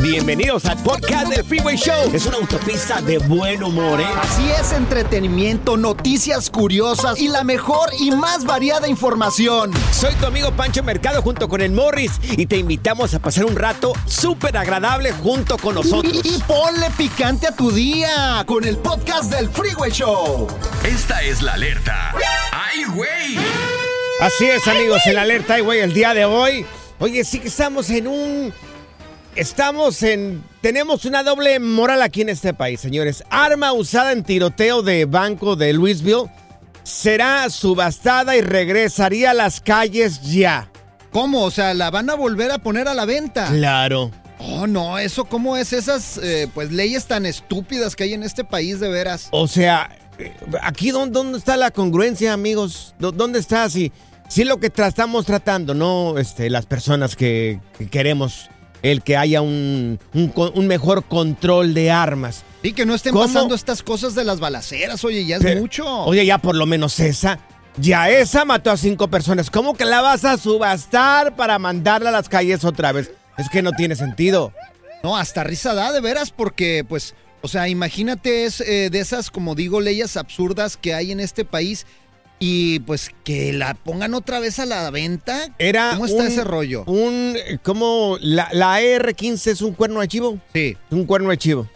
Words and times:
Bienvenidos 0.00 0.64
al 0.66 0.82
podcast 0.82 1.28
del 1.28 1.44
Freeway 1.44 1.76
Show. 1.76 2.10
Es 2.12 2.26
una 2.26 2.36
autopista 2.36 3.00
de 3.00 3.18
buen 3.18 3.62
humor, 3.62 4.00
¿eh? 4.00 4.06
Así 4.20 4.50
es, 4.50 4.72
entretenimiento, 4.72 5.76
noticias 5.76 6.50
curiosas 6.50 7.20
y 7.20 7.28
la 7.28 7.44
mejor 7.44 7.90
y 7.98 8.10
más 8.10 8.44
variada 8.44 8.88
información. 8.88 9.72
Soy 9.92 10.14
tu 10.14 10.26
amigo 10.26 10.50
Pancho 10.52 10.82
Mercado 10.82 11.22
junto 11.22 11.48
con 11.48 11.60
el 11.60 11.72
Morris 11.72 12.12
y 12.22 12.46
te 12.46 12.56
invitamos 12.56 13.14
a 13.14 13.18
pasar 13.18 13.44
un 13.44 13.56
rato 13.56 13.92
súper 14.06 14.56
agradable 14.56 15.12
junto 15.12 15.56
con 15.56 15.76
nosotros. 15.76 16.20
Y, 16.24 16.36
y 16.36 16.38
ponle 16.46 16.90
picante 16.96 17.46
a 17.46 17.54
tu 17.54 17.70
día 17.70 18.44
con 18.46 18.64
el 18.64 18.76
podcast 18.78 19.32
del 19.32 19.48
Freeway 19.48 19.90
Show. 19.90 20.48
Esta 20.84 21.22
es 21.22 21.40
la 21.40 21.52
alerta. 21.54 22.14
¡Ay, 22.52 22.84
güey! 22.84 23.38
Así 24.20 24.46
es, 24.46 24.66
amigos, 24.68 25.00
en 25.06 25.14
la 25.14 25.22
alerta, 25.22 25.54
ay, 25.54 25.62
güey, 25.62 25.80
el 25.80 25.92
día 25.92 26.14
de 26.14 26.24
hoy. 26.24 26.66
Oye, 27.00 27.24
sí 27.24 27.40
que 27.40 27.48
estamos 27.48 27.90
en 27.90 28.06
un 28.06 28.54
Estamos 29.36 30.02
en. 30.04 30.44
Tenemos 30.60 31.04
una 31.04 31.22
doble 31.24 31.58
moral 31.58 32.02
aquí 32.02 32.20
en 32.22 32.28
este 32.28 32.54
país, 32.54 32.80
señores. 32.80 33.24
Arma 33.30 33.72
usada 33.72 34.12
en 34.12 34.22
tiroteo 34.22 34.82
de 34.82 35.06
banco 35.06 35.56
de 35.56 35.72
Louisville 35.72 36.30
será 36.84 37.48
subastada 37.50 38.36
y 38.36 38.42
regresaría 38.42 39.30
a 39.32 39.34
las 39.34 39.60
calles 39.60 40.20
ya. 40.22 40.70
¿Cómo? 41.10 41.42
O 41.44 41.50
sea, 41.50 41.74
¿la 41.74 41.90
van 41.90 42.10
a 42.10 42.14
volver 42.14 42.50
a 42.52 42.58
poner 42.58 42.86
a 42.86 42.94
la 42.94 43.04
venta? 43.06 43.48
Claro. 43.48 44.10
Oh, 44.38 44.66
no, 44.66 44.98
eso, 44.98 45.24
¿cómo 45.24 45.56
es 45.56 45.72
esas 45.72 46.18
eh, 46.18 46.48
pues 46.54 46.70
leyes 46.70 47.06
tan 47.06 47.24
estúpidas 47.24 47.96
que 47.96 48.04
hay 48.04 48.12
en 48.14 48.22
este 48.22 48.44
país 48.44 48.78
de 48.78 48.88
veras? 48.88 49.28
O 49.30 49.48
sea, 49.48 49.96
eh, 50.18 50.32
aquí 50.62 50.90
dónde, 50.90 51.12
dónde 51.12 51.38
está 51.38 51.56
la 51.56 51.70
congruencia, 51.70 52.32
amigos. 52.32 52.94
¿Dó- 52.98 53.12
¿Dónde 53.12 53.38
está? 53.38 53.70
Si, 53.70 53.90
si 54.28 54.44
lo 54.44 54.58
que 54.58 54.70
estamos 54.76 55.24
tratando, 55.24 55.72
no 55.72 56.18
este, 56.18 56.50
las 56.50 56.66
personas 56.66 57.16
que, 57.16 57.60
que 57.78 57.88
queremos 57.88 58.50
el 58.84 59.02
que 59.02 59.16
haya 59.16 59.40
un, 59.40 59.98
un 60.12 60.66
mejor 60.66 61.04
control 61.04 61.72
de 61.72 61.90
armas. 61.90 62.44
Y 62.62 62.74
que 62.74 62.84
no 62.84 62.94
estén 62.94 63.12
¿Cómo? 63.12 63.24
pasando 63.24 63.54
estas 63.54 63.82
cosas 63.82 64.14
de 64.14 64.24
las 64.24 64.40
balaceras, 64.40 65.02
oye, 65.04 65.24
ya 65.24 65.36
es 65.36 65.42
Pero- 65.42 65.60
mucho. 65.60 65.86
Oye, 66.04 66.24
ya 66.26 66.36
por 66.38 66.54
lo 66.54 66.66
menos 66.66 67.00
esa. 67.00 67.38
Ya 67.78 68.08
esa 68.10 68.44
mató 68.44 68.70
a 68.70 68.76
cinco 68.76 69.08
personas. 69.08 69.50
¿Cómo 69.50 69.74
que 69.74 69.86
la 69.86 70.02
vas 70.02 70.24
a 70.26 70.36
subastar 70.36 71.34
para 71.34 71.58
mandarla 71.58 72.10
a 72.10 72.12
las 72.12 72.28
calles 72.28 72.62
otra 72.64 72.92
vez? 72.92 73.10
Es 73.38 73.48
que 73.48 73.62
no 73.62 73.72
tiene 73.72 73.96
sentido. 73.96 74.52
No, 75.02 75.16
hasta 75.16 75.42
risa 75.44 75.72
da, 75.74 75.90
de 75.90 76.00
veras, 76.00 76.30
porque, 76.30 76.84
pues, 76.86 77.14
o 77.40 77.48
sea, 77.48 77.68
imagínate 77.68 78.44
es, 78.44 78.60
eh, 78.60 78.90
de 78.90 79.00
esas, 79.00 79.30
como 79.30 79.54
digo, 79.54 79.80
leyes 79.80 80.16
absurdas 80.18 80.76
que 80.76 80.94
hay 80.94 81.10
en 81.10 81.20
este 81.20 81.44
país 81.44 81.86
y, 82.46 82.80
pues, 82.80 83.10
que 83.24 83.52
la 83.54 83.72
pongan 83.74 84.12
otra 84.12 84.38
vez 84.38 84.58
a 84.58 84.66
la 84.66 84.90
venta. 84.90 85.48
Era 85.58 85.92
¿Cómo 85.92 86.04
está 86.04 86.22
un- 86.22 86.28
ese 86.28 86.44
rollo? 86.44 86.84
Un, 86.86 87.36
como 87.62 88.18
la, 88.20 88.48
la 88.52 88.74
AR-15 88.74 89.46
es 89.52 89.62
un 89.62 89.72
cuerno 89.72 90.00
de 90.00 90.08
chivo. 90.08 90.38
Sí. 90.52 90.76
Es 90.90 90.92
un 90.92 91.06
cuerno 91.06 91.30
de 91.30 91.38
chivo. 91.38 91.68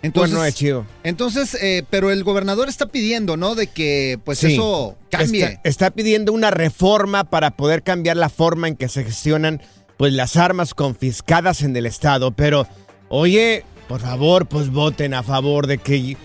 Entonces, 0.00 0.30
cuerno 0.30 0.44
de 0.44 0.52
chivo. 0.52 0.86
entonces 1.02 1.54
eh, 1.60 1.82
pero 1.90 2.12
el 2.12 2.22
gobernador 2.22 2.68
está 2.68 2.86
pidiendo, 2.86 3.36
¿no? 3.36 3.56
De 3.56 3.66
que, 3.66 4.20
pues, 4.24 4.38
Sí. 4.38 4.52
eso 4.52 4.96
cambie. 5.10 5.44
Está, 5.44 5.60
está 5.64 5.90
pidiendo 5.90 6.32
una 6.32 6.52
reforma 6.52 7.24
para 7.24 7.50
poder 7.50 7.82
cambiar 7.82 8.16
la 8.16 8.28
forma 8.28 8.68
en 8.68 8.76
que 8.76 8.88
se 8.88 9.02
gestionan 9.02 9.60
pues 9.96 10.12
las 10.12 10.36
armas 10.36 10.72
confiscadas 10.74 11.62
en 11.62 11.76
el 11.76 11.84
estado. 11.84 12.30
Pero, 12.30 12.68
oye, 13.08 13.64
por 13.88 14.00
favor, 14.00 14.46
pues 14.46 14.70
voten 14.70 15.14
a 15.14 15.24
favor 15.24 15.66
de 15.66 15.78
que 15.78 16.16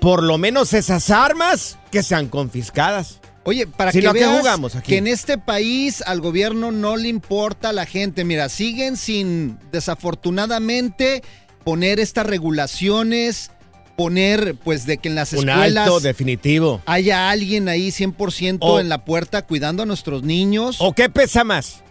por 0.00 0.22
lo 0.22 0.38
menos 0.38 0.72
esas 0.72 1.10
armas 1.10 1.78
que 1.90 2.02
sean 2.02 2.28
confiscadas. 2.28 3.20
Oye, 3.44 3.66
para 3.66 3.90
Si 3.90 4.00
que 4.00 4.04
no, 4.04 4.10
¿a 4.10 4.14
qué 4.14 4.20
veas 4.20 4.38
jugamos 4.38 4.76
aquí? 4.76 4.88
que 4.90 4.98
en 4.98 5.06
este 5.06 5.38
país 5.38 6.02
al 6.06 6.20
gobierno 6.20 6.72
no 6.72 6.96
le 6.96 7.08
importa 7.08 7.70
a 7.70 7.72
la 7.72 7.86
gente. 7.86 8.24
Mira, 8.24 8.48
siguen 8.50 8.96
sin, 8.98 9.58
desafortunadamente, 9.72 11.22
poner 11.64 12.00
estas 12.00 12.26
regulaciones, 12.26 13.50
poner, 13.96 14.56
pues, 14.56 14.86
de 14.86 14.98
que 14.98 15.08
en 15.08 15.14
las 15.14 15.32
Un 15.32 15.48
escuelas 15.48 15.84
alto 15.86 16.00
definitivo. 16.00 16.80
haya 16.86 17.30
alguien 17.30 17.68
ahí 17.68 17.90
100% 17.90 18.58
O- 18.60 18.80
en 18.80 18.88
la 18.88 19.04
puerta 19.04 19.42
cuidando 19.46 19.82
a 19.82 19.86
nuestros 19.86 20.22
niños. 20.22 20.76
¿O 20.80 20.92
qué 20.94 21.08
pesa 21.08 21.44
más? 21.44 21.82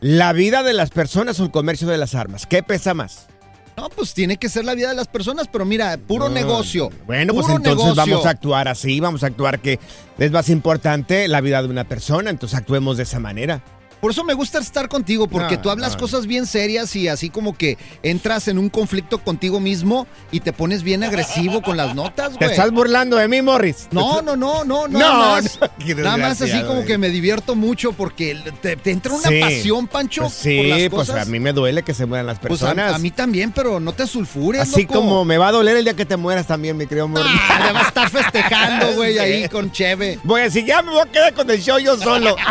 ¿La 0.00 0.32
vida 0.32 0.62
de 0.62 0.74
las 0.74 0.90
personas 0.90 1.40
o 1.40 1.44
el 1.44 1.50
comercio 1.50 1.88
de 1.88 1.98
las 1.98 2.14
armas? 2.14 2.46
¿Qué 2.46 2.62
pesa 2.62 2.94
más? 2.94 3.26
No, 3.78 3.88
pues 3.90 4.12
tiene 4.12 4.38
que 4.38 4.48
ser 4.48 4.64
la 4.64 4.74
vida 4.74 4.88
de 4.88 4.96
las 4.96 5.06
personas, 5.06 5.46
pero 5.46 5.64
mira, 5.64 5.96
puro 5.98 6.28
No, 6.28 6.34
negocio. 6.34 6.90
Bueno, 7.06 7.32
pues 7.32 7.46
entonces 7.48 7.76
negocio. 7.76 7.94
vamos 7.94 8.26
a 8.26 8.30
actuar 8.30 8.66
así, 8.66 8.98
vamos 8.98 9.22
a 9.22 9.28
actuar 9.28 9.60
que 9.60 9.78
es 10.18 10.32
más 10.32 10.48
importante 10.48 11.28
la 11.28 11.40
vida 11.40 11.62
de 11.62 11.68
una 11.68 11.84
persona, 11.84 12.28
entonces 12.30 12.58
actuemos 12.58 12.96
de 12.96 13.04
esa 13.04 13.20
manera. 13.20 13.62
Por 14.00 14.10
eso 14.12 14.22
me 14.24 14.34
gusta 14.34 14.58
estar 14.58 14.88
contigo, 14.88 15.26
porque 15.28 15.56
No, 15.56 15.62
tú 15.62 15.70
hablas 15.70 15.92
no. 15.92 15.98
cosas 15.98 16.26
bien 16.26 16.46
serias 16.46 16.94
y 16.96 17.08
así 17.08 17.30
como 17.30 17.56
que 17.56 17.78
entras 18.02 18.46
en 18.48 18.58
un 18.58 18.68
conflicto 18.68 19.18
contigo 19.18 19.60
mismo 19.60 20.06
y 20.30 20.40
te 20.40 20.52
pones 20.52 20.82
bien 20.82 21.02
agresivo 21.04 21.62
con 21.62 21.76
las 21.76 21.94
notas, 21.94 22.30
¿Te 22.32 22.44
güey. 22.46 22.50
estás 22.50 22.70
burlando 22.70 23.16
de 23.16 23.26
mí, 23.28 23.42
Morris? 23.42 23.88
No, 23.90 24.22
no, 24.22 24.36
no, 24.36 24.64
no, 24.64 24.86
no. 24.86 24.88
No, 24.88 24.98
nada 24.98 25.18
más, 25.40 25.58
nada 25.96 26.16
más 26.16 26.42
así 26.42 26.62
como 26.62 26.84
que 26.84 26.96
me 26.98 27.08
divierto 27.10 27.54
mucho 27.54 27.92
porque 27.92 28.36
te, 28.62 28.76
te 28.76 28.90
entra 28.90 29.12
una 29.14 29.28
Sí. 29.28 29.40
pasión, 29.40 29.86
Pancho, 29.86 30.22
Pues 30.22 30.34
sí, 30.34 30.56
por 30.58 30.66
las 30.66 30.78
pues 30.90 31.08
cosas. 31.08 31.26
a 31.26 31.30
mí 31.30 31.40
me 31.40 31.52
duele 31.52 31.82
que 31.82 31.94
se 31.94 32.06
mueran 32.06 32.26
las 32.26 32.38
Pues 32.38 32.62
a- 32.62 32.66
personas. 32.66 32.94
a, 32.94 32.98
mí 32.98 33.10
también, 33.10 33.52
pero 33.52 33.80
no 33.80 33.92
te 33.92 34.06
sulfures, 34.06 34.62
Así 34.62 34.82
loco. 34.82 34.94
como 34.94 35.24
me 35.24 35.38
va 35.38 35.48
a 35.48 35.52
doler 35.52 35.76
el 35.76 35.84
día 35.84 35.94
que 35.94 36.06
te 36.06 36.16
mueras 36.16 36.46
también, 36.46 36.76
mi 36.76 36.86
querido 36.86 37.08
Morris. 37.08 37.26
Ah, 37.50 37.64
ya 37.66 37.72
va 37.72 37.80
a 37.80 37.88
estar 37.88 38.10
festejando, 38.10 38.92
güey, 38.94 39.14
Sí. 39.14 39.18
ahí 39.18 39.48
con 39.48 39.70
Cheve. 39.72 40.18
Voy 40.24 40.40
a 40.40 40.44
decir, 40.44 40.64
ya 40.64 40.82
me 40.82 40.92
voy 40.92 41.00
a 41.00 41.06
quedar 41.10 41.34
con 41.34 41.50
el 41.50 41.60
show 41.60 41.78
yo 41.78 41.96
solo. 41.98 42.36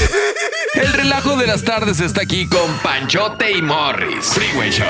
El 0.74 0.92
relajo 0.92 1.36
de 1.36 1.46
las 1.46 1.62
tardes 1.62 2.00
está 2.00 2.22
aquí 2.22 2.46
con 2.46 2.70
Panchote 2.82 3.52
y 3.52 3.62
Morris. 3.62 4.26
Freeway 4.26 4.70
Show. 4.70 4.86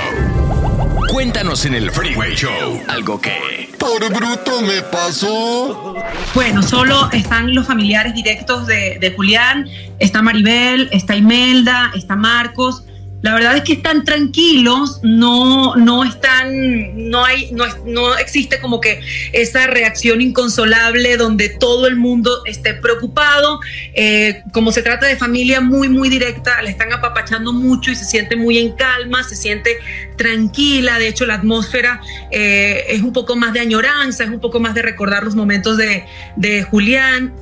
Cuéntanos 1.10 1.64
en 1.64 1.74
el 1.74 1.90
Freeway 1.90 2.34
Show 2.34 2.82
algo 2.88 3.20
que... 3.20 3.74
Por 3.78 4.12
bruto 4.12 4.62
me 4.62 4.82
pasó. 4.82 5.94
Bueno, 6.34 6.62
solo 6.62 7.08
están 7.12 7.54
los 7.54 7.66
familiares 7.66 8.14
directos 8.14 8.66
de, 8.66 8.98
de 9.00 9.12
Julián. 9.14 9.68
Está 9.98 10.22
Maribel, 10.22 10.88
está 10.92 11.14
Imelda, 11.14 11.92
está 11.94 12.16
Marcos. 12.16 12.84
La 13.22 13.34
verdad 13.34 13.56
es 13.56 13.62
que 13.62 13.72
están 13.72 14.04
tranquilos, 14.04 15.00
no, 15.02 15.74
no 15.74 16.04
están, 16.04 17.10
no 17.10 17.24
hay, 17.24 17.50
no, 17.50 17.64
no 17.86 18.16
existe 18.18 18.60
como 18.60 18.80
que 18.80 19.00
esa 19.32 19.66
reacción 19.66 20.20
inconsolable 20.20 21.16
donde 21.16 21.48
todo 21.48 21.86
el 21.86 21.96
mundo 21.96 22.42
esté 22.44 22.74
preocupado. 22.74 23.58
Eh, 23.94 24.42
como 24.52 24.70
se 24.70 24.82
trata 24.82 25.06
de 25.06 25.16
familia 25.16 25.60
muy, 25.60 25.88
muy 25.88 26.08
directa, 26.08 26.60
la 26.62 26.68
están 26.68 26.92
apapachando 26.92 27.52
mucho 27.52 27.90
y 27.90 27.96
se 27.96 28.04
siente 28.04 28.36
muy 28.36 28.58
en 28.58 28.72
calma, 28.76 29.24
se 29.24 29.34
siente 29.34 29.78
tranquila. 30.16 30.98
De 30.98 31.08
hecho, 31.08 31.24
la 31.24 31.34
atmósfera 31.34 32.00
eh, 32.30 32.84
es 32.88 33.02
un 33.02 33.12
poco 33.14 33.34
más 33.34 33.54
de 33.54 33.60
añoranza, 33.60 34.24
es 34.24 34.30
un 34.30 34.40
poco 34.40 34.60
más 34.60 34.74
de 34.74 34.82
recordar 34.82 35.24
los 35.24 35.34
momentos 35.34 35.78
de, 35.78 36.04
de 36.36 36.62
Julián. 36.62 37.32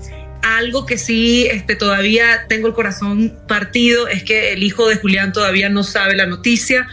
Algo 0.44 0.84
que 0.84 0.98
sí 0.98 1.46
este, 1.50 1.74
todavía 1.74 2.46
tengo 2.48 2.68
el 2.68 2.74
corazón 2.74 3.34
partido 3.48 4.08
es 4.08 4.24
que 4.24 4.52
el 4.52 4.62
hijo 4.62 4.86
de 4.88 4.96
Julián 4.96 5.32
todavía 5.32 5.70
no 5.70 5.82
sabe 5.82 6.14
la 6.14 6.26
noticia. 6.26 6.86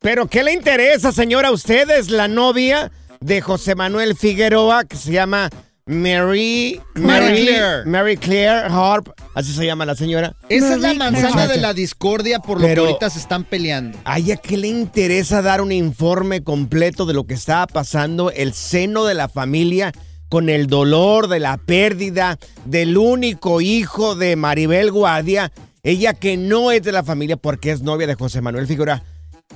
Pero 0.00 0.28
¿qué 0.28 0.42
le 0.42 0.52
interesa, 0.54 1.12
señora? 1.12 1.50
Usted 1.50 1.90
es 1.90 2.10
la 2.10 2.26
novia 2.26 2.90
de 3.20 3.40
José 3.42 3.74
Manuel 3.74 4.16
Figueroa, 4.16 4.84
que 4.84 4.96
se 4.96 5.12
llama 5.12 5.50
Mary... 5.84 6.80
Mary 6.94 7.42
Claire. 7.42 7.84
Mary 7.84 8.16
Claire 8.16 8.66
Harp. 8.70 9.08
Así 9.34 9.52
se 9.52 9.66
llama 9.66 9.84
la 9.84 9.94
señora. 9.94 10.34
Esa 10.48 10.74
es 10.74 10.80
la 10.80 10.94
manzana 10.94 11.46
de 11.46 11.58
la 11.58 11.74
discordia 11.74 12.38
por 12.38 12.60
lo 12.60 12.66
Pero- 12.66 12.82
que 12.84 12.88
ahorita 12.88 13.10
se 13.10 13.18
están 13.18 13.44
peleando. 13.44 13.98
¿A 14.04 14.18
ella 14.18 14.36
qué 14.36 14.56
le 14.56 14.68
interesa 14.68 15.42
dar 15.42 15.60
un 15.60 15.70
informe 15.70 16.42
completo 16.42 17.04
de 17.04 17.14
lo 17.14 17.26
que 17.26 17.34
estaba 17.34 17.66
pasando, 17.66 18.30
el 18.30 18.54
seno 18.54 19.04
de 19.04 19.14
la 19.14 19.28
familia, 19.28 19.92
con 20.28 20.48
el 20.48 20.66
dolor 20.66 21.28
de 21.28 21.40
la 21.40 21.56
pérdida 21.56 22.38
del 22.64 22.96
único 22.96 23.60
hijo 23.60 24.14
de 24.14 24.36
Maribel 24.36 24.90
Guardia? 24.92 25.52
Ella 25.82 26.14
que 26.14 26.36
no 26.36 26.72
es 26.72 26.82
de 26.82 26.92
la 26.92 27.04
familia 27.04 27.36
porque 27.36 27.70
es 27.70 27.82
novia 27.82 28.06
de 28.06 28.14
José 28.14 28.40
Manuel 28.40 28.66
Figueroa. 28.66 29.02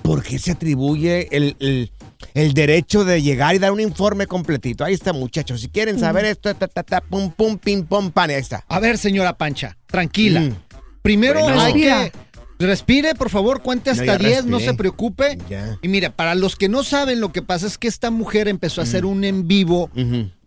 ¿Por 0.03 0.23
qué 0.23 0.39
se 0.39 0.53
atribuye 0.53 1.29
el, 1.37 1.57
el- 1.59 1.91
el 2.35 2.53
derecho 2.53 3.05
de 3.05 3.23
llegar 3.23 3.55
y 3.55 3.59
dar 3.59 3.73
un 3.73 3.81
informe 3.81 4.27
completito? 4.27 4.85
Ahí 4.85 4.95
está, 4.95 5.13
muchachos. 5.13 5.61
Si 5.63 5.69
quieren 5.69 5.99
saber 5.99 6.25
esto, 6.27 6.55
ta, 6.55 6.69
ta, 6.69 6.83
ta, 6.85 7.01
pum, 7.01 7.31
pum, 7.33 7.59
pim, 7.59 7.85
pum, 7.85 8.11
pan, 8.13 8.31
ahí 8.31 8.37
está. 8.37 8.65
A 8.69 8.79
ver, 8.79 8.99
señora 8.99 9.37
Pancha, 9.37 9.77
tranquila. 9.87 10.41
Mm. 10.41 10.55
Primero 11.03 11.41
Bueno. 11.43 11.61
hay 11.61 11.73
que... 11.73 12.13
Respire, 12.61 13.15
por 13.15 13.31
favor, 13.31 13.63
cuente 13.63 13.89
hasta 13.89 14.05
ya 14.05 14.19
10, 14.19 14.45
no 14.45 14.61
se 14.61 14.75
preocupe. 14.75 15.39
Ya. 15.49 15.79
Y 15.81 15.89
mira, 15.89 16.11
para 16.15 16.35
los 16.35 16.57
que 16.57 16.69
no 16.69 16.85
saben, 16.85 17.19
lo 17.19 17.33
que 17.33 17.41
pasa 17.41 17.67
es 17.67 17.79
que 17.79 17.89
esta 17.89 18.11
mujer 18.11 18.49
empezó 18.49 18.83
a 18.83 18.85
hacer 18.85 19.07
un 19.07 19.25
en 19.25 19.49
vivo 19.49 19.91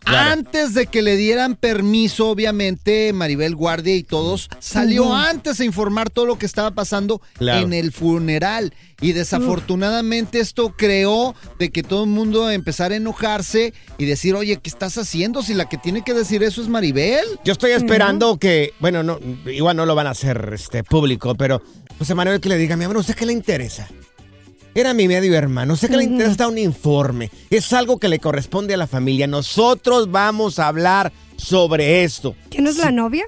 claro. 0.04 0.32
antes 0.34 0.74
de 0.74 0.88
que 0.88 1.02
le 1.02 1.16
dieran 1.18 1.56
permiso, 1.56 2.30
obviamente, 2.30 3.12
Maribel 3.14 3.56
Guardia 3.56 3.96
y 3.96 4.04
todos. 4.04 4.50
Salió 4.60 5.14
antes 5.14 5.60
a 5.60 5.66
informar 5.66 6.10
todo 6.10 6.26
lo 6.26 6.38
que 6.38 6.46
estaba 6.46 6.72
pasando 6.72 7.22
Claro. 7.38 7.66
en 7.66 7.74
el 7.74 7.92
funeral. 7.92 8.74
Y 9.02 9.12
desafortunadamente 9.12 10.40
esto 10.40 10.74
creó 10.78 11.36
de 11.60 11.72
que 11.72 11.84
todo 11.84 12.06
el 12.06 12.10
mundo 12.10 12.50
empezara 12.50 12.94
a 12.94 12.98
enojarse 12.98 13.74
y 13.98 14.06
decir, 14.06 14.34
oye, 14.36 14.58
¿qué 14.58 14.70
estás 14.70 14.98
haciendo? 14.98 15.44
Si 15.44 15.54
la 15.54 15.68
que 15.68 15.78
tiene 15.78 16.04
que 16.04 16.14
decir 16.14 16.42
eso 16.44 16.62
es 16.62 16.68
Maribel. 16.70 17.26
Yo 17.44 17.52
estoy 17.54 17.72
esperando 17.72 18.38
que, 18.38 18.74
bueno, 18.80 19.04
no, 19.04 19.20
igual 19.46 19.76
no 19.76 19.86
lo 19.86 19.96
van 19.96 20.08
a 20.08 20.12
hacer 20.12 20.52
este, 20.54 20.84
público, 20.84 21.36
pero 21.36 21.62
José 22.00 22.16
Manuel 22.16 22.40
que 22.40 22.50
le 22.50 22.58
diga, 22.58 22.78
mi 22.78 22.86
amor, 22.86 22.98
¿usted 22.98 23.16
qué 23.16 23.26
le 23.26 23.34
interesa? 23.34 23.90
Era 24.76 24.94
mi 24.94 25.08
medio 25.08 25.36
hermano, 25.36 25.74
¿usted 25.74 25.90
qué 25.90 25.98
le 25.98 26.04
interesa 26.06 26.36
dar 26.36 26.48
un 26.48 26.58
informe? 26.58 27.30
Es 27.52 27.72
algo 27.74 28.00
que 28.00 28.08
le 28.08 28.20
corresponde 28.20 28.74
a 28.74 28.78
la 28.78 28.88
familia. 28.88 29.28
Nosotros 29.28 30.10
vamos 30.10 30.58
a 30.58 30.68
hablar 30.68 31.12
sobre 31.38 32.04
esto. 32.04 32.36
¿Quién 32.50 32.66
es 32.68 32.78
la 32.78 32.92
novia? 32.92 33.26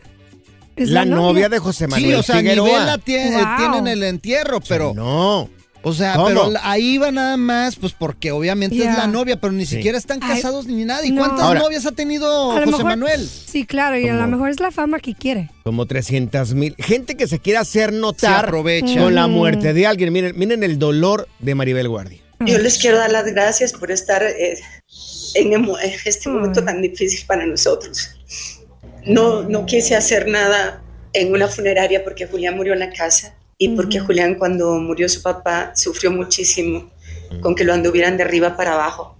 ¿Es 0.75 0.89
La 0.89 1.05
novia 1.05 1.47
de 1.47 1.59
José 1.59 1.85
Sí, 1.85 1.91
Manuel 1.91 2.15
o 2.15 2.23
sea, 2.23 2.37
Figueroa. 2.37 2.67
Nivel 2.67 2.85
la 2.85 2.97
tie- 2.97 3.31
Wow. 3.31 3.57
tienen 3.57 3.87
el 3.87 4.03
entierro, 4.03 4.59
pero... 4.67 4.93
No. 4.93 5.49
O 5.87 5.93
sea, 5.93 6.15
¿Cómo? 6.15 6.27
pero 6.27 6.51
ahí 6.63 6.97
va 6.97 7.11
nada 7.11 7.37
más, 7.37 7.75
pues 7.75 7.93
porque 7.93 8.31
obviamente 8.31 8.75
es 8.75 8.85
la 8.97 9.05
novia, 9.05 9.39
pero 9.39 9.53
ni 9.53 9.67
Sí. 9.67 9.75
siquiera 9.75 9.97
están 9.99 10.17
Ay, 10.23 10.29
casados 10.35 10.65
ni 10.65 10.83
nada. 10.83 11.05
¿Y 11.05 11.11
no. 11.11 11.21
cuántas 11.21 11.41
Ahora- 11.41 11.59
novias 11.59 11.85
ha 11.85 11.91
tenido 11.91 12.51
José 12.53 12.65
mejor- 12.65 12.83
Manuel? 12.85 13.29
Sí, 13.29 13.65
claro, 13.67 13.95
y 13.97 14.07
a 14.07 14.15
lo 14.15 14.25
mejor 14.27 14.49
es 14.49 14.59
la 14.59 14.71
fama 14.71 14.99
que 14.99 15.13
quiere. 15.13 15.51
Como 15.63 15.85
300 15.85 16.55
mil. 16.55 16.75
Gente 16.79 17.15
que 17.15 17.27
se 17.27 17.37
quiere 17.37 17.59
hacer 17.59 17.91
Se 17.91 17.95
notar 17.97 18.45
aprovecha. 18.45 18.99
con 18.99 19.13
la 19.13 19.27
muerte 19.27 19.73
de 19.73 19.85
alguien. 19.85 20.11
Miren, 20.11 20.33
miren 20.37 20.63
el 20.63 20.79
dolor 20.79 21.27
de 21.37 21.53
Maribel 21.53 21.87
Guardia. 21.87 22.19
Yo 22.39 22.57
les 22.57 22.79
quiero 22.79 22.97
dar 22.97 23.11
las 23.11 23.25
gracias 23.25 23.71
por 23.71 23.91
estar 23.91 24.23
eh, 24.23 24.57
en 25.35 25.65
este 26.05 26.29
momento 26.29 26.63
tan 26.63 26.81
difícil 26.81 27.25
para 27.27 27.45
nosotros. 27.45 28.09
No, 29.05 29.43
no 29.43 29.65
quise 29.67 29.95
hacer 29.95 30.27
nada 30.27 30.81
en 31.13 31.31
una 31.31 31.47
funeraria 31.47 32.03
porque 32.03 32.25
Julián 32.25 32.55
murió 32.57 32.73
en 32.73 32.79
la 32.79 32.89
casa 32.89 33.34
y 33.57 33.69
porque 33.75 33.99
Julián 33.99 34.35
cuando 34.35 34.75
murió 34.79 35.07
su 35.09 35.21
papá 35.21 35.71
sufrió 35.75 36.11
muchísimo 36.11 36.91
con 37.41 37.55
que 37.55 37.63
lo 37.63 37.73
anduvieran 37.73 38.17
de 38.17 38.23
arriba 38.23 38.55
para 38.55 38.73
abajo. 38.73 39.17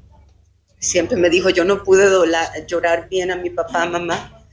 Siempre 0.79 1.17
me 1.17 1.29
dijo, 1.29 1.49
yo 1.49 1.63
no 1.65 1.83
pude 1.83 2.05
dola- 2.09 2.51
llorar 2.67 3.09
bien 3.09 3.31
a 3.31 3.35
mi 3.35 3.49
papá, 3.49 3.85
mamá. 3.85 4.45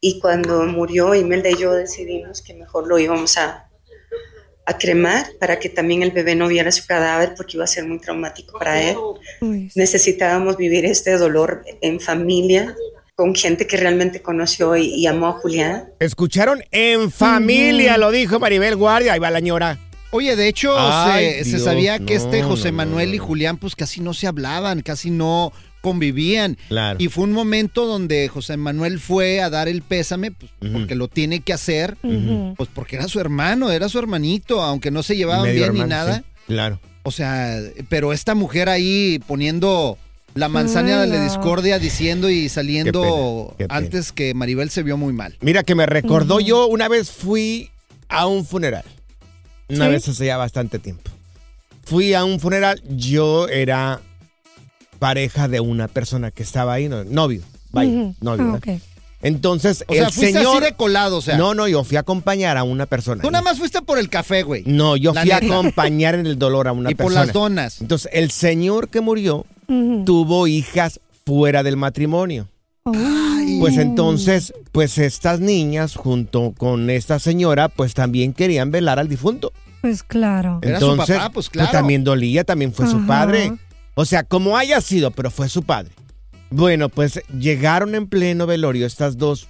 Y 0.00 0.18
cuando 0.20 0.62
murió, 0.64 1.14
Imelda 1.14 1.48
y 1.50 1.56
yo 1.56 1.72
decidimos 1.72 2.42
que 2.42 2.54
mejor 2.54 2.86
lo 2.88 2.98
íbamos 2.98 3.38
a, 3.38 3.70
a 4.66 4.78
cremar 4.78 5.26
para 5.40 5.58
que 5.58 5.68
también 5.68 6.02
el 6.02 6.10
bebé 6.10 6.34
no 6.34 6.48
viera 6.48 6.70
su 6.72 6.86
cadáver 6.86 7.34
porque 7.36 7.56
iba 7.56 7.64
a 7.64 7.68
ser 7.68 7.86
muy 7.86 7.98
traumático 8.00 8.58
para 8.58 8.82
él. 8.82 8.96
Necesitábamos 9.76 10.56
vivir 10.56 10.84
este 10.84 11.16
dolor 11.16 11.64
en 11.80 11.98
familia, 12.00 12.76
con 13.14 13.34
gente 13.34 13.66
que 13.66 13.76
realmente 13.76 14.22
conoció 14.22 14.76
y, 14.76 14.86
y 14.94 15.06
amó 15.06 15.28
a 15.28 15.32
Julián. 15.32 15.90
Escucharon 16.00 16.62
en 16.70 17.10
familia, 17.10 17.98
lo 17.98 18.10
dijo 18.10 18.38
Maribel 18.40 18.76
Guardia. 18.76 19.12
Ahí 19.12 19.18
va 19.18 19.30
la 19.30 19.40
ñora. 19.40 19.78
Oye, 20.14 20.36
de 20.36 20.46
hecho, 20.46 20.74
Ay, 20.76 21.42
se, 21.42 21.58
sabía 21.58 21.98
que 21.98 22.14
no, 22.16 22.20
este 22.20 22.42
José 22.42 22.70
no, 22.70 22.76
Manuel 22.78 23.08
no, 23.08 23.14
y. 23.14 23.18
Julián 23.18 23.56
pues 23.56 23.74
casi 23.74 24.02
no 24.02 24.12
se 24.12 24.26
hablaban, 24.26 24.82
casi 24.82 25.10
no 25.10 25.52
convivían. 25.80 26.58
Claro. 26.68 26.98
Y 27.00 27.08
fue 27.08 27.24
un 27.24 27.32
momento 27.32 27.86
donde 27.86 28.28
José 28.28 28.58
Manuel 28.58 29.00
fue 29.00 29.40
a 29.40 29.48
dar 29.48 29.68
el 29.68 29.80
pésame, 29.80 30.30
pues, 30.30 30.52
porque 30.70 30.94
lo 30.94 31.08
tiene 31.08 31.40
que 31.40 31.54
hacer, 31.54 31.96
pues 32.56 32.68
porque 32.74 32.96
era 32.96 33.08
su 33.08 33.20
hermano, 33.20 33.70
era 33.70 33.88
su 33.88 33.98
hermanito, 33.98 34.62
aunque 34.62 34.90
no 34.90 35.02
se 35.02 35.16
llevaban 35.16 35.44
Medio 35.44 35.72
bien 35.72 35.82
ni 35.84 35.88
nada. 35.88 36.18
sí, 36.18 36.24
claro. 36.46 36.78
O 37.04 37.10
sea, 37.10 37.58
pero 37.88 38.12
esta 38.12 38.34
mujer 38.34 38.68
ahí 38.68 39.18
poniendo 39.26 39.98
la 40.34 40.48
manzana 40.48 41.00
de 41.02 41.06
la 41.08 41.22
discordia 41.22 41.78
diciendo 41.78 42.30
y 42.30 42.48
saliendo 42.48 43.02
Qué 43.02 43.08
pena, 43.08 43.56
qué 43.58 43.68
pena. 43.68 43.76
antes 43.76 44.12
que 44.12 44.34
Maribel 44.34 44.70
se 44.70 44.82
vio 44.82 44.96
muy 44.96 45.12
mal. 45.12 45.36
Mira 45.40 45.62
que 45.62 45.74
me 45.74 45.86
recordó 45.86 46.40
yo 46.40 46.66
una 46.66 46.88
vez 46.88 47.10
fui 47.10 47.70
a 48.08 48.26
un 48.26 48.44
funeral. 48.44 48.84
Una 49.68 49.86
¿Sí? 49.86 49.90
vez 49.92 50.08
hace 50.08 50.26
ya 50.26 50.36
bastante 50.36 50.78
tiempo. 50.78 51.10
Fui 51.84 52.14
a 52.14 52.24
un 52.24 52.40
funeral, 52.40 52.82
yo 52.88 53.48
era 53.48 54.00
pareja 54.98 55.48
de 55.48 55.60
una 55.60 55.88
persona 55.88 56.30
que 56.30 56.42
estaba 56.42 56.72
ahí, 56.74 56.88
no, 56.88 57.04
novio, 57.04 57.42
vaya, 57.70 58.12
novio. 58.20 58.60
Ah. 58.66 58.72
Entonces, 59.24 59.84
O 59.86 59.94
sea, 59.94 60.06
el 60.06 60.12
fuiste 60.12 60.38
señor... 60.38 60.56
así 60.56 60.64
de 60.64 60.72
colado, 60.74 61.18
o 61.18 61.22
sea. 61.22 61.36
no, 61.36 61.54
no, 61.54 61.68
yo 61.68 61.84
fui 61.84 61.96
a 61.96 62.00
acompañar 62.00 62.56
a 62.56 62.64
una 62.64 62.86
persona. 62.86 63.22
Tú 63.22 63.30
nada 63.30 63.42
más 63.42 63.58
fuiste 63.58 63.80
por 63.82 63.98
el 63.98 64.08
café, 64.08 64.42
güey. 64.42 64.64
No, 64.66 64.96
yo 64.96 65.12
La 65.12 65.22
fui 65.22 65.30
a 65.30 65.36
acompañar 65.36 66.14
en 66.16 66.26
el 66.26 66.38
dolor 66.38 66.66
a 66.68 66.72
una 66.72 66.90
y 66.92 66.94
por 66.94 67.06
persona. 67.06 67.24
las 67.26 67.32
donas. 67.32 67.80
Entonces, 67.80 68.10
el 68.12 68.30
señor 68.32 68.88
que 68.88 69.00
murió 69.00 69.46
Tuvo 70.04 70.46
hijas 70.46 71.00
fuera 71.24 71.62
del 71.62 71.76
matrimonio. 71.76 72.48
Pues 73.60 73.76
entonces, 73.78 74.52
pues 74.72 74.98
estas 74.98 75.40
niñas 75.40 75.94
junto 75.94 76.52
con 76.56 76.90
esta 76.90 77.18
señora, 77.18 77.68
pues 77.68 77.94
también 77.94 78.32
querían 78.32 78.70
velar 78.70 78.98
al 78.98 79.08
difunto. 79.08 79.52
Pues 79.82 80.02
claro. 80.02 80.58
Era 80.62 80.80
su 80.80 80.90
Entonces, 80.90 81.16
papá, 81.16 81.30
pues, 81.30 81.48
claro. 81.48 81.70
también 81.70 82.04
dolía, 82.04 82.44
también 82.44 82.72
fue 82.72 82.86
su 82.86 83.04
padre. 83.06 83.52
O 83.94 84.04
sea, 84.04 84.24
como 84.24 84.56
haya 84.56 84.80
sido, 84.80 85.10
pero 85.10 85.30
fue 85.30 85.48
su 85.48 85.62
padre. 85.62 85.92
Bueno, 86.50 86.88
pues 86.88 87.20
llegaron 87.38 87.94
en 87.94 88.08
pleno 88.08 88.46
velorio 88.46 88.86
estas 88.86 89.16
dos 89.16 89.48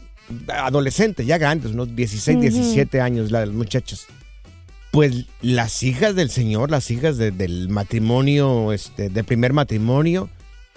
adolescentes, 0.49 1.27
ya 1.27 1.39
grandes, 1.39 1.73
unos 1.73 1.95
16, 1.95 2.37
Ujú. 2.37 2.43
17 2.43 3.01
años, 3.01 3.31
las 3.31 3.49
muchachas. 3.49 4.07
Pues 4.93 5.25
las 5.41 5.83
hijas 5.83 6.15
del 6.15 6.31
señor, 6.31 6.71
las 6.71 6.91
hijas 6.91 7.17
de- 7.17 7.31
del 7.33 7.69
matrimonio, 7.71 8.73
este, 8.73 9.09
del 9.09 9.25
primer 9.25 9.53
matrimonio, 9.55 10.29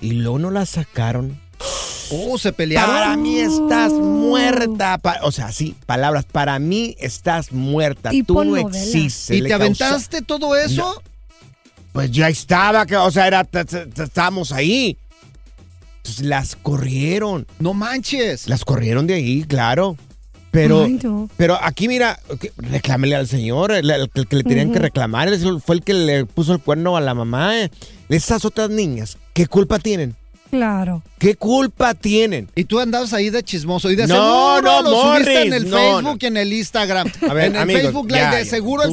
y 0.02 0.14
luego 0.14 0.40
no 0.40 0.52
las 0.52 0.70
sacaron. 0.70 1.38
Oh, 2.12 2.38
se 2.38 2.54
pelearon. 2.54 2.90
Para 2.96 3.18
mí 3.18 3.40
estás 3.40 3.92
muerta. 3.92 4.98
Pa- 5.00 5.20
o 5.24 5.32
sea, 5.32 5.52
sí, 5.52 5.76
palabras. 5.86 6.26
Para 6.32 6.58
mí 6.60 6.96
estás 7.00 7.52
muerta. 7.52 8.10
Tú 8.12 8.16
Tipo 8.18 8.44
no 8.46 8.52
novela. 8.62 8.70
existes. 8.82 9.38
¿Y 9.38 9.42
te 9.42 9.50
causó- 9.50 9.56
aventaste 9.64 10.22
todo 10.22 10.56
eso? 10.56 11.02
Pues 11.92 12.12
ya 12.12 12.30
estaba, 12.30 12.86
que, 12.86 12.96
o 12.96 13.10
sea, 13.12 13.28
era, 13.28 13.48
estábamos 13.98 14.52
ahí. 14.52 14.98
Entonces, 15.98 16.26
las 16.26 16.56
corrieron. 16.56 17.48
No 17.60 17.74
manches. 17.74 18.48
Las 18.48 18.64
corrieron 18.64 19.08
de 19.08 19.16
ahí, 19.16 19.44
claro. 19.44 19.98
Pero, 20.56 20.84
Ay, 20.86 21.00
no. 21.04 21.30
pero 21.38 21.58
aquí 21.62 21.88
mira, 21.90 22.18
reclámele 22.58 23.16
al 23.16 23.28
señor, 23.28 23.72
el, 23.74 23.90
el- 23.92 24.10
el 24.14 24.28
que 24.28 24.36
le 24.38 24.44
tenían 24.44 24.72
que 24.72 24.80
reclamar, 24.80 25.30
fue 25.64 25.76
el 25.76 25.84
que 25.84 25.94
le 25.94 26.26
puso 26.26 26.54
el 26.54 26.60
cuerno 26.60 26.96
a 26.96 27.02
la 27.02 27.14
mamá. 27.14 27.60
eh. 27.62 27.70
Esas 28.10 28.46
otras 28.46 28.70
niñas, 28.70 29.18
¿qué 29.34 29.48
culpa 29.48 29.80
tienen? 29.80 30.16
Claro. 30.52 31.04
¿Qué 31.20 31.36
culpa 31.36 31.94
tienen? 31.96 32.48
Y 32.56 32.64
tú 32.64 32.80
andabas 32.80 33.12
ahí 33.12 33.30
de 33.30 33.44
chismoso 33.44 33.92
y 33.92 33.96
de 33.98 34.08
No, 34.08 34.56
seguro 34.56 34.62
no, 34.62 34.82
lo 34.84 35.02
subiste 35.02 35.42
en 35.42 35.50
Morris, 35.50 35.64
el 35.64 35.70
no, 35.70 35.78
Facebook 35.78 36.18
y 36.22 36.26
en 36.28 36.38
el 36.38 36.54
Instagram. 36.54 37.12
A 37.30 37.34
ver, 37.34 37.46
en 37.48 37.56
el 37.58 37.62
amigos, 37.64 37.82
Facebook 37.82 38.08
Live, 38.12 38.20
ya, 38.22 38.36
de 38.36 38.46
seguro 38.46 38.84
el 38.84 38.92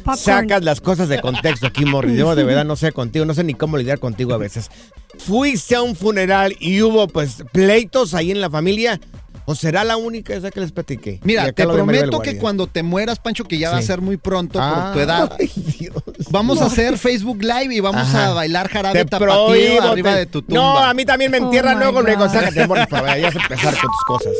popcorn. 0.00 0.16
Sacas 0.18 0.64
las 0.64 0.80
cosas 0.80 1.08
de 1.08 1.20
contexto 1.20 1.68
aquí, 1.68 1.84
Morris. 1.84 2.16
Yo 2.18 2.34
de 2.34 2.42
verdad 2.42 2.64
no 2.64 2.74
sé 2.74 2.90
contigo, 2.90 3.24
no 3.24 3.34
sé 3.34 3.44
ni 3.44 3.54
cómo 3.54 3.76
lidiar 3.76 4.00
contigo 4.00 4.34
a 4.34 4.38
veces. 4.38 4.70
Fuiste 5.18 5.76
a 5.76 5.82
un 5.82 5.94
funeral 5.94 6.56
y 6.58 6.82
hubo 6.82 7.06
pues 7.06 7.44
pleitos 7.52 8.14
ahí 8.14 8.32
en 8.32 8.40
la 8.40 8.50
familia. 8.50 9.00
¿O 9.46 9.54
será 9.54 9.84
la 9.84 9.96
única 9.98 10.34
esa 10.34 10.50
que 10.50 10.60
les 10.60 10.72
platiqué? 10.72 11.20
Mira, 11.22 11.52
te 11.52 11.66
prometo 11.66 12.20
que 12.20 12.38
cuando 12.38 12.66
te 12.66 12.82
mueras, 12.82 13.18
Pancho, 13.18 13.44
que 13.44 13.58
ya 13.58 13.70
va 13.70 13.76
a 13.78 13.82
ser 13.82 14.00
muy 14.00 14.16
pronto 14.16 14.58
Ah, 14.60 14.84
por 14.86 14.92
tu 14.94 15.00
edad, 15.00 15.36
ay, 15.38 15.50
Dios. 15.54 15.92
vamos 16.30 16.62
a 16.62 16.66
hacer 16.66 16.96
Facebook 16.96 17.42
Live 17.42 17.74
y 17.74 17.80
vamos 17.80 18.00
Ajá. 18.00 18.28
a 18.28 18.32
bailar 18.34 18.68
jarabe 18.70 19.00
Te 19.00 19.04
tapatío 19.10 19.34
prohíbo, 19.46 19.82
arriba 19.82 20.12
te- 20.14 20.18
de 20.20 20.26
tu 20.26 20.40
tumba. 20.42 20.60
No, 20.60 20.78
a 20.78 20.94
mí 20.94 21.04
también 21.04 21.30
me 21.30 21.38
Oh 21.38 21.44
entierran 21.44 21.74
my 21.76 21.82
luego, 21.82 22.00
luego. 22.00 22.28
Sácate, 22.28 22.66
Morris, 22.66 22.86
para 22.86 23.02
vayas 23.02 23.36
a 23.36 23.42
empezar 23.42 23.74
con 23.74 23.90
tus 23.90 24.04
cosas. 24.06 24.32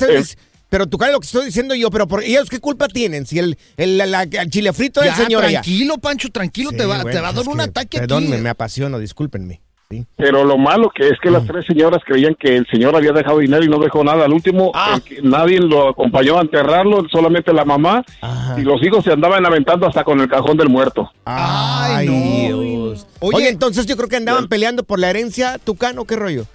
Pero 0.70 0.88
tú 0.88 0.98
lo 1.14 1.20
que 1.20 1.26
estoy 1.26 1.46
diciendo 1.46 1.76
yo, 1.76 1.90
pero 1.90 2.08
por 2.08 2.24
ellos 2.24 2.50
qué 2.50 2.60
culpa 2.60 2.88
tienen 2.88 3.26
si 3.26 3.40
el, 3.40 3.58
el, 3.78 3.98
la- 3.98 4.06
la- 4.06 4.24
el 4.24 4.50
chile 4.50 4.74
frito 4.74 5.00
del 5.02 5.14
señor 5.14 5.46
tranquilo, 5.46 5.98
Pancho, 5.98 6.30
tranquilo, 6.30 6.72
te 6.72 6.86
va, 6.86 7.04
te 7.04 7.20
va 7.22 7.30
a 7.30 7.34
dar 7.34 7.48
un 7.48 7.56
que, 7.58 7.64
ataque 7.64 8.00
Perdón, 8.00 8.24
aquí. 8.24 8.32
me, 8.32 8.38
me 8.40 8.50
apasiono, 8.50 9.00
discúlpenme. 9.00 9.62
¿Sí? 9.90 10.06
Pero 10.18 10.44
lo 10.44 10.58
malo 10.58 10.90
que 10.94 11.08
es 11.08 11.14
que 11.22 11.30
Mm. 11.30 11.34
las 11.34 11.46
tres 11.46 11.66
señoras 11.66 12.02
creían 12.06 12.36
que 12.36 12.58
el 12.58 12.68
señor 12.68 12.96
había 12.96 13.12
dejado 13.12 13.40
dinero 13.40 13.64
y 13.64 13.70
no 13.70 13.80
dejó 13.80 14.04
nada. 14.04 14.26
Al 14.26 14.34
último, 14.34 14.72
Ah. 14.74 15.00
nadie 15.24 15.60
lo 15.60 15.90
acompañó 15.90 16.38
a 16.38 16.42
enterrarlo, 16.42 17.06
solamente 17.12 17.54
la 17.54 17.66
mamá. 17.66 18.04
Ajá. 18.22 18.60
Y 18.60 18.64
los 18.64 18.82
hijos 18.84 19.04
se 19.04 19.12
andaban 19.14 19.46
aventando 19.46 19.88
hasta 19.88 20.04
con 20.04 20.20
el 20.20 20.28
cajón 20.28 20.58
del 20.58 20.70
muerto. 20.70 21.10
Ay, 21.26 22.08
Ay, 22.08 22.50
no. 22.50 22.60
Dios. 22.62 23.08
Oye- 23.20 23.38
Oye, 23.38 23.50
entonces 23.50 23.86
yo 23.86 23.96
creo 23.96 24.10
que 24.10 24.18
andaban 24.18 24.48
peleando 24.48 24.84
por 24.84 25.00
la 25.00 25.10
herencia 25.10 25.58
tucano, 25.60 26.06
¿qué 26.06 26.16
rollo? 26.16 26.46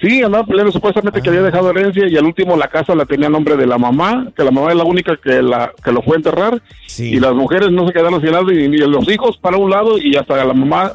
Sí, 0.00 0.22
andaba 0.22 0.44
peleando 0.44 0.72
supuestamente 0.72 1.22
que 1.22 1.28
había 1.30 1.40
Ah. 1.40 1.44
dejado 1.44 1.70
herencia 1.70 2.06
y 2.08 2.16
al 2.16 2.24
último 2.26 2.56
la 2.56 2.68
casa 2.68 2.94
la 2.94 3.06
tenía 3.06 3.28
a 3.28 3.30
nombre 3.30 3.56
de 3.56 3.66
la 3.66 3.78
mamá, 3.78 4.26
que 4.36 4.42
la 4.44 4.50
mamá 4.50 4.70
es 4.70 4.76
la 4.76 4.84
única 4.84 5.16
que, 5.16 5.40
la, 5.40 5.72
que 5.82 5.92
lo 5.92 6.02
fue 6.02 6.16
a 6.16 6.18
enterrar. 6.18 6.60
Sí. 6.86 7.14
Y 7.14 7.20
las 7.20 7.32
mujeres 7.32 7.70
no 7.70 7.86
se 7.86 7.92
quedaron 7.94 8.20
sin 8.20 8.32
nada 8.32 8.44
y, 8.52 8.56
y 8.64 8.78
los 8.78 9.08
hijos 9.08 9.38
para 9.38 9.56
un 9.56 9.70
lado 9.70 9.96
y 9.98 10.16
hasta 10.16 10.44
la 10.44 10.52
mamá. 10.52 10.94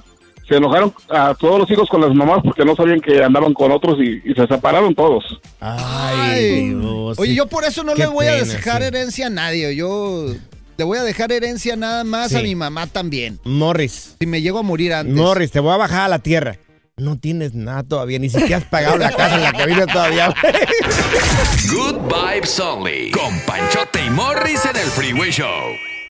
Se 0.49 0.55
enojaron 0.57 0.93
a 1.09 1.33
todos 1.35 1.59
los 1.59 1.71
hijos 1.71 1.87
con 1.87 2.01
las 2.01 2.13
mamás 2.13 2.39
porque 2.43 2.65
no 2.65 2.75
sabían 2.75 2.99
que 2.99 3.23
andaban 3.23 3.53
con 3.53 3.71
otros 3.71 3.97
y, 3.99 4.19
y 4.29 4.33
se 4.33 4.47
separaron 4.47 4.93
todos. 4.95 5.23
Ay, 5.61 6.69
Dios. 6.69 7.17
Oye, 7.19 7.31
sí. 7.31 7.37
yo 7.37 7.47
por 7.47 7.63
eso 7.63 7.83
no 7.83 7.93
Qué 7.93 7.99
le 8.01 8.07
voy 8.07 8.25
a 8.25 8.43
dejar 8.43 8.81
sí. 8.81 8.87
herencia 8.87 9.27
a 9.27 9.29
nadie. 9.29 9.75
Yo 9.75 10.25
le 10.77 10.83
voy 10.83 10.97
a 10.97 11.03
dejar 11.03 11.31
herencia 11.31 11.75
nada 11.75 12.03
más 12.03 12.29
Sí. 12.31 12.37
a 12.37 12.41
mi 12.41 12.55
mamá 12.55 12.87
también. 12.87 13.39
Morris, 13.43 14.15
Si 14.19 14.25
me 14.25 14.41
llego 14.41 14.59
a 14.59 14.63
morir 14.63 14.93
antes. 14.93 15.15
Morris, 15.15 15.51
te 15.51 15.59
voy 15.59 15.71
a 15.73 15.77
bajar 15.77 16.01
a 16.01 16.07
la 16.07 16.19
tierra. 16.19 16.57
No 16.97 17.17
tienes 17.17 17.53
nada 17.53 17.83
todavía, 17.83 18.19
ni 18.19 18.29
siquiera 18.29 18.57
has 18.57 18.65
pagado 18.65 18.97
la 18.97 19.11
casa 19.11 19.35
en 19.35 19.43
la 19.43 19.53
que 19.53 19.65
vives 19.67 19.85
todavía. 19.87 20.33
Good 21.71 21.95
Vibes 22.11 22.59
Only. 22.59 23.11
Con 23.11 23.39
Panchote 23.45 24.03
y 24.05 24.09
Morris 24.09 24.65
en 24.65 24.75
el 24.75 24.87
Freeway 24.87 25.31
Show. 25.31 25.47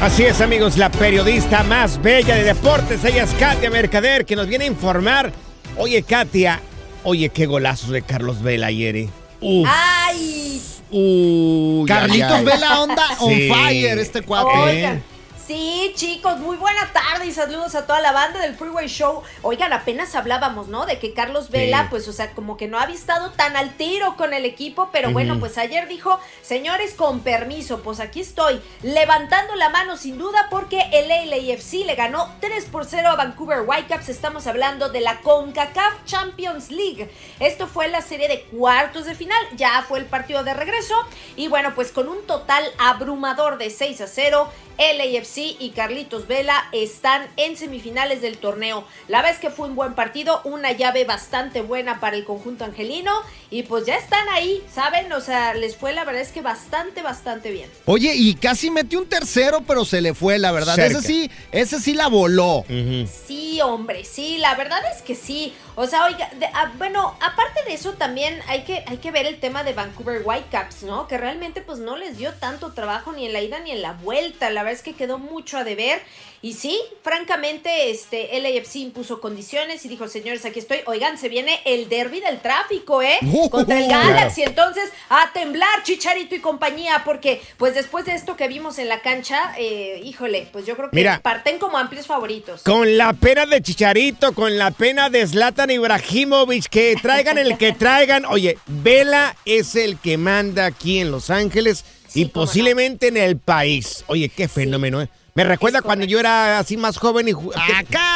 Así 0.00 0.22
es, 0.24 0.40
amigos, 0.42 0.76
la 0.76 0.90
periodista 0.90 1.62
más 1.62 2.00
bella 2.02 2.34
de 2.34 2.44
deportes, 2.44 3.02
ella 3.04 3.24
es 3.24 3.30
Katia 3.34 3.70
Mercader, 3.70 4.26
que 4.26 4.36
nos 4.36 4.46
viene 4.46 4.64
a 4.64 4.68
informar. 4.68 5.32
Oye, 5.78 6.02
Katia, 6.02 6.60
oye, 7.04 7.30
qué 7.30 7.46
golazos 7.46 7.88
de 7.90 8.02
Carlos 8.02 8.42
Vela 8.42 8.66
ayer. 8.66 8.96
eh. 8.96 9.08
Uf. 9.40 9.66
¡Ay! 9.70 10.60
Uy, 10.90 11.88
Carlitos 11.88 12.30
ay, 12.30 12.38
ay. 12.38 12.44
Vela 12.44 12.80
onda 12.82 13.02
on 13.20 13.34
Sí. 13.34 13.48
fire 13.48 13.98
este 13.98 14.22
cuate. 14.22 14.58
Oigan, 14.58 15.02
sí, 15.46 15.92
chicos, 15.94 16.38
muy 16.38 16.56
buena 16.56 16.90
tarde 16.92 17.26
y 17.26 17.32
saludos 17.32 17.74
a 17.74 17.86
toda 17.86 18.00
la 18.00 18.12
banda 18.12 18.40
del 18.40 18.54
Freeway 18.54 18.88
Show. 18.88 19.22
Oigan, 19.42 19.72
apenas 19.72 20.14
hablábamos, 20.14 20.68
¿no? 20.68 20.86
De 20.86 20.98
que 20.98 21.12
Carlos 21.12 21.50
Vela, 21.50 21.82
Sí. 21.82 21.86
pues, 21.90 22.08
o 22.08 22.12
sea, 22.12 22.30
como 22.32 22.56
que 22.56 22.66
no 22.66 22.78
había 22.78 22.94
estado 22.94 23.30
tan 23.32 23.56
al 23.56 23.74
tiro 23.76 24.16
con 24.16 24.32
el 24.32 24.44
equipo, 24.44 24.88
pero 24.92 25.10
bueno, 25.10 25.38
pues 25.40 25.58
ayer 25.58 25.86
dijo, 25.88 26.18
señores, 26.42 26.94
con 26.94 27.20
permiso, 27.20 27.82
pues 27.82 28.00
aquí 28.00 28.20
estoy, 28.20 28.60
levantando 28.82 29.54
la 29.56 29.68
mano 29.68 29.96
sin 29.96 30.18
duda 30.18 30.46
porque 30.50 30.80
el 30.92 31.08
LAFC 31.08 31.84
le 31.84 31.94
ganó 31.94 32.34
3 32.40 32.64
por 32.66 32.86
0 32.86 33.10
a 33.10 33.16
Vancouver 33.16 33.62
Whitecaps. 33.66 34.08
Estamos 34.08 34.46
hablando 34.46 34.88
de 34.88 35.00
la 35.00 35.20
CONCACAF 35.20 36.04
Champions 36.06 36.70
League. 36.70 37.10
Esto 37.40 37.66
fue 37.66 37.88
la 37.88 38.00
serie 38.00 38.28
de 38.28 38.42
cuartos 38.44 39.04
de 39.04 39.14
final, 39.14 39.42
ya 39.56 39.84
fue 39.86 39.98
el 39.98 40.06
partido 40.06 40.42
de 40.44 40.54
regreso 40.54 40.94
y 41.36 41.48
bueno, 41.48 41.74
pues 41.74 41.92
con 41.92 42.08
un 42.08 42.26
total 42.26 42.64
abrumador 42.78 43.58
de 43.58 43.70
6 43.70 44.00
a 44.00 44.06
0, 44.06 44.48
LAFC 44.78 45.33
y 45.36 45.70
Carlitos 45.70 46.28
Vela 46.28 46.64
están 46.72 47.26
en 47.36 47.56
semifinales 47.56 48.22
del 48.22 48.38
torneo. 48.38 48.86
La 49.08 49.22
vez 49.22 49.38
que 49.38 49.50
fue 49.50 49.68
un 49.68 49.74
buen 49.74 49.94
partido, 49.94 50.40
una 50.44 50.72
llave 50.72 51.04
bastante 51.04 51.60
buena 51.60 51.98
para 51.98 52.16
el 52.16 52.24
conjunto 52.24 52.64
angelino 52.64 53.12
y 53.50 53.64
pues 53.64 53.84
ya 53.84 53.96
están 53.96 54.28
ahí, 54.28 54.62
¿saben? 54.72 55.12
O 55.12 55.20
sea, 55.20 55.54
les 55.54 55.76
fue 55.76 55.92
la 55.92 56.04
verdad 56.04 56.22
es 56.22 56.30
que 56.30 56.40
bastante, 56.40 57.02
bastante 57.02 57.50
bien. 57.50 57.68
Oye, 57.86 58.14
y 58.14 58.34
casi 58.34 58.70
metió 58.70 59.00
un 59.00 59.08
tercero, 59.08 59.62
pero 59.66 59.84
se 59.84 60.00
le 60.00 60.14
fue, 60.14 60.38
la 60.38 60.52
verdad. 60.52 60.76
Cerca. 60.76 60.98
Ese 60.98 61.06
sí, 61.06 61.30
ese 61.50 61.80
sí 61.80 61.94
la 61.94 62.08
voló. 62.08 62.64
Sí, 62.68 63.60
hombre, 63.60 64.04
sí, 64.04 64.38
la 64.38 64.54
verdad 64.54 64.80
es 64.94 65.02
que 65.02 65.14
sí. 65.14 65.52
O 65.76 65.86
sea, 65.86 66.04
oiga, 66.06 66.28
de- 66.38 66.46
ah, 66.46 66.72
bueno, 66.78 67.16
aparte 67.20 67.60
de 67.66 67.74
eso 67.74 67.92
también 67.94 68.40
hay 68.48 68.62
que, 68.62 68.84
hay 68.86 68.98
que 68.98 69.10
ver 69.10 69.26
el 69.26 69.40
tema 69.40 69.64
de 69.64 69.72
Vancouver 69.72 70.22
Whitecaps, 70.24 70.82
¿no? 70.84 71.08
Que 71.08 71.18
realmente 71.18 71.60
pues 71.60 71.78
no 71.78 71.96
les 71.96 72.16
dio 72.18 72.32
tanto 72.34 72.72
trabajo 72.72 73.12
ni 73.12 73.26
en 73.26 73.32
la 73.32 73.40
ida 73.42 73.60
ni 73.60 73.70
en 73.72 73.82
la 73.82 73.92
vuelta. 73.92 74.50
La 74.50 74.62
verdad 74.62 74.78
es 74.78 74.84
que 74.84 74.94
quedó 74.94 75.18
mucho 75.18 75.58
a 75.58 75.64
deber. 75.64 76.00
Y 76.42 76.52
sí, 76.52 76.78
francamente, 77.02 77.90
este 77.90 78.38
LAFC 78.38 78.76
impuso 78.76 79.18
condiciones 79.20 79.82
y 79.86 79.88
dijo, 79.88 80.08
señores, 80.08 80.44
aquí 80.44 80.58
estoy. 80.58 80.80
Oigan, 80.84 81.16
se 81.16 81.30
viene 81.30 81.58
el 81.64 81.88
derby 81.88 82.20
del 82.20 82.38
tráfico, 82.40 83.00
¿eh? 83.00 83.18
Contra 83.50 83.78
el. 83.78 83.88
Galaxy. 83.88 84.42
Entonces, 84.42 84.90
a 85.08 85.30
temblar, 85.32 85.82
Chicharito 85.84 86.34
y 86.34 86.40
compañía, 86.40 87.00
porque 87.04 87.40
pues 87.56 87.74
después 87.74 88.04
de 88.04 88.12
esto 88.14 88.36
que 88.36 88.46
vimos 88.48 88.78
en 88.78 88.90
la 88.90 89.00
cancha, 89.00 89.54
eh, 89.56 90.02
híjole, 90.04 90.46
pues 90.52 90.66
yo 90.66 90.76
creo 90.76 90.90
que 90.90 90.96
Mira. 90.96 91.20
parten 91.22 91.58
como 91.58 91.78
amplios 91.78 92.06
favoritos. 92.06 92.62
Con 92.62 92.98
la 92.98 93.14
pena 93.14 93.46
de 93.46 93.62
Chicharito, 93.62 94.34
con 94.34 94.58
la 94.58 94.70
pena 94.70 95.08
de 95.08 95.26
Zlatan 95.26 95.63
Ibrahimovic, 95.70 96.66
que 96.68 96.96
traigan 97.00 97.38
el 97.38 97.56
que 97.58 97.72
traigan. 97.72 98.24
Oye, 98.26 98.58
Vela 98.66 99.36
es 99.44 99.74
el 99.76 99.98
que 99.98 100.18
manda 100.18 100.66
aquí 100.66 101.00
en 101.00 101.10
Los 101.10 101.30
Ángeles 101.30 101.84
y 102.14 102.26
posiblemente 102.26 103.08
en 103.08 103.16
el 103.16 103.38
país. 103.38 104.04
Oye, 104.06 104.28
qué 104.28 104.48
fenómeno, 104.48 105.02
¿eh? 105.02 105.08
Me 105.36 105.42
recuerda 105.42 105.82
cuando 105.82 106.06
yo 106.06 106.20
era 106.20 106.60
así 106.60 106.76
más 106.76 106.96
joven 106.96 107.26
y 107.26 107.32
ju- 107.32 107.52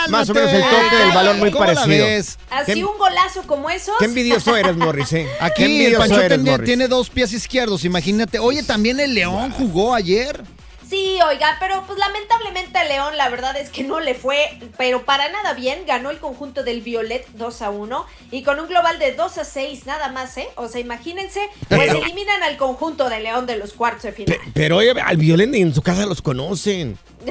más 0.08 0.30
o 0.30 0.34
menos 0.34 0.52
el 0.52 0.62
toque 0.62 0.96
del 0.96 1.10
balón 1.12 1.40
muy 1.40 1.50
¿Cómo 1.50 1.64
la 1.64 1.74
parecido. 1.74 2.06
Así 2.48 2.80
un 2.84 2.96
golazo 2.96 3.42
como 3.42 3.68
esos. 3.70 3.96
Qué 3.98 4.04
envidioso 4.04 4.56
eres, 4.56 4.76
Morris, 4.76 5.12
¿eh? 5.14 5.26
Aquí 5.40 5.84
el 5.86 5.94
Pancho 5.96 6.20
eres, 6.20 6.28
tiene, 6.38 6.50
Morris. 6.52 6.64
tiene 6.66 6.86
dos 6.86 7.10
pies 7.10 7.32
izquierdos, 7.32 7.84
imagínate. 7.84 8.38
Oye, 8.38 8.62
también 8.62 9.00
el 9.00 9.14
León 9.14 9.50
jugó 9.50 9.94
ayer. 9.96 10.40
Sí, 10.88 11.18
oiga, 11.28 11.56
pero 11.60 11.84
pues 11.86 11.98
lamentablemente 11.98 12.78
a 12.78 12.84
León 12.84 13.16
la 13.18 13.28
verdad 13.28 13.56
es 13.58 13.68
que 13.68 13.84
no 13.84 14.00
le 14.00 14.14
fue, 14.14 14.58
pero 14.78 15.04
para 15.04 15.28
nada 15.28 15.52
bien. 15.52 15.84
Ganó 15.86 16.10
el 16.10 16.18
conjunto 16.18 16.62
del 16.62 16.80
Violet 16.80 17.26
2 17.34 17.62
a 17.62 17.70
1 17.70 18.06
y 18.30 18.42
con 18.42 18.58
un 18.58 18.68
global 18.68 18.98
de 18.98 19.12
2 19.12 19.38
a 19.38 19.44
6 19.44 19.84
nada 19.86 20.08
más, 20.10 20.36
¿eh? 20.38 20.48
O 20.54 20.66
sea, 20.68 20.80
imagínense, 20.80 21.40
pues 21.68 21.80
Pero- 21.80 22.02
eliminan 22.02 22.42
al 22.42 22.56
conjunto 22.56 23.08
de 23.10 23.20
León 23.20 23.46
de 23.46 23.56
los 23.56 23.74
cuartos 23.74 24.04
de 24.04 24.12
final. 24.12 24.38
Pero 24.54 24.76
oye, 24.78 24.92
al 24.98 25.16
Violen 25.18 25.54
en 25.54 25.74
su 25.74 25.82
casa 25.82 26.06
los 26.06 26.22
conocen. 26.22 26.98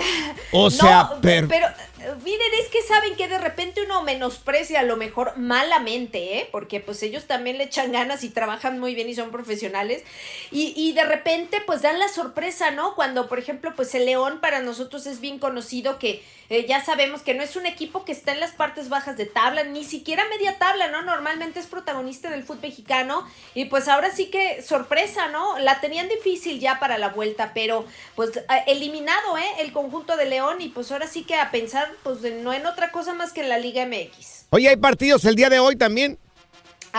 O 0.51 0.65
No, 0.65 0.69
sea, 0.69 1.10
pero... 1.21 1.49
miren, 2.23 2.53
es 2.62 2.69
que 2.69 2.81
saben 2.83 3.15
que 3.15 3.27
de 3.27 3.38
repente 3.38 3.83
uno 3.83 4.03
menosprecia 4.03 4.79
a 4.79 4.83
lo 4.83 4.97
mejor 4.97 5.38
malamente, 5.38 6.39
¿eh? 6.39 6.49
Porque 6.51 6.79
pues 6.79 7.01
ellos 7.03 7.25
también 7.25 7.57
le 7.57 7.65
echan 7.65 7.91
ganas 7.91 8.23
y 8.23 8.29
trabajan 8.29 8.79
muy 8.79 8.95
bien 8.95 9.10
y 9.10 9.15
son 9.15 9.31
profesionales. 9.31 10.03
Y, 10.51 10.73
y 10.75 10.93
de 10.93 11.03
repente 11.03 11.62
pues 11.65 11.81
dan 11.81 11.99
la 11.99 12.07
sorpresa, 12.07 12.71
¿no? 12.71 12.95
Cuando, 12.95 13.27
por 13.27 13.39
ejemplo, 13.39 13.73
pues 13.75 13.93
el 13.95 14.05
León 14.05 14.39
para 14.41 14.62
nosotros 14.62 15.07
es 15.07 15.19
bien 15.19 15.39
conocido 15.39 15.99
que 15.99 16.23
eh, 16.49 16.65
ya 16.67 16.83
sabemos 16.83 17.21
que 17.21 17.33
no 17.33 17.43
es 17.43 17.55
un 17.55 17.65
equipo 17.65 18.05
que 18.05 18.12
está 18.12 18.31
en 18.31 18.39
las 18.39 18.51
partes 18.51 18.89
bajas 18.89 19.17
de 19.17 19.25
tabla, 19.25 19.63
ni 19.63 19.83
siquiera 19.83 20.23
media 20.29 20.57
tabla, 20.57 20.88
¿no? 20.89 21.01
Normalmente 21.01 21.60
es 21.60 21.67
protagonista 21.67 22.29
del 22.29 22.43
fútbol 22.43 22.62
mexicano 22.63 23.27
y 23.53 23.65
pues 23.65 23.88
ahora 23.88 24.12
sí 24.12 24.27
que 24.27 24.62
sorpresa, 24.62 25.27
¿no? 25.27 25.60
La 25.60 25.79
tenían 25.79 26.07
difícil 26.07 26.60
ya 26.60 26.79
para 26.79 26.97
la 26.97 27.10
vuelta, 27.10 27.51
pero 27.53 27.86
pues 28.15 28.31
eliminado, 28.65 29.38
¿eh? 29.38 29.47
El 29.60 29.71
conjunto 29.71 30.17
de 30.17 30.25
León 30.25 30.62
y 30.62 30.69
pues 30.69 30.91
ahora 30.91 31.07
sí 31.07 31.23
que 31.23 31.36
a 31.36 31.51
pensar 31.51 31.91
pues 32.03 32.21
no 32.21 32.53
en 32.53 32.65
otra 32.65 32.91
cosa 32.91 33.13
más 33.13 33.33
que 33.33 33.41
en 33.41 33.49
la 33.49 33.57
Liga 33.57 33.86
MX. 33.86 34.47
Oye, 34.49 34.69
hay 34.69 34.77
partidos 34.77 35.25
el 35.25 35.36
día 35.36 35.49
de 35.49 35.60
hoy 35.60 35.75
también. 35.75 36.17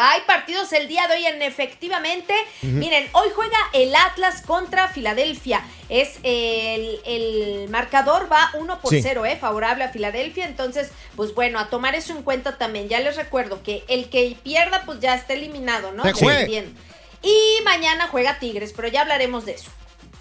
Hay 0.00 0.20
partidos 0.26 0.72
el 0.72 0.86
día 0.86 1.08
de 1.08 1.14
hoy 1.14 1.26
en 1.26 1.42
efectivamente. 1.42 2.32
Miren, 2.62 3.08
hoy 3.12 3.28
juega 3.34 3.56
el 3.72 3.94
Atlas 3.96 4.42
contra 4.42 4.88
Filadelfia. 4.88 5.62
Es 5.88 6.18
el, 6.22 7.00
el 7.04 7.68
marcador 7.68 8.30
va 8.30 8.50
1 8.54 8.80
por 8.80 8.90
Sí. 8.92 9.02
0, 9.02 9.26
eh, 9.26 9.36
favorable 9.36 9.84
a 9.84 9.88
Filadelfia. 9.88 10.46
Entonces, 10.46 10.90
pues 11.16 11.34
bueno, 11.34 11.58
a 11.58 11.68
tomar 11.68 11.94
eso 11.94 12.12
en 12.16 12.22
cuenta 12.22 12.58
también. 12.58 12.88
Ya 12.88 13.00
les 13.00 13.16
recuerdo 13.16 13.62
que 13.62 13.84
el 13.88 14.08
que 14.08 14.36
pierda, 14.44 14.82
pues 14.86 15.00
ya 15.00 15.14
está 15.14 15.32
eliminado, 15.32 15.92
¿no? 15.92 16.04
Bien. 16.46 16.74
Y 17.22 17.62
mañana 17.64 18.06
juega 18.08 18.38
Tigres, 18.38 18.72
pero 18.76 18.86
ya 18.88 19.00
hablaremos 19.00 19.44
de 19.44 19.52
eso. 19.52 19.70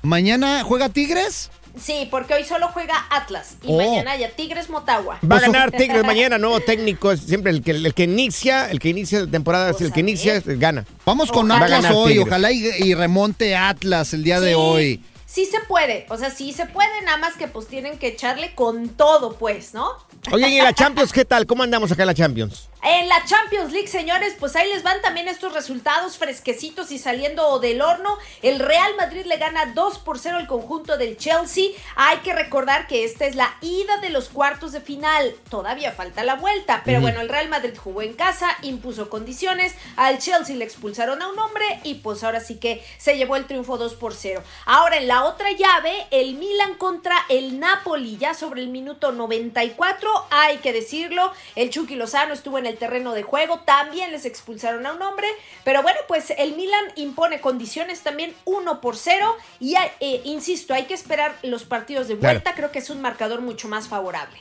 ¿Mañana 0.02 0.63
juega 0.63 0.90
Tigres? 0.90 1.52
Sí, 1.80 2.08
porque 2.10 2.34
hoy 2.34 2.44
solo 2.44 2.70
juega 2.70 3.06
Atlas 3.10 3.58
y 3.62 3.68
Oh. 3.72 3.78
mañana 3.78 4.16
ya 4.18 4.30
Tigres 4.32 4.70
Motagua. 4.70 5.20
Va 5.30 5.38
a 5.38 5.40
ganar 5.40 5.72
Tigres 5.72 6.04
mañana, 6.06 6.38
nuevo 6.38 6.60
técnico. 6.60 7.12
Es 7.12 7.22
siempre 7.22 7.52
el 7.52 7.62
que, 7.62 7.72
el 7.72 7.94
que 7.94 8.04
inicia, 8.04 8.70
el 8.70 8.80
que 8.80 8.90
inicia 8.90 9.22
la 9.22 9.28
temporada, 9.32 9.70
es 9.72 9.82
el 9.82 9.92
que 9.94 10.00
inicia, 10.02 10.42
gana. 10.46 10.86
Vamos 11.06 11.32
con 11.32 11.52
Atlas 11.52 11.86
hoy, 11.94 12.13
Tigres. 12.13 12.28
ojalá 12.28 12.52
y, 12.52 12.66
y 12.80 12.94
remonte 12.94 13.56
Atlas 13.56 14.13
el 14.13 14.24
día 14.24 14.40
de 14.40 14.56
hoy. 14.56 15.04
Sí 15.26 15.46
se 15.46 15.60
puede, 15.68 16.06
o 16.10 16.18
sea, 16.18 16.32
sí 16.32 16.54
se 16.54 16.66
puede, 16.68 17.02
nada 17.04 17.18
más 17.18 17.36
que 17.36 17.50
pues 17.50 17.68
tienen 17.68 17.98
que 18.00 18.08
echarle 18.08 18.56
con 18.56 18.88
todo, 18.90 19.34
pues, 19.38 19.74
¿no? 19.74 19.90
Oye, 20.32 20.48
¿y 20.50 20.58
en 20.58 20.63
la 20.63 20.74
Champions 20.74 21.12
qué 21.12 21.26
tal? 21.26 21.46
¿Cómo 21.46 21.63
andamos 21.63 21.92
acá 21.92 22.04
en 22.04 22.08
la 22.08 22.13
Champions? 22.13 22.70
En 22.84 23.10
la 23.10 23.26
Champions 23.26 23.72
League, 23.72 23.88
señores, 23.88 24.36
pues 24.40 24.56
ahí 24.56 24.72
les 24.72 24.84
van 24.84 25.02
también 25.02 25.28
estos 25.28 25.54
resultados 25.54 26.18
fresquecitos 26.18 26.92
y 26.92 27.00
saliendo 27.00 27.58
del 27.60 27.82
horno. 27.82 28.18
El 28.44 28.60
Real 28.60 28.96
Madrid 28.98 29.26
le 29.26 29.38
gana 29.38 29.74
2 29.74 29.98
por 30.00 30.20
0 30.20 30.38
al 30.38 30.48
conjunto 30.48 30.96
del 30.96 31.18
Chelsea. 31.18 31.70
Hay 31.96 32.18
que 32.20 32.34
recordar 32.34 32.86
que 32.86 33.04
esta 33.04 33.26
es 33.26 33.36
la 33.36 33.58
ida 33.62 33.98
de 33.98 34.10
los 34.10 34.30
cuartos 34.30 34.74
de 34.74 34.82
final. 34.82 35.34
Todavía 35.50 35.92
falta 35.92 36.24
la 36.24 36.36
vuelta, 36.36 36.84
pero 36.86 37.02
bueno, 37.02 37.20
el 37.20 37.30
Real 37.30 37.50
Madrid 37.50 37.76
jugó 37.76 38.04
en 38.04 38.13
casa, 38.13 38.56
impuso 38.62 39.10
condiciones. 39.10 39.74
Al 39.96 40.20
Chelsea 40.20 40.56
le 40.56 40.63
expulsaron 40.63 41.22
a 41.24 41.30
un 41.30 41.40
hombre 41.40 41.80
y 41.84 41.96
pues 41.96 42.24
ahora 42.24 42.42
sí 42.42 42.58
que 42.58 42.86
se 43.00 43.18
llevó 43.18 43.38
el 43.38 43.48
triunfo 43.48 43.80
2 43.80 43.96
por 43.96 44.13
0. 44.13 44.44
Ahora 44.66 44.98
en 44.98 45.08
la 45.08 45.26
otra 45.26 45.52
llave, 45.52 46.06
el 46.12 46.36
Milan 46.36 46.76
contra 46.76 47.18
el 47.30 47.60
Napoli, 47.60 48.18
ya 48.18 48.36
sobre 48.36 48.62
el 48.62 48.68
minuto 48.68 49.12
94. 49.12 50.28
Hay 50.30 50.58
que 50.58 50.74
decirlo, 50.74 51.34
el 51.56 51.72
Chucky 51.72 51.96
Lozano 51.96 52.36
estuvo 52.36 52.60
en 52.60 52.67
el 52.68 52.78
terreno 52.78 53.14
de 53.14 53.24
juego, 53.24 53.60
también 53.66 54.12
les 54.12 54.26
expulsaron 54.26 54.86
a 54.86 54.94
un 54.94 55.02
hombre, 55.02 55.28
pero 55.64 55.82
bueno, 55.82 55.98
pues 56.08 56.32
el 56.38 56.56
Milan 56.56 56.86
impone 56.96 57.42
condiciones 57.42 58.02
también 58.02 58.34
1 58.46 58.82
por 58.82 58.96
0 58.98 59.36
y 59.60 59.76
hay- 59.76 59.90
eh, 60.00 60.22
insisto, 60.26 60.74
hay 60.74 60.84
que 60.86 60.94
esperar 60.94 61.36
los 61.44 61.64
partidos 61.64 62.08
de 62.08 62.18
Claro. 62.18 62.36
vuelta, 62.40 62.54
creo 62.56 62.72
que 62.72 62.80
es 62.80 62.90
un 62.90 63.02
marcador 63.02 63.42
mucho 63.42 63.68
más 63.68 63.88
favorable. 63.88 64.38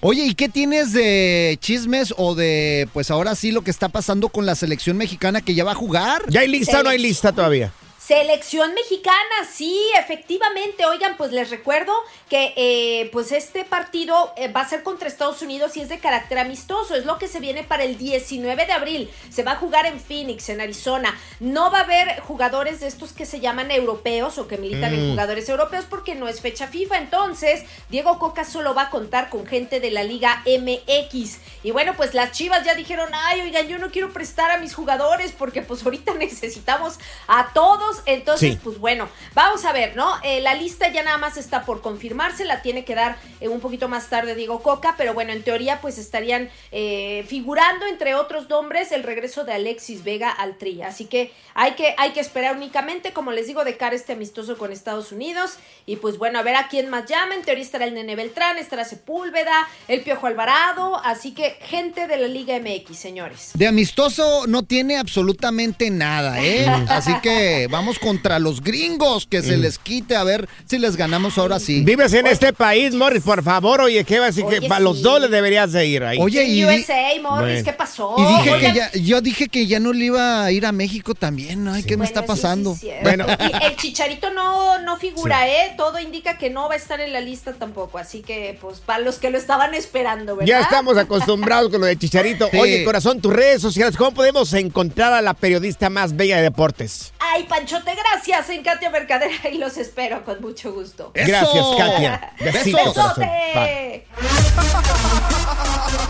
Oye, 0.00 0.24
¿y 0.24 0.34
qué 0.34 0.48
tienes 0.48 0.92
de 0.92 1.56
chismes 1.60 2.12
o 2.16 2.34
de, 2.34 2.88
pues 2.92 3.10
ahora 3.10 3.34
sí, 3.34 3.50
lo 3.52 3.62
que 3.62 3.70
está 3.70 3.88
pasando 3.88 4.28
con 4.28 4.46
la 4.46 4.54
selección 4.54 4.96
mexicana 4.96 5.40
que 5.40 5.54
ya 5.54 5.64
va 5.64 5.72
a 5.72 5.76
jugar? 5.76 6.22
¿Ya 6.28 6.40
hay 6.40 6.48
lista 6.48 6.80
o 6.80 6.82
no 6.82 6.90
hay 6.90 6.98
lista 6.98 7.32
todavía? 7.32 7.72
Selección 8.08 8.72
mexicana, 8.72 9.18
sí, 9.52 9.78
efectivamente. 9.98 10.86
Oigan, 10.86 11.18
pues 11.18 11.30
les 11.30 11.50
recuerdo 11.50 11.92
que 12.30 12.54
eh, 12.56 13.10
pues 13.12 13.32
este 13.32 13.66
partido 13.66 14.32
eh, 14.38 14.50
va 14.50 14.62
a 14.62 14.68
ser 14.68 14.82
contra 14.82 15.08
Estados 15.08 15.42
Unidos 15.42 15.76
y 15.76 15.82
es 15.82 15.90
de 15.90 15.98
carácter 15.98 16.38
amistoso. 16.38 16.94
Es 16.94 17.04
lo 17.04 17.18
que 17.18 17.28
se 17.28 17.38
viene 17.38 17.64
para 17.64 17.84
el 17.84 17.98
19 17.98 18.64
de 18.64 18.72
abril. 18.72 19.10
Se 19.28 19.42
va 19.42 19.52
a 19.52 19.56
jugar 19.56 19.84
en 19.84 20.00
Phoenix, 20.00 20.48
en 20.48 20.62
Arizona. 20.62 21.14
No 21.38 21.70
va 21.70 21.80
a 21.80 21.82
haber 21.82 22.20
jugadores 22.20 22.80
de 22.80 22.86
estos 22.86 23.12
que 23.12 23.26
se 23.26 23.40
llaman 23.40 23.70
europeos 23.70 24.38
o 24.38 24.48
que 24.48 24.56
militan 24.56 24.94
en 24.94 25.08
Mm. 25.08 25.10
jugadores 25.10 25.46
europeos 25.50 25.84
porque 25.84 26.14
no 26.14 26.28
es 26.28 26.40
fecha 26.40 26.66
FIFA. 26.66 26.96
Entonces, 26.96 27.64
Diego 27.90 28.18
Coca 28.18 28.44
solo 28.44 28.72
va 28.72 28.84
a 28.84 28.90
contar 28.90 29.28
con 29.28 29.46
gente 29.46 29.80
de 29.80 29.90
la 29.90 30.02
Liga 30.02 30.42
MX. 30.46 31.40
Y 31.62 31.72
bueno, 31.72 31.92
pues 31.94 32.14
las 32.14 32.32
Chivas 32.32 32.64
ya 32.64 32.74
dijeron, 32.74 33.10
ay, 33.12 33.42
oigan, 33.42 33.68
yo 33.68 33.78
no 33.78 33.90
quiero 33.90 34.14
prestar 34.14 34.50
a 34.50 34.56
mis 34.56 34.74
jugadores 34.74 35.32
porque 35.32 35.60
pues 35.60 35.84
ahorita 35.84 36.14
necesitamos 36.18 36.98
a 37.26 37.52
todos 37.52 37.97
Entonces, 38.06 38.54
Sí. 38.54 38.60
pues 38.62 38.78
bueno, 38.78 39.08
vamos 39.34 39.64
a 39.64 39.72
ver, 39.72 39.96
¿no? 39.96 40.08
Eh, 40.22 40.40
la 40.40 40.54
lista 40.54 40.88
ya 40.88 41.02
nada 41.02 41.18
más 41.18 41.36
está 41.36 41.64
por 41.64 41.80
confirmarse, 41.82 42.44
la 42.44 42.62
tiene 42.62 42.84
que 42.84 42.94
dar 42.94 43.16
eh, 43.40 43.48
un 43.48 43.60
poquito 43.60 43.88
más 43.88 44.08
tarde 44.08 44.34
Diego 44.34 44.62
Coca, 44.62 44.94
pero 44.96 45.14
bueno, 45.14 45.32
en 45.32 45.42
teoría 45.42 45.80
pues 45.80 45.98
estarían 45.98 46.50
eh, 46.72 47.24
figurando 47.28 47.86
entre 47.86 48.14
otros 48.14 48.48
nombres 48.48 48.92
el 48.92 49.02
regreso 49.02 49.44
de 49.44 49.52
Alexis 49.52 50.04
Vega 50.04 50.30
al 50.30 50.56
Tri. 50.56 50.82
Así 50.82 51.06
que 51.06 51.32
hay 51.54 51.72
que, 51.72 51.94
hay 51.98 52.10
que 52.12 52.20
esperar 52.20 52.56
únicamente, 52.56 53.12
como 53.12 53.32
les 53.32 53.46
digo, 53.46 53.64
de 53.64 53.76
cara 53.76 53.92
a 53.92 53.96
este 53.96 54.12
amistoso 54.12 54.56
con 54.58 54.72
Estados 54.72 55.12
Unidos. 55.12 55.56
Y 55.86 55.96
pues 55.96 56.18
bueno, 56.18 56.38
a 56.38 56.42
ver 56.42 56.54
a 56.56 56.68
quién 56.68 56.88
más 56.90 57.06
llama. 57.06 57.34
En 57.34 57.42
teoría 57.42 57.64
estará 57.64 57.84
el 57.84 57.94
Nene 57.94 58.14
Beltrán, 58.16 58.58
estará 58.58 58.84
Sepúlveda, 58.84 59.68
el 59.88 60.02
Piojo 60.02 60.26
Alvarado. 60.26 60.96
Así 61.04 61.32
que 61.34 61.56
gente 61.62 62.06
de 62.06 62.16
la 62.18 62.28
Liga 62.28 62.58
MX, 62.58 62.96
señores. 62.96 63.50
De 63.54 63.66
amistoso 63.66 64.46
no 64.46 64.62
tiene 64.64 64.98
absolutamente 64.98 65.90
nada, 65.90 66.42
¿eh? 66.44 66.66
Así 66.88 67.12
que 67.22 67.66
vamos 67.70 67.87
contra 67.98 68.40
los 68.40 68.60
gringos, 68.60 69.28
que 69.28 69.40
se 69.42 69.56
les 69.56 69.78
quite 69.78 70.16
a 70.16 70.24
ver 70.24 70.48
si 70.66 70.78
les 70.78 70.96
ganamos 70.96 71.38
ahora 71.38 71.60
sí. 71.60 71.82
Vives 71.84 72.12
en 72.12 72.26
este 72.26 72.52
país, 72.52 72.92
Morris, 72.94 73.22
por 73.22 73.44
favor, 73.44 73.82
oye, 73.82 74.02
¿qué 74.04 74.18
va 74.18 74.24
a 74.24 74.28
decir? 74.28 74.44
Oye, 74.44 74.60
que 74.60 74.68
para 74.68 74.80
los 74.80 74.96
sí. 74.96 75.02
dos 75.04 75.20
le 75.20 75.28
deberías 75.28 75.70
de 75.70 75.86
ir 75.86 76.02
ahí. 76.02 76.18
Oye, 76.20 76.44
y, 76.44 76.64
USA, 76.64 76.96
Morris, 77.22 77.46
Bueno. 77.46 77.64
¿qué 77.64 77.72
pasó? 77.72 78.14
y 78.18 78.22
dije 78.22 78.44
que 78.44 78.50
Oigan, 78.50 78.74
ya, 78.74 78.92
yo 78.92 79.20
dije 79.20 79.48
que 79.48 79.66
ya 79.66 79.78
no 79.78 79.92
le 79.92 80.06
iba 80.06 80.44
a 80.44 80.50
ir 80.50 80.66
a 80.66 80.72
México 80.72 81.14
también. 81.14 81.68
Ay, 81.68 81.84
¿qué 81.84 81.96
me 81.96 82.04
está 82.04 82.22
Bueno, 82.22 82.34
sí, 82.34 82.42
pasando? 82.42 82.74
sí. 82.74 82.88
Y 82.88 83.64
el 83.66 83.76
chicharito 83.76 84.30
no, 84.30 84.80
no 84.80 84.96
figura, 84.96 85.46
¿eh? 85.48 85.74
Todo 85.76 86.00
indica 86.00 86.38
que 86.38 86.50
no 86.50 86.68
va 86.68 86.74
a 86.74 86.76
estar 86.76 87.00
en 87.00 87.12
la 87.12 87.20
lista 87.20 87.52
tampoco. 87.52 87.98
Así 87.98 88.20
que, 88.22 88.58
pues, 88.60 88.80
para 88.80 88.98
los 89.00 89.16
que 89.16 89.30
lo 89.30 89.38
estaban 89.38 89.74
esperando, 89.74 90.34
¿verdad? 90.34 90.46
Ya 90.48 90.60
estamos 90.60 90.96
acostumbrados 90.96 91.70
con 91.70 91.80
lo 91.80 91.86
de 91.86 91.96
Chicharito. 91.96 92.48
Sí. 92.50 92.58
Oye, 92.58 92.84
corazón, 92.84 93.20
tus 93.20 93.32
redes 93.32 93.62
sociales, 93.62 93.96
¿cómo 93.96 94.12
podemos 94.12 94.52
encontrar 94.54 95.12
a 95.12 95.22
la 95.22 95.34
periodista 95.34 95.90
más 95.90 96.16
bella 96.16 96.36
de 96.36 96.42
deportes? 96.42 97.12
Ay, 97.20 97.44
Panchote, 97.84 97.96
gracias 98.02 98.50
en 98.50 98.62
Katia 98.62 98.90
Mercader 98.90 99.30
y 99.52 99.58
los 99.58 99.76
espero 99.76 100.24
con 100.24 100.40
mucho 100.40 100.72
gusto. 100.72 101.12
Gracias, 101.14 101.66
Katia. 101.76 102.32
Corazón. 102.38 102.72
¡Besote! 102.72 104.06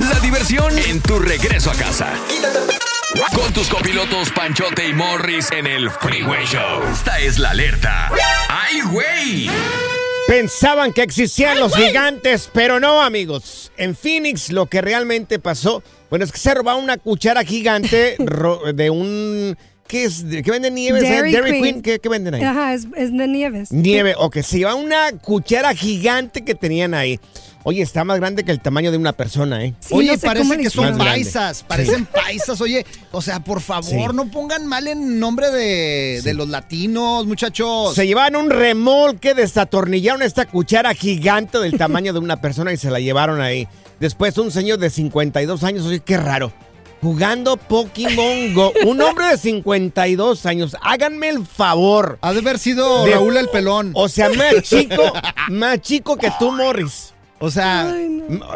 La 0.01 0.21
diversión 0.21 0.79
en 0.79 1.01
tu 1.01 1.19
regreso 1.19 1.71
a 1.71 1.75
casa. 1.75 2.13
Con 3.35 3.53
tus 3.53 3.69
copilotos 3.69 4.31
Panchote 4.33 4.87
y 4.89 4.93
Morris 4.95 5.51
en 5.53 5.67
el 5.67 5.91
Freeway 5.91 6.45
Show. 6.47 6.83
Esta 6.93 7.19
es 7.19 7.39
la 7.39 7.51
alerta. 7.51 8.11
¡Ay, 8.49 8.81
güey! 8.83 9.51
Pensaban 10.27 10.93
que 10.93 11.03
existían 11.03 11.59
los 11.59 11.75
gigantes, 11.75 12.51
pero 12.53 12.79
no, 12.81 13.03
amigos. 13.03 13.73
En 13.79 13.97
Phoenix 13.97 14.51
lo 14.51 14.67
que 14.67 14.83
realmente 14.83 15.39
pasó, 15.39 15.83
bueno, 16.11 16.25
es 16.27 16.33
que 16.33 16.39
se 16.39 16.53
robaron 16.55 16.85
una 16.85 16.99
cuchara 16.99 17.45
gigante 17.45 18.17
ro- 18.21 18.73
de 18.75 18.91
un... 18.91 19.57
¿Qué 19.88 20.05
es? 20.05 20.24
¿Qué 20.29 20.51
venden 20.51 20.74
nieves? 20.74 21.03
eh? 21.03 21.09
Dairy 21.09 21.33
Queen. 21.33 21.62
Queen. 21.62 21.83
¿Qué, 21.83 21.98
qué 21.98 22.09
venden 22.09 22.35
ahí? 22.35 22.42
Ajá, 22.42 22.74
es, 22.74 22.87
es 22.96 23.11
de 23.16 23.27
nieves. 23.27 23.72
Nieve, 23.72 24.14
o 24.18 24.31
que 24.31 24.42
se 24.42 24.59
lleva 24.59 24.74
una 24.74 25.12
cuchara 25.20 25.74
gigante 25.74 26.44
que 26.44 26.55
tenían 26.55 26.94
ahí. 26.94 27.18
Oye, 27.64 27.83
está 27.83 28.05
más 28.05 28.18
grande 28.18 28.44
que 28.44 28.53
el 28.53 28.61
tamaño 28.61 28.90
de 28.92 28.96
una 28.96 29.12
persona, 29.12 29.62
¿eh? 29.64 29.74
Sí, 29.81 29.88
Oye, 29.92 30.12
no 30.12 30.18
sé 30.18 30.27
parece 30.27 30.57
que 30.59 30.70
son 30.70 30.96
paisas, 30.96 31.64
parecen 31.64 32.07
paisas. 32.07 32.61
Oye, 32.61 32.87
o 33.11 33.20
sea, 33.20 33.40
por 33.40 33.61
favor, 33.61 33.85
Sí. 34.11 34.16
no 34.16 34.31
pongan 34.31 34.64
mal 34.66 34.87
en 34.87 35.18
nombre 35.18 35.51
de, 35.51 36.22
de 36.22 36.35
los 36.35 36.48
latinos, 36.48 37.27
muchachos. 37.27 37.94
Se 37.94 38.07
llevaron 38.07 38.44
un 38.44 38.51
remolque, 38.51 39.35
desatornillaron 39.35 40.22
esta 40.22 40.46
cuchara 40.46 40.94
gigante 40.94 41.59
del 41.59 41.77
tamaño 41.77 42.12
de 42.12 42.20
una 42.20 42.40
persona 42.40 42.72
y 42.72 42.77
se 42.77 42.90
la 42.90 43.01
llevaron 43.01 43.40
ahí. 43.40 43.66
Después 44.01 44.38
un 44.38 44.51
señor 44.51 44.79
de 44.79 44.88
52 44.88 45.64
años, 45.64 45.85
oye, 45.85 46.01
qué 46.01 46.16
raro. 46.16 46.53
Jugando 47.01 47.57
Pokémon 47.57 48.55
Go. 48.55 48.73
Un 48.87 49.01
hombre 49.01 49.27
de 49.29 49.39
52 49.39 50.47
años. 50.47 50.77
Háganme 50.83 51.29
el 51.29 51.47
favor. 51.47 52.19
Ha 52.23 52.33
de 52.33 52.41
haber 52.41 52.59
sido 52.59 53.05
De- 53.05 53.13
Raúl 53.13 53.37
el 53.37 53.49
pelón. 53.49 53.93
O 53.95 54.09
sea, 54.09 54.29
más 54.31 54.63
chico, 54.63 55.03
más 55.49 55.81
chico 55.81 56.17
que 56.17 56.31
tú, 56.39 56.51
Morris. 56.51 57.15
O 57.41 57.53
sea, 57.53 57.95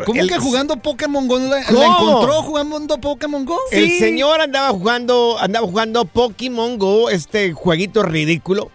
¿cómo 0.05 0.21
El- 0.21 0.29
que 0.29 0.39
jugando 0.39 0.77
Pokémon 0.77 1.29
Go? 1.29 1.39
¿La, 1.39 1.61
encontró 1.61 2.43
jugando 2.43 2.99
Pokémon 2.99 3.45
Go? 3.45 3.57
El 3.71 3.99
señor 4.01 4.41
andaba 4.41 4.71
jugando, 4.71 5.37
andaba 5.39 5.65
jugando 5.65 6.05
Pokémon 6.05 6.79
Go, 6.79 7.09
este 7.11 7.53
jueguito 7.53 8.03
ridículo. 8.03 8.73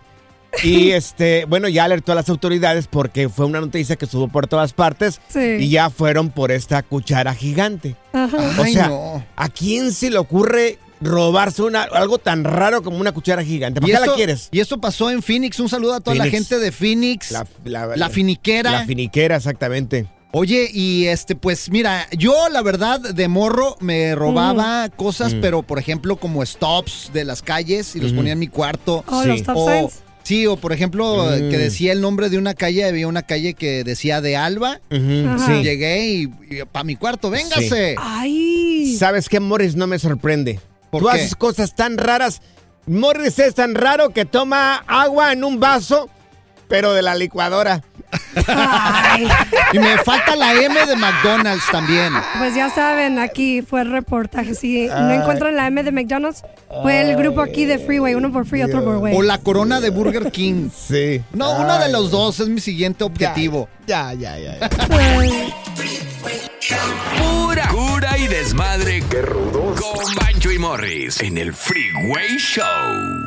Y 0.63 0.91
este, 0.91 1.45
bueno, 1.45 1.67
ya 1.67 1.83
alertó 1.85 2.11
a 2.11 2.15
las 2.15 2.29
autoridades 2.29 2.87
porque 2.87 3.29
fue 3.29 3.45
una 3.45 3.59
noticia 3.61 3.95
que 3.95 4.05
subo 4.05 4.27
por 4.27 4.47
todas 4.47 4.73
partes 4.73 5.19
Sí. 5.29 5.57
y 5.59 5.69
ya 5.69 5.89
fueron 5.89 6.29
por 6.29 6.51
esta 6.51 6.81
cuchara 6.83 7.33
gigante. 7.33 7.95
Ajá. 8.13 8.37
O 8.57 8.63
Ay, 8.63 8.73
sea, 8.73 8.87
no. 8.89 9.25
¿a 9.35 9.49
quién 9.49 9.91
se 9.91 10.09
le 10.09 10.17
ocurre 10.17 10.79
robarse 10.99 11.61
una, 11.61 11.83
algo 11.83 12.17
tan 12.17 12.43
raro 12.43 12.81
como 12.81 12.97
una 12.97 13.11
cuchara 13.11 13.43
gigante? 13.43 13.79
¿Para 13.81 13.89
¿Y 13.89 13.91
qué 13.91 13.97
esto, 13.99 14.11
la 14.11 14.15
quieres? 14.15 14.49
Y 14.51 14.59
esto 14.59 14.79
pasó 14.81 15.09
en 15.11 15.21
Phoenix. 15.21 15.59
Un 15.59 15.69
saludo 15.69 15.93
a 15.93 15.99
toda 15.99 16.15
la 16.15 16.27
gente 16.27 16.57
de 16.59 16.71
Phoenix. 16.71 17.31
La, 17.31 17.45
la- 17.63 17.95
La 17.95 18.09
finiquera. 18.09 18.71
La 18.71 18.85
finiquera, 18.85 19.35
exactamente. 19.35 20.07
Oye, 20.33 20.69
y 20.73 21.05
este, 21.07 21.35
pues 21.35 21.71
mira, 21.71 22.05
yo 22.11 22.49
la 22.49 22.61
verdad 22.61 22.99
de 22.99 23.27
morro 23.29 23.77
me 23.79 24.13
robaba 24.13 24.89
cosas, 24.89 25.33
Mm. 25.33 25.41
pero 25.41 25.63
por 25.63 25.79
ejemplo 25.79 26.17
como 26.17 26.45
stops 26.45 27.11
de 27.13 27.23
las 27.23 27.41
calles 27.41 27.95
y 27.95 28.01
los 28.01 28.11
ponía 28.11 28.33
en 28.33 28.39
mi 28.39 28.47
cuarto. 28.47 29.05
Oh, 29.07 29.23
los 29.23 29.37
stop 29.39 29.55
o, 29.57 29.71
signs. 29.71 30.03
Sí, 30.27 30.45
o 30.45 30.57
por 30.57 30.73
ejemplo 30.73 31.25
Mm. 31.25 31.49
que 31.49 31.57
decía 31.57 31.93
el 31.93 32.01
nombre 32.01 32.29
de 32.29 32.37
una 32.37 32.53
calle, 32.53 32.83
había 32.83 33.07
una 33.07 33.23
calle 33.23 33.53
que 33.53 33.85
decía 33.85 34.19
de 34.19 34.35
Alba. 34.35 34.81
Ajá. 34.89 35.45
sí. 35.45 35.63
Llegué 35.63 36.05
y, 36.07 36.27
para 36.69 36.83
mi 36.83 36.97
cuarto, 36.97 37.29
véngase. 37.29 37.95
Ay. 37.97 38.95
¿Sabes 38.99 39.29
qué, 39.29 39.39
Morris? 39.39 39.75
No 39.77 39.87
me 39.87 39.99
sorprende. 39.99 40.59
¿Por 40.91 41.01
Tú 41.01 41.07
qué? 41.09 41.15
haces 41.17 41.35
cosas 41.35 41.75
tan 41.75 41.97
raras. 41.97 42.41
Morris 42.85 43.39
es 43.39 43.55
tan 43.55 43.73
raro 43.75 44.09
que 44.09 44.25
toma 44.25 44.75
agua 44.87 45.31
en 45.31 45.43
un 45.45 45.59
vaso, 45.61 46.09
pero 46.67 46.93
de 46.93 47.01
la 47.01 47.15
licuadora. 47.15 47.81
Ay. 48.47 49.27
Y 49.73 49.79
me 49.79 49.97
falta 49.97 50.35
la 50.37 50.53
M 50.53 50.85
de 50.85 50.95
McDonald's 50.95 51.65
también. 51.69 52.13
Pues 52.37 52.55
ya 52.55 52.69
saben, 52.69 53.19
aquí 53.19 53.61
fue 53.61 53.81
el 53.81 53.91
reportaje. 53.91 54.55
Si 54.55 54.87
no 54.87 55.11
encuentran 55.11 55.57
la 55.57 55.67
M 55.67 55.83
de 55.83 55.91
McDonald's, 55.91 56.43
fue 56.81 57.01
el 57.01 57.17
grupo 57.17 57.41
aquí 57.41 57.65
de 57.65 57.79
Freeway, 57.79 58.15
uno 58.15 58.31
por 58.31 58.45
Free, 58.45 58.63
otro 58.63 58.81
por 58.83 58.97
Way. 58.97 59.13
O 59.15 59.21
la 59.23 59.39
corona 59.39 59.81
de 59.81 59.89
Burger 59.89 60.31
King. 60.31 60.69
Sí. 60.87 61.21
No, 61.33 61.59
uno 61.59 61.79
de 61.79 61.89
los 61.89 62.11
dos 62.11 62.39
es 62.39 62.47
mi 62.47 62.61
siguiente 62.61 63.03
objetivo. 63.03 63.67
Ya, 63.87 64.13
ya, 64.13 64.37
ya. 64.37 64.57
ya. 64.57 64.69
Ay. 64.89 65.53
Pura 67.17 67.67
cura 67.67 68.17
y 68.17 68.27
desmadre. 68.27 69.03
¡Qué 69.09 69.21
rudos! 69.21 69.81
Con 69.81 70.15
Bancho 70.15 70.51
y 70.51 70.59
Morris 70.59 71.21
en 71.21 71.37
el 71.37 71.53
Freeway 71.53 72.37
Show. 72.37 73.26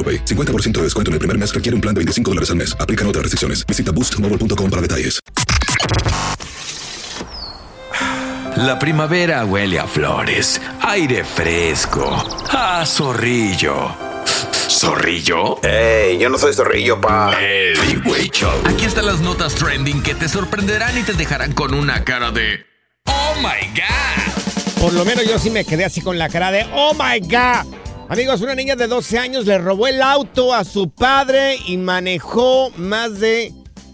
AroPay. 0.00 0.24
50% 0.24 0.78
de 0.78 0.82
descuento 0.84 1.10
en 1.10 1.14
el 1.14 1.18
primer 1.18 1.36
mes 1.36 1.54
requiere 1.54 1.74
un 1.74 1.82
plan 1.82 1.94
de 1.94 1.98
25 1.98 2.30
dólares 2.30 2.50
al 2.50 2.56
mes. 2.56 2.74
Aplican 2.80 3.06
otras 3.06 3.22
restricciones. 3.22 3.66
Visita 3.66 3.92
boostmobile.com 3.92 4.70
para 4.70 4.80
detalles. 4.80 5.20
La 8.56 8.78
primavera 8.78 9.44
huele 9.44 9.78
a 9.78 9.86
flores, 9.86 10.60
aire 10.82 11.24
fresco, 11.24 12.44
a 12.50 12.84
zorrillo. 12.84 13.94
¿Zorrillo? 14.68 15.62
¡Ey! 15.62 16.18
Yo 16.18 16.28
no 16.28 16.36
soy 16.36 16.52
zorrillo, 16.52 17.00
pa. 17.00 17.32
Heavyweight 17.32 18.32
Show. 18.32 18.52
Aquí 18.66 18.84
están 18.84 19.06
las 19.06 19.20
notas 19.20 19.54
trending 19.54 20.02
que 20.02 20.14
te 20.14 20.28
sorprenderán 20.28 20.98
y 20.98 21.02
te 21.02 21.12
dejarán 21.12 21.52
con 21.52 21.74
una 21.74 22.04
cara 22.04 22.32
de. 22.32 22.66
¡Oh 23.06 23.34
my 23.36 23.68
God! 23.74 24.80
Por 24.80 24.92
lo 24.94 25.04
menos 25.04 25.24
yo 25.26 25.38
sí 25.38 25.50
me 25.50 25.64
quedé 25.64 25.84
así 25.84 26.00
con 26.00 26.18
la 26.18 26.28
cara 26.28 26.50
de 26.50 26.66
¡Oh 26.72 26.92
my 26.94 27.20
God! 27.20 27.89
Amigos, 28.10 28.40
una 28.40 28.56
niña 28.56 28.74
de 28.74 28.88
12 28.88 29.18
años 29.20 29.46
le 29.46 29.56
robó 29.58 29.86
el 29.86 30.02
auto 30.02 30.52
a 30.52 30.64
su 30.64 30.90
padre 30.90 31.56
y 31.68 31.76
manejó 31.76 32.72
más 32.76 33.20
de 33.20 33.52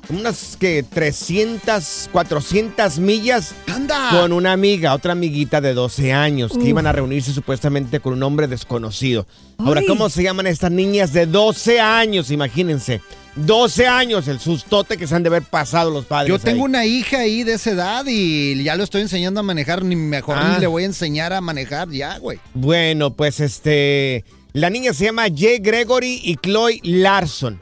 unas 0.09 0.57
que 0.59 0.83
300, 0.83 2.09
400 2.12 2.98
millas 2.98 3.55
¡Anda! 3.66 4.09
con 4.11 4.33
una 4.33 4.52
amiga, 4.52 4.94
otra 4.94 5.12
amiguita 5.12 5.61
de 5.61 5.74
12 5.74 6.14
años, 6.14 6.52
que 6.52 6.61
Uf. 6.61 6.66
iban 6.68 6.87
a 6.87 6.92
reunirse 6.92 7.35
supuestamente 7.35 8.00
con 8.00 8.14
un 8.14 8.22
hombre 8.22 8.48
desconocido. 8.48 9.26
Ahora, 9.59 9.81
Ay. 9.81 9.87
¿cómo 9.87 10.09
se 10.09 10.22
llaman 10.22 10.46
estas 10.46 10.70
niñas 10.70 11.12
de 11.12 11.26
12 11.26 11.79
años? 11.79 12.31
Imagínense. 12.31 13.02
12 13.37 13.87
años, 13.87 14.29
el 14.29 14.40
sustote 14.40 14.96
que 14.96 15.07
se 15.07 15.14
han 15.14 15.22
de 15.22 15.29
haber 15.29 15.42
pasado 15.42 15.90
los 15.90 16.07
padres. 16.07 16.29
Yo 16.31 16.38
tengo 16.38 16.64
ahí. 16.64 16.68
una 16.70 16.87
hija 16.87 17.18
ahí 17.20 17.42
de 17.44 17.55
esa 17.55 17.70
edad 17.70 18.05
y 18.09 18.62
ya 18.64 18.77
lo 18.77 18.85
estoy 18.85 19.03
enseñando 19.03 19.40
a 19.40 19.42
manejar, 19.42 19.85
ni 19.85 19.94
mejor 19.96 20.38
Ah. 20.40 20.55
ni 20.55 20.61
le 20.61 20.66
voy 20.66 20.83
a 20.85 20.87
enseñar 20.87 21.33
a 21.33 21.40
manejar 21.40 21.90
ya, 21.90 22.18
güey. 22.18 22.38
Bueno, 22.55 23.12
pues 23.14 23.40
este. 23.40 24.25
La 24.53 24.70
niña 24.70 24.94
se 24.94 25.05
llama 25.05 25.25
Jay 25.35 25.59
Gregory 25.59 26.20
y 26.25 26.37
Chloe 26.37 26.81
Larson. 26.83 27.61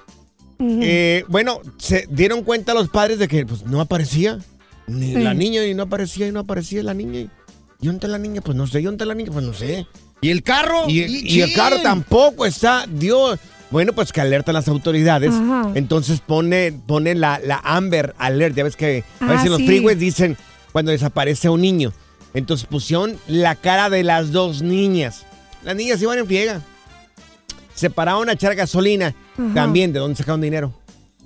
Eh, 0.61 1.25
bueno, 1.29 1.61
se 1.79 2.07
dieron 2.09 2.45
cuenta 2.45 2.73
los 2.73 2.89
padres 2.89 3.19
de 3.19 3.27
que 3.29 3.45
pues, 3.45 3.65
no 3.67 3.81
aparecía. 3.81 4.39
Ni 4.87 5.15
Sí. 5.15 5.21
la 5.23 5.35
niña 5.35 5.65
y 5.67 5.75
no 5.75 5.83
aparecía 5.85 6.29
y 6.29 6.33
no 6.33 6.41
aparecía 6.41 6.83
la 6.85 6.95
niña. 6.95 7.21
¿Y 7.81 7.87
dónde 7.87 7.97
está 7.97 8.09
la 8.09 8.19
niña? 8.19 8.41
Pues 8.43 8.57
no 8.57 8.67
sé. 8.67 8.81
¿Y 8.81 8.85
dónde 8.85 8.97
está 9.03 9.07
la 9.07 9.15
niña? 9.15 9.31
Pues 9.33 9.45
no 9.45 9.53
sé. 9.53 9.87
¿Y 10.21 10.31
el 10.31 10.43
carro? 10.43 10.89
Y, 10.89 11.01
y 11.35 11.41
el 11.43 11.53
carro 11.53 11.81
tampoco 11.83 12.47
está. 12.47 12.87
Dios. 12.89 13.41
Bueno, 13.75 13.93
pues 13.93 14.13
que 14.13 14.21
alertan 14.21 14.55
las 14.55 14.69
autoridades. 14.69 15.33
Ajá. 15.35 15.73
Entonces 15.75 16.21
pone, 16.21 16.71
pone 16.87 17.17
la, 17.17 17.41
la 17.45 17.61
Amber 17.65 18.15
Alert. 18.19 18.55
Ya 18.55 18.63
ves 18.63 18.77
que 18.77 19.03
a 19.19 19.25
Ah, 19.25 19.29
veces 19.31 19.47
en 19.47 19.51
los 19.51 19.59
sí. 19.59 19.67
freeways 19.67 19.99
dicen 19.99 20.37
cuando 20.71 20.93
desaparece 20.93 21.49
un 21.49 21.61
niño. 21.61 21.93
Entonces 22.35 22.69
pusieron 22.71 23.19
la 23.27 23.57
cara 23.57 23.91
de 23.91 24.05
las 24.05 24.31
dos 24.31 24.63
niñas. 24.63 25.27
Las 25.65 25.75
niñas 25.75 26.01
iban 26.01 26.21
en 26.21 26.27
friega. 26.27 26.61
Se 27.75 27.91
pararon 27.91 28.29
a 28.29 28.35
echar 28.35 28.55
gasolina. 28.55 29.13
Ajá. 29.37 29.55
También, 29.55 29.93
¿de 29.93 29.99
dónde 29.99 30.17
sacaron 30.19 30.41
dinero? 30.41 30.73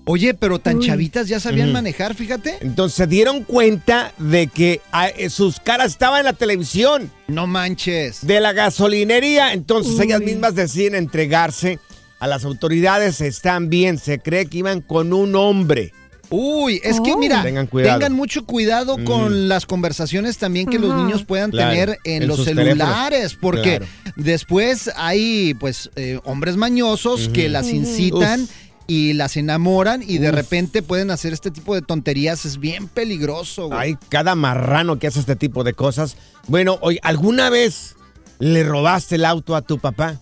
Oye, 0.07 0.33
pero 0.33 0.59
tan 0.59 0.79
Uy. 0.79 0.87
chavitas 0.87 1.29
ya 1.29 1.39
sabían 1.41 1.71
manejar, 1.71 2.15
fíjate. 2.15 2.57
Entonces 2.63 2.97
se 2.97 3.07
dieron 3.07 3.45
cuenta 3.45 4.15
de 4.17 4.47
que 4.47 4.81
ah, 4.91 5.09
eh, 5.09 5.29
sus 5.29 5.61
caras 5.61 5.89
estaban 5.89 6.21
en 6.21 6.25
la 6.25 6.33
televisión. 6.33 7.13
No 7.27 7.47
manches. 7.47 8.27
de 8.27 8.41
la 8.41 8.55
gasolinería. 8.55 9.53
Entonces 9.53 9.93
Uy. 9.99 10.07
ellas 10.07 10.23
mismas 10.23 10.55
deciden 10.55 10.95
entregarse 10.95 11.79
a 12.19 12.27
las 12.27 12.45
autoridades. 12.45 13.21
Están 13.21 13.69
bien, 13.69 13.99
se 13.99 14.19
cree 14.19 14.47
que 14.47 14.59
iban 14.59 14.81
con 14.81 15.13
un 15.13 15.35
hombre. 15.37 15.93
Uy, 16.31 16.79
es 16.85 17.01
que 17.01 17.17
mira, 17.17 17.43
Tengan 17.43 17.67
cuidado. 17.67 17.99
tengan 17.99 18.13
mucho 18.13 18.45
cuidado 18.45 18.99
Mm. 18.99 19.05
con 19.05 19.49
las 19.49 19.65
conversaciones 19.65 20.37
también 20.37 20.67
que 20.67 20.79
los 20.79 20.95
niños 20.95 21.25
puedan 21.25 21.51
Claro, 21.51 21.71
tener 21.71 21.99
en, 22.05 22.23
en 22.25 22.29
los 22.29 22.45
celulares, 22.45 23.35
porque 23.41 23.79
Claro. 23.79 23.87
después 24.17 24.91
hay 24.97 25.55
pues 25.55 25.91
eh, 25.97 26.21
hombres 26.25 26.57
mañosos 26.57 27.31
que 27.31 27.49
las 27.49 27.69
incitan 27.69 28.47
y 28.87 29.15
las 29.15 29.39
enamoran 29.39 30.03
y 30.07 30.19
de 30.19 30.31
repente 30.31 30.83
pueden 30.83 31.11
hacer 31.11 31.33
este 31.33 31.51
tipo 31.51 31.75
de 31.75 31.81
tonterías, 31.81 32.45
es 32.45 32.59
bien 32.59 32.89
peligroso. 32.89 33.69
güey. 33.69 33.79
Hay 33.81 33.97
cada 34.11 34.35
marrano 34.35 34.99
que 34.99 35.07
hace 35.07 35.21
este 35.21 35.37
tipo 35.37 35.65
de 35.65 35.73
cosas. 35.73 36.17
Bueno, 36.47 36.79
oye, 36.83 36.99
¿alguna 37.03 37.49
vez 37.49 37.97
le 38.39 38.63
robaste 38.65 39.17
el 39.17 39.25
auto 39.25 39.55
a 39.57 39.63
tu 39.63 39.79
papá? 39.79 40.19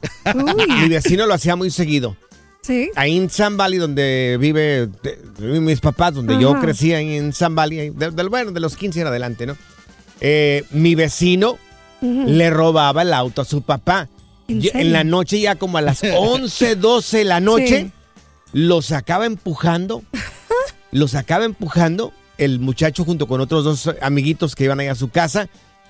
Mi 0.82 0.88
vecino 0.88 1.26
lo 1.26 1.34
hacía 1.34 1.56
muy 1.56 1.70
seguido. 1.70 2.16
Sí. 2.62 2.90
Ahí 2.96 3.16
en 3.16 3.30
San 3.30 3.56
Valley, 3.56 3.78
donde 3.78 4.36
vive 4.40 4.88
de- 5.02 5.60
mis 5.60 5.80
papás, 5.80 6.14
donde 6.14 6.36
yo 6.40 6.58
crecí 6.60 6.92
ahí 6.94 7.16
en 7.16 7.32
San 7.32 7.54
Valley, 7.54 7.90
de- 7.90 8.10
del- 8.10 8.28
bueno, 8.28 8.50
de 8.50 8.58
los 8.60 8.76
15 8.76 9.00
en 9.02 9.06
adelante, 9.06 9.46
¿no? 9.46 9.56
Eh, 10.20 10.64
mi 10.70 10.94
vecino 10.96 11.58
le 12.00 12.50
robaba 12.50 13.02
el 13.02 13.12
auto 13.12 13.42
a 13.42 13.44
su 13.44 13.62
papá. 13.62 14.08
¿En 14.48 14.60
Yo- 14.60 14.70
serio? 14.72 14.92
la 14.92 15.04
noche, 15.04 15.40
ya 15.40 15.54
como 15.56 15.78
a 15.78 15.82
las 15.82 16.00
11, 16.16 16.74
12 16.76 17.18
de 17.18 17.24
la 17.24 17.40
noche, 17.40 17.82
Sí. 17.82 17.90
lo 18.52 18.82
sacaba 18.82 19.26
empujando. 19.26 20.02
lo 20.92 21.06
sacaba 21.08 21.44
empujando. 21.44 22.12
El 22.38 22.58
muchacho 22.60 23.04
junto 23.04 23.26
con 23.28 23.40
otros 23.40 23.64
dos 23.64 23.90
amiguitos 24.02 24.54
que 24.54 24.64
iban 24.64 24.80
ahí 24.80 24.88
a 24.88 24.94
su 24.94 25.08
casa. 25.08 25.48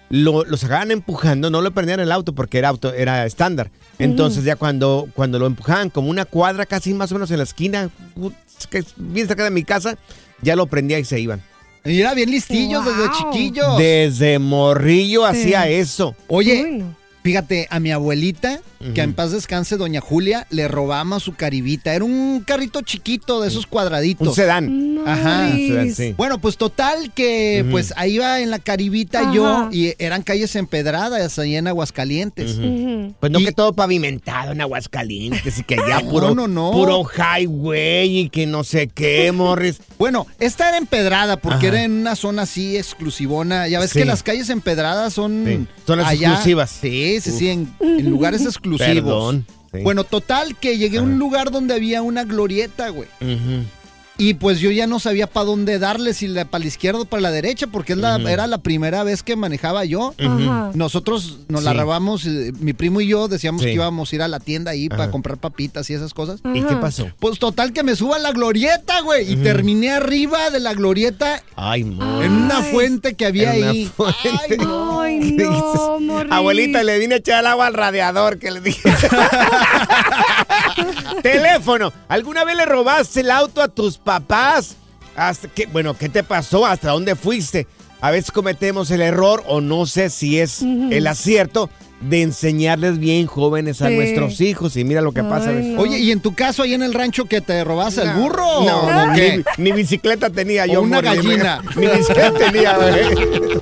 Lo, 0.08 0.44
lo 0.44 0.56
sacaban 0.56 0.90
empujando, 0.92 1.50
no 1.50 1.62
le 1.62 1.70
prendían 1.72 2.00
el 2.00 2.12
auto 2.12 2.32
porque 2.34 2.58
era 2.58 2.68
auto, 2.68 2.92
era 2.94 3.26
estándar. 3.26 3.70
Entonces 3.98 4.44
ya 4.44 4.54
cuando, 4.56 5.08
cuando 5.14 5.38
lo 5.38 5.46
empujaban 5.46 5.90
como 5.90 6.10
una 6.10 6.24
cuadra 6.24 6.64
casi 6.66 6.94
más 6.94 7.10
o 7.10 7.14
menos 7.14 7.30
en 7.32 7.38
la 7.38 7.42
esquina, 7.44 7.90
uh, 8.16 8.30
que 8.70 8.78
es 8.78 8.86
bien 8.96 9.26
cerca 9.26 9.42
de 9.44 9.50
mi 9.50 9.64
casa, 9.64 9.96
ya 10.42 10.54
lo 10.54 10.66
prendía 10.66 10.98
y 10.98 11.04
se 11.04 11.18
iban. 11.18 11.42
Mira, 11.84 12.14
bien 12.14 12.30
listillos 12.30 12.84
desde 12.84 13.08
Wow. 13.08 13.16
chiquillos. 13.32 13.78
Desde 13.78 14.38
morrillo 14.38 15.22
Sí. 15.32 15.38
hacía 15.40 15.68
eso. 15.68 16.14
Oye. 16.28 16.82
Fíjate, 17.22 17.66
a 17.70 17.80
mi 17.80 17.90
abuelita, 17.90 18.60
que 18.94 19.00
en 19.02 19.14
paz 19.14 19.32
descanse, 19.32 19.76
doña 19.76 20.00
Julia, 20.00 20.46
le 20.50 20.68
robamos 20.68 21.22
su 21.22 21.34
caribita. 21.34 21.94
Era 21.94 22.04
un 22.04 22.42
carrito 22.46 22.82
chiquito 22.82 23.40
de 23.40 23.48
esos 23.48 23.66
cuadraditos. 23.66 24.28
Un 24.28 24.34
sedán. 24.34 24.98
Ajá. 25.06 25.46
Un 25.50 25.56
sedán, 25.56 25.76
Maris. 25.76 25.96
sí. 25.96 26.14
Bueno, 26.16 26.38
pues 26.38 26.56
total 26.56 27.12
que 27.14 27.64
pues 27.70 27.92
ahí 27.96 28.14
iba 28.14 28.40
en 28.40 28.50
la 28.50 28.58
caribita 28.58 29.20
Ajá. 29.20 29.32
yo 29.34 29.68
y 29.72 29.94
eran 29.98 30.22
calles 30.22 30.56
empedradas 30.56 31.38
ahí 31.38 31.56
en 31.56 31.66
Aguascalientes. 31.68 32.56
Pues 33.20 33.32
no 33.32 33.40
Y- 33.40 33.44
que 33.44 33.52
todo 33.52 33.72
pavimentado 33.72 34.52
en 34.52 34.60
Aguascalientes 34.60 35.58
y 35.58 35.62
que 35.62 35.76
ya 35.76 36.00
No, 36.06 36.10
puro, 36.10 36.34
no, 36.34 36.46
no. 36.48 36.70
puro 36.72 37.02
highway 37.04 38.18
y 38.20 38.28
que 38.30 38.46
no 38.46 38.64
sé 38.64 38.88
qué, 38.88 39.32
Morris. 39.34 39.80
Bueno, 39.98 40.26
esta 40.40 40.68
era 40.68 40.78
empedrada 40.78 41.36
porque 41.36 41.68
Ajá. 41.68 41.76
era 41.76 41.84
en 41.84 41.92
una 41.92 42.16
zona 42.16 42.42
así 42.42 42.76
exclusivona. 42.76 43.68
Ya 43.68 43.80
ves 43.80 43.90
Sí. 43.90 44.00
que 44.00 44.04
las 44.04 44.22
calles 44.22 44.50
empedradas 44.50 45.12
son 45.14 45.44
Sí, 45.46 45.66
zonas 45.86 46.06
allá- 46.08 46.28
exclusivas. 46.30 46.70
Sí, 46.80 47.18
sí, 47.20 47.30
Uf. 47.30 47.38
sí, 47.38 47.48
en, 47.48 47.72
en 47.80 48.10
lugares 48.10 48.42
exclusivos. 48.42 48.75
Perdón. 48.78 49.46
Sí. 49.72 49.82
Bueno, 49.82 50.04
total 50.04 50.56
que 50.56 50.78
llegué 50.78 50.98
a 50.98 51.02
un 51.02 51.18
lugar 51.18 51.50
donde 51.50 51.74
había 51.74 52.02
una 52.02 52.24
glorieta, 52.24 52.88
güey. 52.88 53.08
Y 54.18 54.34
pues 54.34 54.60
yo 54.60 54.70
ya 54.70 54.86
no 54.86 54.98
sabía 54.98 55.26
para 55.26 55.44
dónde 55.46 55.78
darle, 55.78 56.14
si 56.14 56.26
la, 56.26 56.46
para 56.46 56.62
la 56.62 56.68
izquierda 56.68 57.00
o 57.00 57.04
para 57.04 57.20
la 57.20 57.30
derecha, 57.30 57.66
porque 57.66 57.92
es 57.92 57.98
la, 57.98 58.16
Ujú. 58.16 58.28
era 58.28 58.46
la 58.46 58.58
primera 58.58 59.02
vez 59.02 59.22
que 59.22 59.36
manejaba 59.36 59.84
yo. 59.84 60.14
Nosotros 60.74 61.40
nos 61.48 61.62
la 61.64 61.74
robamos, 61.74 62.24
eh, 62.26 62.52
mi 62.58 62.72
primo 62.72 63.00
y 63.02 63.08
yo 63.08 63.28
decíamos 63.28 63.60
Sí. 63.62 63.68
que 63.68 63.74
íbamos 63.74 64.10
a 64.12 64.16
ir 64.16 64.22
a 64.22 64.28
la 64.28 64.40
tienda 64.40 64.70
ahí 64.70 64.88
para 64.88 65.10
comprar 65.10 65.36
papitas 65.36 65.90
y 65.90 65.94
esas 65.94 66.14
cosas. 66.14 66.40
¿Y 66.54 66.62
qué 66.62 66.76
pasó? 66.76 67.08
Pues 67.18 67.38
total 67.38 67.72
que 67.74 67.82
me 67.82 67.94
suba 67.94 68.16
a 68.16 68.18
la 68.18 68.32
glorieta, 68.32 69.00
güey. 69.02 69.30
Y 69.32 69.36
terminé 69.36 69.90
arriba 69.90 70.48
de 70.50 70.60
la 70.60 70.72
glorieta 70.74 71.42
Ay, 71.54 71.84
Morris. 71.84 72.26
en 72.26 72.32
una 72.32 72.62
fuente 72.62 73.14
que 73.14 73.26
había 73.26 73.54
En 73.54 73.68
ahí. 73.68 73.90
Ay, 73.98 74.56
no. 74.58 75.00
Ay, 75.00 75.20
¿Qué 75.36 75.44
no. 75.44 76.24
Abuelita, 76.30 76.82
le 76.82 76.98
vine 76.98 77.16
a 77.16 77.18
echar 77.18 77.40
el 77.40 77.46
agua 77.46 77.66
al 77.66 77.74
radiador 77.74 78.38
que 78.38 78.50
le 78.50 78.60
dije. 78.60 78.88
Teléfono. 81.22 81.92
¿Alguna 82.08 82.44
vez 82.44 82.56
le 82.56 82.66
robaste 82.66 83.20
el 83.20 83.30
auto 83.30 83.62
a 83.62 83.68
tus 83.68 83.98
papás? 84.06 84.76
Hasta 85.16 85.48
que, 85.48 85.66
bueno, 85.66 85.92
¿qué 85.94 86.08
te 86.08 86.22
pasó? 86.22 86.64
¿Hasta 86.64 86.90
dónde 86.92 87.14
fuiste? 87.16 87.66
A 88.00 88.10
veces 88.10 88.30
cometemos 88.30 88.90
el 88.90 89.02
error, 89.02 89.42
o 89.46 89.60
no 89.60 89.84
sé 89.86 90.08
si 90.10 90.38
es 90.38 90.62
el 90.62 91.06
acierto, 91.06 91.68
de 92.00 92.20
enseñarles 92.22 92.98
bien 92.98 93.26
jóvenes 93.26 93.80
a 93.82 93.88
Sí. 93.88 93.96
nuestros 93.96 94.40
hijos. 94.42 94.76
Y 94.76 94.84
mira 94.84 95.00
lo 95.00 95.12
que 95.12 95.22
pasa. 95.24 95.48
Ay, 95.50 95.68
no. 95.70 95.80
Oye, 95.80 95.98
¿y 95.98 96.12
en 96.12 96.20
tu 96.20 96.34
caso 96.34 96.62
ahí 96.62 96.74
en 96.74 96.82
el 96.82 96.92
rancho 96.94 97.24
que 97.24 97.40
te 97.40 97.64
robaste 97.64 98.02
el 98.02 98.12
burro? 98.12 98.64
No, 98.64 98.80
o 98.82 99.06
no, 99.06 99.14
qué? 99.14 99.42
ni, 99.58 99.64
ni 99.64 99.72
bicicleta 99.72 100.28
tenía 100.30 100.64
O 100.64 100.66
yo. 100.66 100.82
una 100.82 101.00
Morris. 101.00 101.22
gallina. 101.24 101.62
Ni 101.76 101.86
bicicleta 101.86 102.32
tenía, 102.32 102.76
güey. 102.78 103.58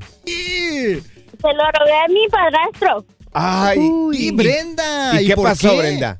Se 1.40 1.54
lo 1.54 1.64
robé 1.80 1.94
a 1.94 2.08
mi 2.08 2.28
padrastro. 2.30 3.06
Ay, 3.34 3.80
Y 4.14 4.32
Brenda. 4.32 5.22
¿Y 5.22 5.28
qué 5.28 5.36
por 5.36 5.46
pasó, 5.46 5.72
qué? 5.72 5.78
Brenda? 5.80 6.18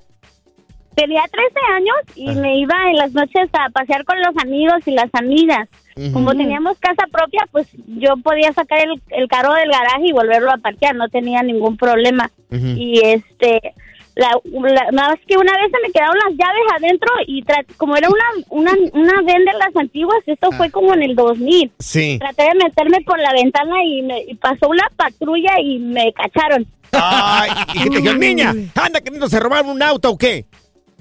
tenía 0.96 1.24
13 1.32 1.48
años 1.76 1.96
y 2.16 2.40
me 2.40 2.60
iba 2.60 2.76
en 2.90 2.98
las 2.98 3.14
noches 3.14 3.50
a 3.54 3.70
pasear 3.70 4.04
con 4.06 4.20
los 4.22 4.36
amigos 4.44 4.80
y 4.86 4.92
las 4.92 5.10
amigas. 5.14 5.68
Como 6.14 6.32
teníamos 6.32 6.78
casa 6.80 7.04
propia, 7.12 7.48
pues 7.52 7.68
yo 7.88 8.16
podía 8.24 8.52
sacar 8.54 8.80
el, 8.80 9.02
el 9.10 9.28
carro 9.28 9.54
del 9.54 9.70
garaje 9.70 10.08
y 10.08 10.12
volverlo 10.14 10.52
a 10.52 10.58
parquear, 10.58 10.96
no 10.96 11.10
tenía 11.10 11.44
ningún 11.44 11.78
problema. 11.78 12.32
Y 12.50 13.02
este, 13.04 13.74
la, 14.16 14.30
la- 14.44 14.92
nada 14.92 15.10
más 15.10 15.20
que 15.28 15.38
una 15.38 15.52
vez 15.54 15.72
se 15.72 15.80
me 15.88 15.92
quedaron 15.92 16.16
las 16.26 16.32
llaves 16.38 16.64
adentro 16.78 17.10
y 17.28 17.44
como 17.78 17.96
era 17.96 18.08
una, 18.10 18.46
una, 18.50 18.72
una 18.94 19.14
van 19.22 19.46
de 19.46 19.54
las 19.58 19.76
antiguas, 19.76 20.18
esto 20.26 20.52
fue 20.52 20.70
como 20.70 20.94
en 20.94 21.04
el 21.04 21.16
2000. 21.16 21.72
Sí. 21.80 22.18
Traté 22.20 22.44
de 22.44 22.56
meterme 22.64 23.00
por 23.06 23.20
la 23.20 23.32
ventana 23.34 23.84
y, 23.86 24.02
me, 24.02 24.22
y 24.24 24.36
pasó 24.36 24.68
una 24.70 24.88
patrulla 24.96 25.60
y 25.62 25.80
me 25.80 26.12
cacharon. 26.14 26.66
Ay, 26.94 27.52
y 27.74 27.90
te 27.90 27.98
dijeron, 27.98 28.20
niña, 28.20 28.54
anda 28.76 29.00
queriendo 29.00 29.30
se 29.30 29.40
robar 29.40 29.66
un 29.66 29.82
auto 29.82 30.10
o 30.12 30.18
qué? 30.18 30.46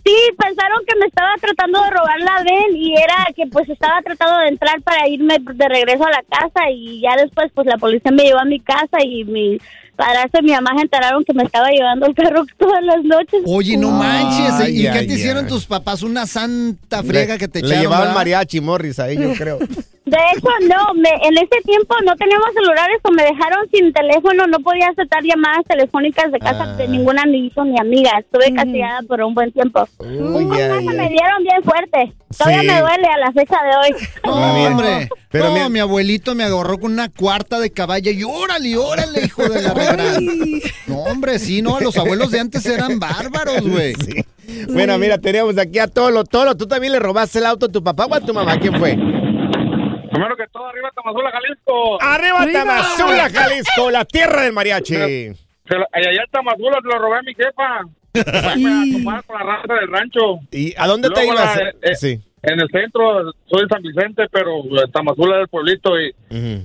Sí, 0.05 0.14
pensaron 0.38 0.79
que 0.87 0.96
me 0.99 1.07
estaba 1.07 1.31
tratando 1.40 1.83
de 1.83 1.90
robar 1.90 2.18
la 2.20 2.42
ven 2.42 2.75
y 2.75 2.94
era 2.96 3.27
que 3.37 3.46
pues 3.49 3.68
estaba 3.68 4.01
tratando 4.03 4.38
de 4.38 4.49
entrar 4.49 4.81
para 4.83 5.07
irme 5.09 5.37
de 5.40 5.68
regreso 5.68 6.05
a 6.07 6.11
la 6.11 6.23
casa 6.23 6.70
y 6.73 7.03
ya 7.03 7.16
después 7.20 7.51
pues 7.55 7.66
la 7.66 7.77
policía 7.77 8.11
me 8.11 8.23
llevó 8.25 8.38
a 8.38 8.46
mi 8.46 8.61
casa 8.61 8.96
y 9.05 9.25
mi 9.25 9.59
padrastro 9.96 10.40
y 10.40 10.44
mi 10.44 10.53
mamá 10.53 10.70
se 10.76 10.83
enteraron 10.83 11.24
que 11.24 11.35
me 11.35 11.42
estaba 11.42 11.68
llevando 11.70 12.07
el 12.07 12.14
carro 12.14 12.44
todas 12.59 12.83
las 12.83 13.03
noches. 13.05 13.42
Oye, 13.46 13.76
no 13.76 13.90
manches. 13.90 14.61
¿y- 14.61 14.62
Ay, 14.62 14.79
¿Y 14.81 14.83
qué 14.83 14.98
ay, 15.00 15.07
te 15.07 15.14
hicieron 15.14 15.44
ay. 15.44 15.50
tus 15.50 15.66
papás? 15.66 16.03
Una 16.03 16.26
santa 16.26 17.03
friega 17.03 17.38
que 17.38 17.48
te 17.48 17.61
Le 17.61 17.66
echaron. 17.66 17.83
llevaban 17.83 18.03
¿verdad? 18.09 18.14
mariachi 18.16 18.61
Morris 18.61 18.98
ahí, 18.98 19.16
yo 19.16 19.33
creo. 19.35 19.59
De 20.11 20.16
hecho, 20.35 20.48
no, 20.66 20.94
me, 20.94 21.09
en 21.09 21.37
ese 21.37 21.61
tiempo 21.64 21.94
no 22.05 22.16
teníamos 22.16 22.48
celulares 22.53 22.98
o 23.05 23.12
me 23.12 23.22
dejaron 23.22 23.68
sin 23.72 23.92
teléfono, 23.92 24.44
no 24.48 24.59
podía 24.59 24.88
aceptar 24.88 25.22
llamadas 25.22 25.64
telefónicas 25.68 26.33
de 26.33 26.38
casa 26.40 26.64
Ah. 26.64 26.74
de 26.74 26.88
ningún 26.88 27.16
amiguito 27.16 27.64
ni 27.64 27.79
amiga. 27.79 28.11
Estuve 28.18 28.53
castigada 28.53 29.03
por 29.07 29.20
un 29.22 29.35
buen 29.35 29.53
tiempo. 29.53 29.87
un 30.00 30.37
ay, 30.37 30.46
conazo 30.46 30.74
ay. 30.90 30.96
me 30.96 31.09
dieron 31.11 31.42
bien 31.44 31.62
fuerte. 31.62 32.12
Todavía 32.37 32.61
Sí. 32.61 32.66
me 32.66 32.81
duele 32.81 33.07
a 33.09 33.18
la 33.18 33.33
fecha 33.33 33.57
de 33.62 33.76
hoy. 33.76 34.03
No, 34.24 34.66
hombre. 34.66 35.09
Pero 35.31 35.51
no, 35.57 35.71
mi 35.71 35.79
abuelito 35.79 36.35
me 36.35 36.45
agarró 36.45 36.79
con 36.79 36.93
una 36.93 37.09
cuarta 37.09 37.59
de 37.61 37.71
caballo 37.73 38.11
y 38.11 38.23
órale, 38.25 38.77
órale, 38.77 39.21
hijo 39.25 39.49
de 39.49 39.62
la 39.62 39.75
regrada. 39.75 40.19
No, 40.87 40.97
hombre, 41.05 41.38
sí, 41.38 41.62
no, 41.62 41.79
los 41.81 41.97
abuelos 41.97 42.31
de 42.31 42.40
antes 42.40 42.64
eran 42.66 42.99
bárbaros, 42.99 43.61
güey. 43.66 43.95
Sí. 43.95 44.25
Bueno, 44.73 44.99
mira, 44.99 45.19
tenemos 45.19 45.57
aquí 45.59 45.79
a 45.79 45.87
Tolo. 45.87 46.25
Tolo, 46.25 46.57
¿tú 46.57 46.66
también 46.66 46.93
le 46.93 46.99
robaste 46.99 47.38
el 47.38 47.47
auto 47.47 47.66
a 47.66 47.69
tu 47.69 47.83
papá 47.85 48.07
o 48.07 48.14
a 48.14 48.21
tu 48.21 48.35
mamá? 48.35 48.59
¿Quién 48.59 48.77
fue? 48.79 48.95
Primero 48.95 50.37
que 50.37 50.45
todo, 50.53 50.66
arriba 50.66 50.90
Tamazula, 50.95 51.31
Jalisco. 51.31 52.03
¡Arriba 52.03 52.47
Tamazula, 52.53 53.31
Jalisco, 53.31 53.90
la 53.90 54.05
tierra 54.05 54.43
del 54.43 54.53
mariachi! 54.53 54.97
Allá 54.97 56.11
en 56.11 56.31
Tamazula 56.33 56.79
lo 56.83 56.99
robé 56.99 57.19
a 57.19 57.23
mi 57.23 57.35
jefa. 57.35 57.81
Para 58.12 58.55
tomar 58.93 59.25
con 59.25 59.38
la 59.38 59.45
raza 59.45 59.75
del 59.75 59.88
rancho. 59.88 60.40
¿Y 60.51 60.75
a 60.77 60.87
dónde 60.88 61.11
te 61.11 61.25
ibas? 61.25 61.57
la- 61.57 61.69
eh, 61.83 61.95
sí. 61.95 62.21
En 62.42 62.59
el 62.59 62.68
centro, 62.70 63.33
soy 63.46 63.62
de 63.62 63.68
San 63.68 63.83
Vicente, 63.83 64.24
pero 64.33 64.62
Tamazula 64.92 65.37
es 65.37 65.42
el 65.42 65.48
pueblito. 65.48 66.00
Y 66.00 66.14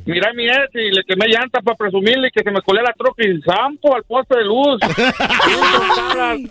miré 0.06 0.30
a 0.30 0.34
mi 0.34 0.46
ex 0.46 0.74
y 0.74 0.92
le 0.92 1.04
quemé 1.04 1.28
llanta 1.28 1.62
para 1.62 1.76
presumirle 1.76 2.32
que 2.32 2.44
se 2.44 2.52
me 2.52 2.62
colé 2.62 2.82
la 2.82 2.94
troca 2.94 3.28
y 3.28 3.42
zampo 3.42 3.94
al 3.94 4.04
poste 4.04 4.38
de 4.38 4.46
luz. 4.46 4.80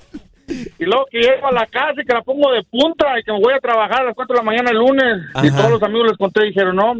y 0.78 0.84
luego 0.84 1.06
que 1.10 1.20
llego 1.20 1.46
a 1.46 1.52
la 1.52 1.66
casa 1.66 2.02
y 2.02 2.04
que 2.04 2.12
la 2.12 2.20
pongo 2.20 2.52
de 2.52 2.62
punta 2.64 3.18
y 3.18 3.22
que 3.22 3.32
me 3.32 3.40
voy 3.40 3.54
a 3.54 3.60
trabajar 3.60 4.02
a 4.02 4.04
las 4.04 4.14
4 4.14 4.34
de 4.34 4.40
la 4.40 4.44
mañana 4.44 4.70
el 4.70 4.76
lunes. 4.78 5.22
Y 5.42 5.50
todos 5.50 5.70
los 5.70 5.82
amigos 5.82 6.08
les 6.08 6.18
conté 6.18 6.44
y 6.44 6.48
dijeron, 6.48 6.76
no, 6.76 6.94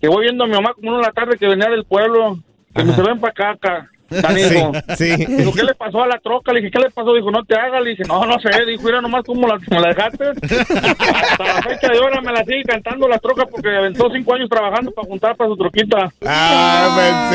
que 0.00 0.08
voy 0.08 0.22
viendo 0.24 0.42
a 0.42 0.48
mi 0.48 0.54
mamá 0.54 0.74
como 0.74 0.88
una 0.88 0.98
de 0.98 1.06
la 1.06 1.12
tarde 1.12 1.38
que 1.38 1.46
venía 1.46 1.68
del 1.70 1.84
pueblo. 1.84 2.38
Que 2.74 2.82
me 2.82 2.92
se 2.94 3.02
ven 3.02 3.20
para 3.20 3.30
acá, 3.30 3.50
acá. 3.50 3.90
Canijo. 4.20 4.72
Sí, 4.96 5.16
sí. 5.16 5.26
Dijo, 5.26 5.52
¿qué 5.52 5.62
le 5.64 5.74
pasó 5.74 6.02
a 6.02 6.06
la 6.06 6.18
troca? 6.18 6.52
Le 6.52 6.60
dije, 6.60 6.70
¿qué 6.72 6.78
le 6.80 6.90
pasó? 6.90 7.14
Dijo, 7.14 7.30
no 7.30 7.44
te 7.44 7.54
hagas. 7.54 7.82
Le 7.82 7.90
dije, 7.90 8.02
no, 8.06 8.24
no 8.26 8.38
sé. 8.40 8.50
Dijo, 8.66 8.82
mira 8.82 9.00
nomás 9.00 9.22
cómo 9.24 9.46
la, 9.48 9.58
me 9.70 9.80
la 9.80 9.88
dejaste. 9.88 10.24
Hasta 10.28 11.44
la 11.44 11.62
fecha 11.62 11.88
de 11.88 11.98
ahora 11.98 12.20
me 12.20 12.32
la 12.32 12.44
sigue 12.44 12.62
cantando 12.64 13.08
la 13.08 13.18
troca 13.18 13.46
porque 13.46 13.68
aventó 13.68 14.08
cinco 14.12 14.34
años 14.34 14.48
trabajando 14.50 14.90
para 14.92 15.08
juntar 15.08 15.36
para 15.36 15.50
su 15.50 15.56
troquita. 15.56 16.12
¡Ah, 16.26 17.30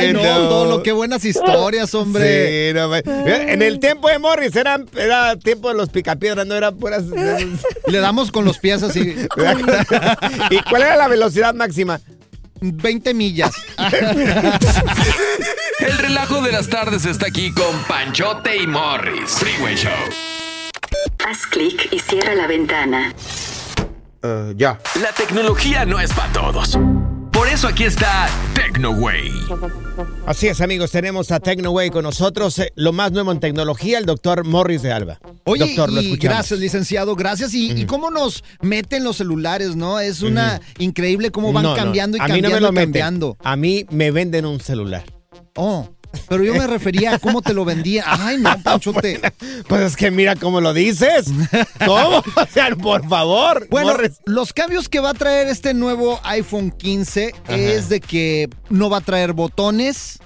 Ay, 0.00 0.12
no, 0.12 0.20
Mencito! 0.22 0.42
Dolo, 0.48 0.82
qué 0.82 0.92
buenas 0.92 1.24
historias, 1.24 1.94
hombre. 1.94 2.68
Sí, 2.68 2.74
no, 2.74 2.88
me- 2.88 3.02
en 3.52 3.62
el 3.62 3.78
tiempo 3.80 4.08
de 4.08 4.18
Morris 4.18 4.54
era, 4.56 4.78
era 4.96 5.36
tiempo 5.36 5.68
de 5.68 5.74
los 5.74 5.88
picapiedras, 5.90 6.46
no 6.46 6.54
eran 6.54 6.76
puras... 6.76 7.04
Le 7.86 7.98
damos 7.98 8.30
con 8.30 8.44
los 8.44 8.58
pies 8.58 8.82
así. 8.82 9.00
¿Y 10.50 10.58
cuál 10.68 10.82
era 10.82 10.96
la 10.96 11.08
velocidad 11.08 11.54
máxima? 11.54 12.00
20 12.60 13.14
millas. 13.14 13.54
El 15.78 15.98
relajo 15.98 16.42
de 16.42 16.52
las 16.52 16.68
tardes 16.68 17.04
está 17.04 17.26
aquí 17.26 17.52
con 17.52 17.76
Panchote 17.84 18.56
y 18.56 18.66
Morris. 18.66 19.30
Freeway 19.38 19.76
Show. 19.76 19.92
Haz 21.26 21.46
clic 21.46 21.88
y 21.92 21.98
cierra 21.98 22.34
la 22.34 22.46
ventana. 22.46 23.14
ya. 24.56 24.78
La 25.00 25.12
tecnología 25.12 25.84
no 25.84 26.00
es 26.00 26.12
para 26.12 26.32
todos. 26.32 26.78
Por 27.48 27.54
eso 27.54 27.68
aquí 27.68 27.84
está 27.84 28.28
TecnoWay. 28.54 29.32
Así 30.26 30.48
es, 30.48 30.60
amigos, 30.60 30.90
tenemos 30.90 31.30
a 31.32 31.40
TecnoWay 31.40 31.88
con 31.88 32.02
nosotros, 32.02 32.58
eh, 32.58 32.72
lo 32.76 32.92
más 32.92 33.10
nuevo 33.12 33.32
en 33.32 33.40
tecnología, 33.40 33.96
el 33.96 34.04
doctor 34.04 34.44
Morris 34.44 34.82
de 34.82 34.92
Alba. 34.92 35.18
Oye, 35.44 35.64
doctor, 35.64 35.90
lo 35.90 36.02
y 36.02 36.04
escuchamos. 36.10 36.36
gracias, 36.36 36.60
licenciado, 36.60 37.16
gracias. 37.16 37.54
Y, 37.54 37.72
y 37.72 37.86
cómo 37.86 38.10
nos 38.10 38.44
meten 38.60 39.02
los 39.02 39.16
celulares, 39.16 39.76
¿no? 39.76 39.98
Es 39.98 40.20
una 40.20 40.60
increíble 40.78 41.30
cómo 41.30 41.50
van 41.54 41.62
No, 41.62 41.70
no, 41.70 41.76
cambiando 41.76 42.18
y 42.18 42.20
a 42.20 42.24
mí 42.24 42.42
no 42.42 42.50
cambiando 42.50 42.56
me 42.56 42.60
lo 42.60 42.68
y 42.68 42.72
meten. 42.72 42.84
cambiando. 42.84 43.36
A 43.42 43.56
mí 43.56 43.86
me 43.88 44.10
venden 44.10 44.44
un 44.44 44.60
celular. 44.60 45.04
Oh, 45.56 45.88
pero 46.28 46.42
yo 46.44 46.54
me 46.54 46.66
refería 46.66 47.14
a 47.14 47.18
cómo 47.18 47.42
te 47.42 47.52
lo 47.54 47.64
vendían. 47.64 48.04
Ay, 48.06 48.38
no, 48.38 48.50
Panchote. 48.62 49.20
Pues 49.66 49.82
es 49.82 49.96
que 49.96 50.10
mira 50.10 50.36
cómo 50.36 50.60
lo 50.60 50.72
dices. 50.74 51.26
¿Cómo? 51.84 52.22
O 52.36 52.46
sea, 52.52 52.74
por 52.76 53.06
favor. 53.08 53.66
Bueno, 53.70 53.88
Morris. 53.88 54.18
los 54.26 54.52
cambios 54.52 54.88
que 54.88 55.00
va 55.00 55.10
a 55.10 55.14
traer 55.14 55.48
este 55.48 55.74
nuevo 55.74 56.20
iPhone 56.24 56.70
15 56.70 57.34
Ajá. 57.44 57.56
es 57.56 57.88
de 57.88 58.00
que 58.00 58.48
no 58.70 58.88
va 58.90 58.98
a 58.98 59.00
traer 59.00 59.32
botones. 59.32 60.18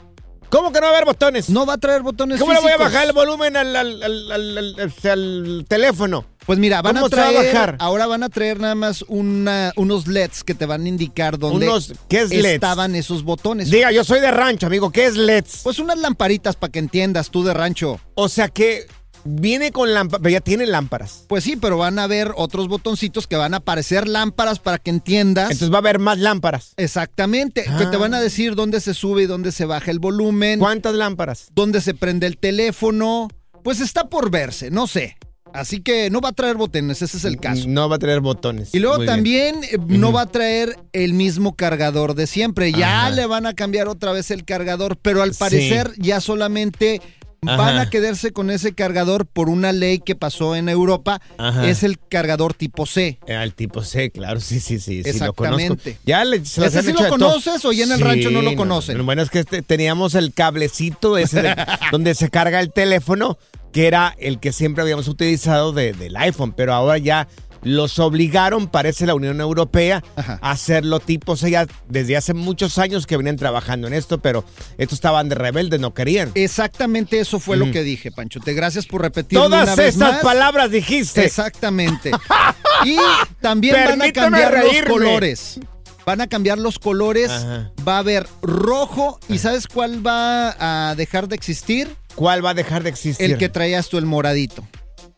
¿Cómo 0.51 0.71
que 0.71 0.81
no 0.81 0.87
va 0.87 0.93
a 0.93 0.97
haber 0.97 1.07
botones? 1.07 1.49
No 1.49 1.65
va 1.65 1.75
a 1.75 1.79
traer 1.79 2.03
botones 2.03 2.39
¿Cómo 2.39 2.53
le 2.53 2.61
voy 2.61 2.73
a 2.73 2.77
bajar 2.77 3.07
el 3.07 3.13
volumen 3.15 3.57
al- 3.57 3.75
al- 3.75 4.03
al- 4.03 4.91
al 5.05 5.65
teléfono? 5.67 6.27
Pues 6.47 6.59
mira, 6.59 6.83
van 6.83 6.97
a 6.97 7.01
¿Cómo 7.01 7.09
se 7.09 7.17
va 7.17 7.29
a 7.29 7.31
traer, 7.33 7.55
bajar? 7.55 7.77
ahora 7.79 8.07
van 8.07 8.23
a 8.23 8.29
traer 8.29 8.59
nada 8.61 8.75
más 8.75 9.05
una, 9.09 9.73
unos 9.77 10.07
LEDs 10.07 10.43
que 10.45 10.55
te 10.55 10.67
van 10.67 10.85
a 10.85 10.89
indicar 10.89 11.39
dónde 11.39 11.67
Unos- 11.69 11.93
¿qué 12.09 12.23
es 12.23 12.31
LEDs? 12.31 12.55
estaban 12.55 12.95
esos 12.97 13.23
botones. 13.23 13.71
Diga, 13.71 13.93
yo 13.93 14.03
soy 14.05 14.21
de 14.21 14.31
rancho, 14.31 14.67
amigo. 14.67 14.91
¿Qué 14.91 15.07
es 15.07 15.17
LEDs? 15.17 15.61
Pues 15.63 15.79
unas 15.79 15.99
lamparitas 15.99 16.57
para 16.57 16.71
que 16.73 16.79
entiendas 16.81 17.31
tú 17.31 17.45
de 17.45 17.55
rancho. 17.55 18.01
O 18.15 18.29
sea 18.29 18.49
que 18.49 18.87
viene 19.25 19.71
con 19.71 19.95
lámparas, 19.95 20.21
pero 20.21 20.33
ya 20.33 20.41
tiene 20.41 20.67
lámparas. 20.67 21.27
Pues 21.29 21.45
sí, 21.45 21.55
pero 21.55 21.79
van 21.79 22.01
a 22.01 22.03
haber 22.05 22.33
otros 22.37 22.67
botoncitos 22.67 23.29
que 23.29 23.37
van 23.37 23.55
a 23.55 23.59
aparecer 23.59 24.09
lámparas 24.09 24.59
para 24.59 24.79
que 24.79 24.91
entiendas. 24.91 25.45
Entonces 25.53 25.71
va 25.71 25.77
a 25.77 25.79
haber 25.79 26.01
más 26.01 26.19
lámparas. 26.19 26.73
Exactamente, 26.77 27.65
que 27.79 27.87
te 27.87 27.97
van 27.97 28.15
a 28.15 28.21
decir 28.21 28.57
dónde 28.57 28.81
se 28.81 28.95
sube 28.95 29.23
y 29.23 29.27
dónde 29.27 29.53
se 29.53 29.65
baja 29.65 29.93
el 29.93 30.01
volumen. 30.01 30.59
¿Cuántas 30.59 30.95
lámparas? 30.95 31.47
Dónde 31.55 31.81
se 31.81 31.95
prende 31.95 32.27
el 32.27 32.37
teléfono. 32.37 33.29
Pues 33.63 33.79
está 33.81 34.09
por 34.09 34.29
verse, 34.31 34.73
no 34.73 34.89
sé. 34.89 35.17
Así 35.55 35.81
que 35.81 36.11
no 36.11 36.21
va 36.21 36.31
a 36.31 36.33
traer 36.33 36.57
botones, 36.57 37.03
ese 37.03 37.17
es 37.17 37.25
el 37.25 37.39
caso. 37.39 37.65
No 37.69 37.89
va 37.89 37.97
a 37.97 37.99
tener 37.99 38.21
botones. 38.21 38.75
Y 38.75 38.79
luego 38.81 38.97
Muy 38.99 39.07
también 39.07 39.57
eh, 39.65 39.77
no 39.87 40.13
va 40.13 40.23
a 40.23 40.27
traer 40.27 40.77
el 40.93 41.13
mismo 41.13 41.55
cargador 41.57 42.15
de 42.15 42.27
siempre. 42.27 42.73
Ya 42.73 43.01
Ajá. 43.07 43.11
le 43.11 43.27
van 43.27 43.47
a 43.47 43.55
cambiar 43.55 43.89
otra 43.89 44.13
vez 44.13 44.31
el 44.31 44.45
cargador, 44.45 44.97
pero 44.97 45.23
al 45.23 45.33
Sí. 45.33 45.39
parecer 45.39 45.93
ya 45.99 46.21
solamente 46.21 47.01
van 47.45 47.77
a 47.79 47.91
quedarse 47.91 48.31
con 48.31 48.53
ese 48.53 48.73
cargador 48.73 49.27
por 49.27 49.49
una 49.49 49.73
ley 49.73 49.99
que 49.99 50.15
pasó 50.15 50.55
en 50.55 50.69
Europa. 50.69 51.21
Ajá. 51.39 51.69
Es 51.69 51.83
el 51.83 51.99
cargador 51.99 52.55
tipo 52.55 52.87
C. 52.87 53.19
Al 53.29 53.53
tipo 53.55 53.83
C, 53.83 54.11
claro, 54.13 54.39
sí, 54.39 54.61
sí, 54.61 54.79
sí, 54.79 55.03
sí, 55.03 55.19
lo 55.19 55.33
conozco. 55.33 55.59
Exactamente. 55.75 55.99
Ya 56.07 56.25
le, 56.25 56.37
¿Ese 56.37 56.83
sí 56.83 56.93
lo 56.93 57.09
conoces 57.09 57.65
o 57.65 57.73
ya 57.73 57.83
en 57.83 57.91
el 57.93 58.01
rancho 58.01 58.31
no 58.31 58.43
lo 58.43 58.55
conocen? 58.55 59.05
Bueno, 59.05 59.23
es 59.23 59.31
que 59.31 59.41
este- 59.41 59.63
teníamos 59.63 60.15
el 60.15 60.33
cablecito 60.33 61.19
ese 61.19 61.43
de- 61.43 61.57
donde 61.91 62.15
se 62.15 62.31
carga 62.31 62.61
el 62.61 62.73
teléfono, 62.73 63.37
que 63.73 63.87
era 63.87 64.15
el 64.19 64.39
que 64.41 64.53
siempre 64.53 64.83
habíamos 64.83 65.09
utilizado 65.09 65.73
de- 65.73 65.93
del 65.93 66.17
iPhone, 66.17 66.53
pero 66.53 66.75
ahora 66.75 66.99
ya 66.99 67.29
los 67.65 68.01
obligaron, 68.01 68.67
parece 68.67 69.07
la 69.07 69.15
Unión 69.15 69.41
Europea, 69.41 70.03
a 70.17 70.51
hacerlo 70.51 70.99
tipo 70.99 71.37
C. 71.37 71.49
Ya 71.53 71.67
desde 71.89 72.17
hace 72.17 72.35
muchos 72.35 72.77
años 72.79 73.07
que 73.07 73.17
venían 73.17 73.37
trabajando 73.37 73.87
en 73.87 73.93
esto, 73.95 74.19
pero 74.19 74.45
estos 74.79 74.95
estaban 74.97 75.29
de 75.29 75.37
rebeldes, 75.37 75.79
no 75.79 75.95
querían. 75.95 76.33
Exactamente 76.35 77.21
eso 77.21 77.39
fue 77.39 77.57
lo 77.57 77.71
que 77.71 77.85
dije, 77.85 78.11
Pancho. 78.11 78.41
Te 78.41 78.53
gracias 78.55 78.87
por 78.87 79.03
repetirlo 79.03 79.45
Todas 79.45 79.63
una 79.63 79.75
vez 79.77 79.95
estas 79.95 80.15
más. 80.15 80.23
palabras 80.25 80.73
dijiste. 80.73 81.25
Exactamente. 81.25 82.11
y 82.85 82.97
también 83.41 83.77
van 83.77 84.03
a 84.03 84.13
cambiar 84.13 84.53
reírme. 84.55 84.81
los 84.81 84.89
colores. 84.99 85.61
Van 86.05 86.21
a 86.21 86.27
cambiar 86.27 86.59
los 86.59 86.81
colores. 86.81 87.31
Ajá. 87.31 87.71
Va 87.87 87.95
a 87.95 87.99
haber 87.99 88.27
rojo. 88.43 89.21
¿Y 89.29 89.39
sabes 89.39 89.69
cuál 89.69 90.05
va 90.05 90.89
a 90.91 90.97
dejar 90.97 91.29
de 91.29 91.37
existir? 91.37 91.95
¿Cuál 92.15 92.45
va 92.45 92.51
a 92.51 92.55
dejar 92.55 92.83
de 92.83 92.91
existir? 92.91 93.31
El 93.33 93.39
que 93.39 93.49
traías 93.49 93.89
tú, 93.89 93.99
el 93.99 94.07
moradito. 94.07 94.65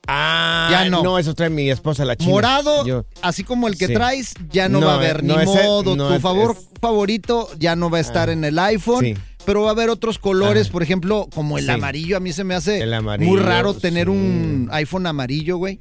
Ah, 0.06 0.68
Ya 0.70 0.88
no. 0.90 1.02
No, 1.02 1.18
eso 1.18 1.34
trae 1.34 1.48
mi 1.50 1.70
esposa 1.70 2.04
la 2.04 2.16
china. 2.16 2.30
Morado, 2.30 2.84
Yo- 2.86 3.06
así 3.22 3.42
como 3.42 3.68
el 3.68 3.78
que 3.78 3.86
Sí. 3.86 3.94
traes, 3.94 4.34
ya 4.50 4.68
no, 4.68 4.80
No, 4.80 4.86
va 4.86 4.92
a 4.92 4.96
haber 4.96 5.24
no, 5.24 5.38
ni 5.38 5.44
modo. 5.46 5.96
no, 5.96 6.08
tu 6.08 6.14
es- 6.14 6.22
favor 6.22 6.56
es- 6.58 6.68
favorito 6.80 7.48
ya 7.58 7.74
no 7.74 7.88
va 7.88 7.98
a 7.98 8.00
estar 8.02 8.28
Ah. 8.28 8.32
en 8.32 8.44
el 8.44 8.58
iPhone. 8.58 9.04
Sí. 9.04 9.14
pero 9.46 9.60
va 9.60 9.68
a 9.68 9.72
haber 9.72 9.90
otros 9.90 10.18
colores, 10.18 10.62
Ajá. 10.68 10.72
por 10.72 10.82
ejemplo, 10.82 11.28
como 11.34 11.58
el 11.58 11.66
Sí. 11.66 11.70
amarillo. 11.70 12.16
A 12.16 12.20
mí 12.20 12.32
se 12.32 12.44
me 12.44 12.54
hace 12.54 12.80
El 12.80 12.94
amarillo, 12.94 13.30
muy 13.30 13.38
raro 13.40 13.74
tener 13.74 14.08
un 14.08 14.70
iPhone 14.72 15.06
amarillo, 15.06 15.58
güey. 15.58 15.76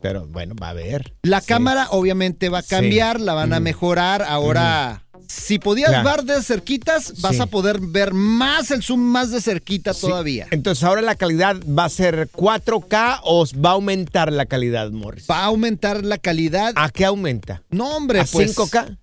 Pero 0.00 0.28
bueno, 0.28 0.54
va 0.54 0.68
a 0.68 0.72
ver. 0.72 1.14
La 1.24 1.40
cámara 1.40 1.88
obviamente 1.90 2.48
va 2.48 2.58
a 2.58 2.62
cambiar, 2.62 3.18
la 3.20 3.34
van 3.34 3.52
a 3.54 3.58
mejorar. 3.58 4.22
Ahora, 4.22 5.02
si 5.28 5.58
podías 5.58 5.90
Claro. 5.90 6.08
ver 6.08 6.24
de 6.24 6.42
cerquitas, 6.42 7.20
vas 7.20 7.36
Sí. 7.36 7.40
a 7.42 7.46
poder 7.46 7.78
ver 7.80 8.14
más 8.14 8.70
el 8.70 8.82
zoom 8.82 9.00
más 9.00 9.30
de 9.30 9.40
cerquita 9.40 9.92
todavía. 9.94 10.46
Entonces 10.50 10.82
ahora 10.84 11.02
la 11.02 11.14
calidad 11.14 11.56
va 11.66 11.84
a 11.84 11.88
ser 11.90 12.28
4K 12.32 13.20
o 13.24 13.44
va 13.64 13.70
a 13.70 13.72
aumentar 13.74 14.32
la 14.32 14.46
calidad, 14.46 14.90
Morris. 14.90 15.26
Va 15.30 15.40
a 15.40 15.44
aumentar 15.44 16.04
la 16.04 16.18
calidad. 16.18 16.72
¿A 16.76 16.88
qué 16.90 17.04
aumenta? 17.04 17.62
No, 17.70 17.94
hombre, 17.96 18.20
¿A 18.20 18.24
pues 18.24 18.54
5K? 18.56 18.96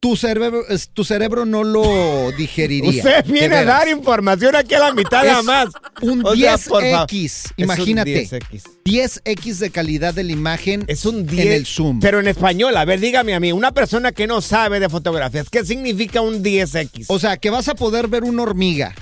Tu 0.00 0.16
cerebro, 0.16 0.64
tu 0.94 1.04
cerebro 1.04 1.44
no 1.44 1.62
lo 1.62 2.32
digeriría. 2.38 2.90
Usted 2.90 3.24
viene 3.26 3.56
a 3.56 3.64
dar 3.64 3.88
información 3.88 4.56
aquí 4.56 4.74
a 4.74 4.78
la 4.78 4.94
mitad 4.94 5.22
nada 5.24 5.42
más. 5.42 5.68
Un 6.00 6.24
O 6.26 6.34
sea, 6.34 6.56
por 6.56 6.82
favor. 6.82 7.06
10X, 7.08 7.24
Es 7.24 7.44
un 7.58 7.64
imagínate. 7.64 8.26
10X. 8.26 8.62
10X 8.84 9.58
de 9.58 9.70
calidad 9.70 10.14
de 10.14 10.24
la 10.24 10.32
imagen 10.32 10.84
Es 10.88 11.04
un 11.04 11.26
10. 11.26 11.46
en 11.46 11.52
el 11.52 11.66
zoom. 11.66 12.00
Pero 12.00 12.18
en 12.18 12.28
español, 12.28 12.76
a 12.78 12.84
ver, 12.86 12.98
dígame 12.98 13.34
a 13.34 13.40
mí, 13.40 13.52
una 13.52 13.72
persona 13.72 14.12
que 14.12 14.26
no 14.26 14.40
sabe 14.40 14.80
de 14.80 14.88
fotografías, 14.88 15.50
¿qué 15.50 15.64
significa 15.66 16.22
un 16.22 16.42
10X? 16.42 17.04
O 17.08 17.18
sea, 17.18 17.36
que 17.36 17.50
vas 17.50 17.68
a 17.68 17.74
poder 17.74 18.08
ver 18.08 18.24
una 18.24 18.42
hormiga. 18.42 18.94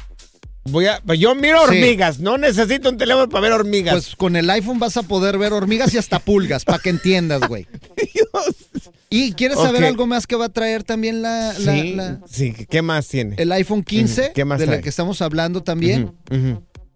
Voy 0.65 0.87
a, 0.87 1.01
yo 1.17 1.35
miro 1.35 1.59
Sí. 1.61 1.65
hormigas, 1.69 2.19
no 2.19 2.37
necesito 2.37 2.91
un 2.91 2.99
teléfono 2.99 3.29
para 3.29 3.41
ver 3.43 3.53
hormigas. 3.53 3.95
Pues 3.95 4.17
con 4.17 4.35
el 4.37 4.51
iPhone 4.51 4.79
vas 4.81 4.97
a 4.99 5.03
poder 5.05 5.39
ver 5.39 5.53
hormigas 5.55 5.95
y 5.95 5.99
hasta 5.99 6.19
pulgas, 6.19 6.65
para 6.65 6.81
que 6.81 6.91
entiendas, 6.91 7.41
güey. 7.49 7.67
¿Y 9.11 9.33
quieres 9.33 9.59
saber 9.59 9.85
algo 9.85 10.07
más 10.07 10.27
que 10.27 10.37
va 10.37 10.47
a 10.47 10.49
traer 10.51 10.83
también 10.85 11.23
la, 11.23 11.55
la- 11.59 11.73
sí, 11.75 11.95
la- 11.95 12.21
sí, 12.31 12.53
¿qué 12.69 12.83
más 12.83 13.09
tiene? 13.09 13.37
el 13.39 13.51
iPhone 13.53 13.83
15? 13.83 14.21
Ujú, 14.23 14.31
¿qué 14.35 14.45
más 14.45 14.59
de 14.61 14.67
la 14.67 14.81
que 14.81 14.89
estamos 14.89 15.23
hablando 15.23 15.63
también. 15.63 16.13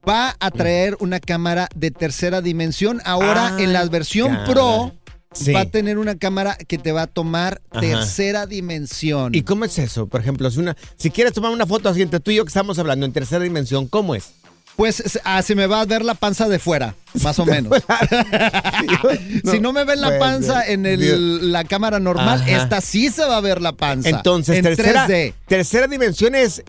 Va 0.08 0.36
a 0.40 0.50
traer 0.50 0.96
una 1.00 1.20
cámara 1.20 1.68
de 1.76 1.90
tercera 1.92 2.42
dimensión. 2.42 3.00
Ahora 3.04 3.54
Ah, 3.56 3.62
en 3.62 3.72
la 3.72 3.84
versión 3.86 4.32
cara. 4.32 4.44
Pro 4.46 4.92
Sí. 5.32 5.52
va 5.52 5.60
a 5.60 5.64
tener 5.64 5.96
una 5.96 6.16
cámara 6.16 6.58
que 6.68 6.76
te 6.76 6.92
va 6.92 7.02
a 7.02 7.06
tomar 7.06 7.62
Ajá. 7.70 7.80
tercera 7.80 8.46
dimensión. 8.46 9.34
¿Y 9.34 9.42
cómo 9.42 9.64
es 9.64 9.78
eso? 9.78 10.06
Por 10.08 10.20
ejemplo, 10.20 10.50
si, 10.50 10.58
una, 10.58 10.76
si 10.96 11.10
quieres 11.10 11.32
tomar 11.32 11.52
una 11.52 11.66
foto 11.66 11.88
así 11.88 12.02
entre 12.02 12.20
tú 12.20 12.30
y 12.32 12.34
yo 12.34 12.44
que 12.44 12.48
estamos 12.48 12.78
hablando 12.78 13.06
en 13.06 13.12
tercera 13.12 13.42
dimensión, 13.42 13.86
¿cómo 13.88 14.14
es? 14.14 14.32
Pues 14.76 14.96
se- 14.96 15.20
ah, 15.24 15.42
se 15.42 15.54
me 15.54 15.66
va 15.66 15.82
a 15.82 15.84
ver 15.84 16.02
la 16.04 16.14
panza 16.14 16.48
de 16.48 16.58
fuera, 16.58 16.94
más 17.22 17.38
o 17.38 17.44
menos. 17.46 17.72
si 19.50 19.60
no 19.60 19.72
me 19.72 19.84
ven 19.84 20.00
la 20.00 20.18
panza 20.18 20.66
en 20.66 20.86
el- 20.86 21.52
la 21.52 21.64
cámara 21.64 22.00
normal, 22.00 22.40
Ajá. 22.42 22.50
esta 22.62 22.80
sí 22.80 23.10
se 23.10 23.24
va 23.24 23.36
a 23.36 23.40
ver 23.40 23.60
la 23.60 23.72
panza. 23.72 24.08
Entonces, 24.08 24.56
en 24.56 24.62
tercera, 24.64 25.06
3D. 25.06 25.34
tercera 25.46 25.86
dimensión 25.86 26.34
es 26.34 26.62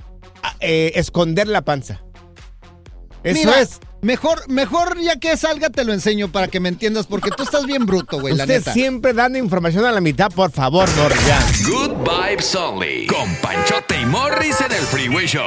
ah, 0.43 0.55
eh, 0.59 0.91
esconder 0.95 1.47
la 1.47 1.61
panza. 1.61 2.01
Eso 3.23 3.39
Mira, 3.39 3.61
es. 3.61 3.79
Mejor, 4.01 4.49
mejor 4.49 4.99
ya 4.99 5.15
que 5.15 5.37
salga 5.37 5.69
te 5.69 5.85
lo 5.85 5.93
enseño 5.93 6.29
para 6.29 6.49
que 6.49 6.59
me 6.59 6.67
entiendas, 6.67 7.07
porque 7.07 7.29
tú 7.31 7.43
estás 7.43 7.65
bien 7.65 7.85
bruto, 7.85 8.19
güey, 8.19 8.35
la 8.35 8.43
Usted 8.43 8.57
neta. 8.59 8.73
siempre 8.73 9.13
dando 9.13 9.37
información 9.39 9.85
a 9.85 9.93
la 9.93 10.01
mitad, 10.01 10.29
por 10.29 10.51
favor, 10.51 10.89
ya. 11.25 11.39
Good 11.65 11.91
Vibes 12.03 12.53
Only. 12.53 13.07
Con 13.07 13.33
Panchote 13.41 14.01
y 14.01 14.05
Morris 14.05 14.59
en 14.59 14.73
el 14.73 14.81
Freeway 14.81 15.25
Show. 15.25 15.41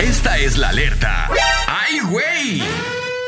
Esta 0.00 0.36
es 0.38 0.58
la 0.58 0.70
alerta. 0.70 1.28
¡Ay, 1.68 2.00
güey! 2.10 2.62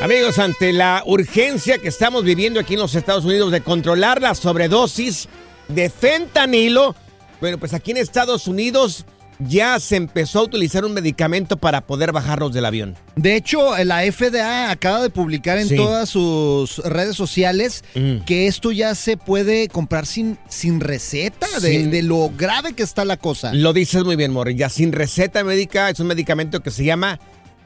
Amigos, 0.00 0.40
ante 0.40 0.72
la 0.72 1.04
urgencia 1.06 1.78
que 1.78 1.86
estamos 1.88 2.24
viviendo 2.24 2.58
aquí 2.58 2.74
en 2.74 2.80
los 2.80 2.96
Estados 2.96 3.24
Unidos 3.24 3.52
de 3.52 3.60
controlar 3.60 4.20
la 4.20 4.34
sobredosis 4.34 5.28
de 5.68 5.88
fentanilo, 5.88 6.96
bueno, 7.40 7.58
pues 7.58 7.74
aquí 7.74 7.92
en 7.92 7.98
Estados 7.98 8.48
Unidos 8.48 9.06
ya 9.40 9.80
se 9.80 9.96
empezó 9.96 10.40
a 10.40 10.42
utilizar 10.44 10.84
un 10.84 10.92
medicamento 10.94 11.56
para 11.56 11.80
poder 11.86 12.12
bajarlos 12.12 12.52
del 12.52 12.64
avión. 12.64 12.96
De 13.16 13.34
hecho, 13.36 13.76
la 13.84 14.04
FDA 14.04 14.70
acaba 14.70 15.02
de 15.02 15.10
publicar 15.10 15.58
en 15.58 15.68
Sí. 15.68 15.76
todas 15.76 16.08
sus 16.08 16.78
redes 16.78 17.16
sociales 17.16 17.82
Mm. 17.94 18.18
que 18.24 18.46
esto 18.46 18.70
ya 18.72 18.94
se 18.94 19.16
puede 19.16 19.68
comprar 19.68 20.06
sin, 20.06 20.38
sin 20.48 20.80
receta, 20.80 21.46
de, 21.60 22.02
lo 22.02 22.30
grave 22.36 22.74
que 22.74 22.82
está 22.82 23.04
la 23.04 23.16
cosa. 23.16 23.52
Lo 23.54 23.72
dices 23.72 24.04
muy 24.04 24.16
bien, 24.16 24.32
Morris. 24.32 24.56
Ya 24.56 24.68
sin 24.68 24.92
receta 24.92 25.42
médica 25.44 25.90
es 25.90 25.98
un 26.00 26.06
medicamento 26.06 26.60
que 26.62 26.70
se 26.70 26.84
llama 26.84 27.18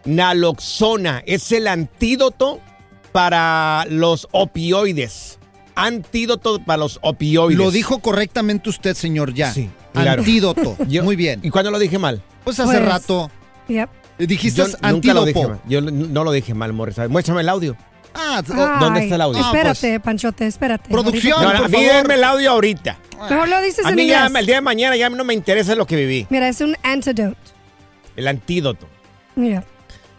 naloxona. 0.05 1.23
Es 1.27 1.53
el 1.53 1.67
antídoto 1.67 2.61
para 3.13 3.85
los 3.91 4.29
opioides. 4.33 5.39
Antídoto 5.75 6.59
para 6.65 6.79
los 6.79 6.99
opioides. 7.03 7.57
Lo 7.59 7.71
dijo 7.71 8.01
correctamente 8.01 8.69
usted, 8.69 8.95
señor, 8.95 9.33
ya. 9.35 9.53
Sí, 9.53 9.71
claro. 10.03 10.21
Antídoto. 10.23 10.77
Yo- 10.89 11.05
Muy 11.05 11.17
bien. 11.17 11.41
¿Y 11.43 11.51
cuándo 11.51 11.71
lo 11.71 11.79
dije 11.79 11.99
mal? 11.99 12.23
Pues 12.45 12.59
hace 12.61 12.73
Pues, 12.79 12.85
rato 12.85 13.31
Yep. 13.69 13.89
dijiste 14.19 14.63
Yo 14.63 14.67
nunca 14.91 15.15
lo 15.15 15.25
dije 15.25 15.39
antídopo. 15.41 15.49
mal. 15.49 15.61
Yo 15.69 15.81
no 15.81 16.25
lo 16.25 16.33
dije 16.33 16.55
mal, 16.55 16.73
Morris. 16.73 16.99
A 16.99 17.03
ver, 17.03 17.11
Muéstrame 17.11 17.41
el 17.43 17.49
audio. 17.49 17.77
Ah, 18.15 18.43
¿Dónde 18.45 19.01
Ay, 19.01 19.05
está 19.05 19.15
el 19.17 19.21
audio? 19.21 19.41
Espérate, 19.41 20.01
Panchote, 20.01 20.47
espérate. 20.47 20.89
Producción. 20.91 21.41
No, 21.43 21.49
por 21.53 21.57
a 21.67 21.69
mí 21.69 21.75
favor. 21.77 21.93
denme 21.93 22.15
el 22.15 22.25
audio 22.25 22.51
ahorita. 22.51 22.99
Mejor 23.31 23.49
lo 23.49 23.61
dices 23.61 23.85
A 23.85 23.91
en 23.91 23.97
mí 23.97 24.07
ya, 24.07 24.25
inglés. 24.27 24.41
el 24.41 24.47
día 24.47 24.55
de 24.57 24.61
mañana 24.63 24.97
ya 24.97 25.11
no 25.11 25.23
me 25.25 25.35
interesa 25.35 25.75
lo 25.75 25.87
que 25.87 25.95
viví. 25.97 26.27
Mira, 26.31 26.49
es 26.49 26.61
un 26.61 26.75
antidote. 26.83 27.37
El 28.17 28.27
antídoto. 28.27 28.89
Mira. 29.37 29.63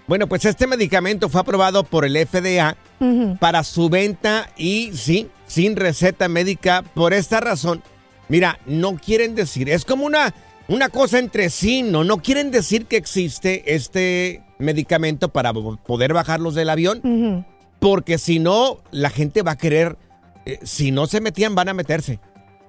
Bueno, 0.07 0.27
pues 0.27 0.45
este 0.45 0.65
medicamento 0.67 1.30
fue 1.30 1.41
aprobado 1.41 1.84
por 1.84 2.05
el 2.05 2.15
FDA 2.15 2.77
Ujú. 2.99 3.38
para 3.39 3.63
su 3.63 3.89
venta 3.89 4.49
y 4.55 4.91
sí, 4.95 5.27
sin 5.47 5.75
receta 5.75 6.27
médica. 6.30 6.84
Por 6.93 7.13
esta 7.13 7.39
razón, 7.41 7.84
mira, 8.30 8.59
no 8.65 8.95
quieren 8.95 9.36
decir, 9.36 9.69
es 9.69 9.84
como 9.86 10.05
una, 10.05 10.34
una 10.67 10.89
cosa 10.89 11.19
entre 11.19 11.49
sí, 11.49 11.84
no, 11.84 12.03
no 12.03 12.17
quieren 12.21 12.51
decir 12.51 12.86
que 12.86 12.95
existe 12.97 13.75
este 13.75 14.43
medicamento 14.59 15.30
para 15.30 15.51
poder 15.53 16.13
bajarlos 16.13 16.55
del 16.55 16.69
avión, 16.69 17.45
porque 17.80 18.17
si 18.17 18.39
no, 18.39 18.77
la 18.91 19.09
gente 19.09 19.41
va 19.41 19.51
a 19.51 19.57
querer, 19.57 19.97
eh, 20.45 20.59
si 20.63 20.91
no 20.91 21.07
se 21.07 21.21
metían, 21.21 21.55
van 21.55 21.69
a 21.69 21.73
meterse, 21.73 22.19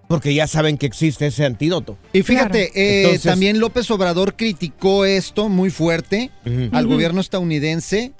porque 0.08 0.34
ya 0.34 0.46
saben 0.46 0.78
que 0.78 0.86
existe 0.86 1.26
ese 1.26 1.44
antídoto. 1.44 1.98
Y 2.12 2.22
fíjate, 2.22 2.70
eh, 2.74 3.02
Entonces- 3.02 3.22
también 3.22 3.58
López 3.61 3.90
Obrador 3.90 4.34
criticó 4.36 5.04
esto 5.04 5.48
muy 5.48 5.70
fuerte 5.70 6.30
al 6.72 6.86
gobierno 6.86 7.20
estadounidense, 7.20 8.12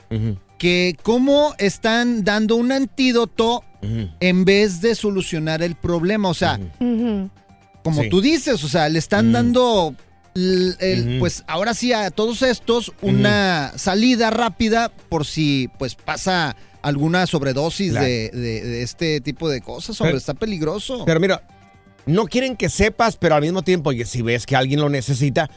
que 0.59 0.95
cómo 1.03 1.55
están 1.59 2.23
dando 2.23 2.57
un 2.57 2.71
antídoto 2.71 3.65
en 3.83 4.45
vez 4.45 4.81
de 4.81 4.95
solucionar 4.95 5.63
el 5.63 5.75
problema. 5.77 6.29
O 6.29 6.35
sea, 6.35 6.59
como 7.83 8.03
Sí. 8.03 8.09
tú 8.11 8.21
dices, 8.21 8.63
o 8.65 8.69
sea, 8.69 8.89
le 8.89 8.99
están 8.99 9.33
dando, 9.33 9.95
el- 10.35 11.17
pues 11.19 11.45
ahora 11.47 11.75
sí 11.75 11.93
a 11.93 12.11
todos 12.11 12.43
estos 12.43 12.93
una 13.01 13.73
salida 13.77 14.31
rápida 14.31 14.91
por 15.09 15.25
si 15.27 15.69
pues 15.79 15.95
pasa 15.95 16.57
alguna 16.83 17.27
sobredosis 17.27 17.93
Claro. 17.93 18.07
de, 18.07 18.31
de- 18.31 18.63
de 18.63 18.83
este 18.83 19.21
tipo 19.21 19.49
de 19.49 19.61
cosas, 19.61 20.01
hombre, 20.01 20.13
Pero- 20.13 20.19
está 20.19 20.35
peligroso. 20.35 21.05
Pero 21.05 21.21
mira, 21.21 21.43
no 22.07 22.25
quieren 22.27 22.57
que 22.57 22.69
sepas, 22.69 23.17
pero 23.17 23.35
al 23.35 23.43
mismo 23.43 23.63
tiempo, 23.63 23.91
oye, 23.91 24.05
si 24.07 24.23
ves 24.23 24.47
que 24.47 24.57
alguien 24.57 24.81
lo 24.81 24.89
necesita, 24.89 25.51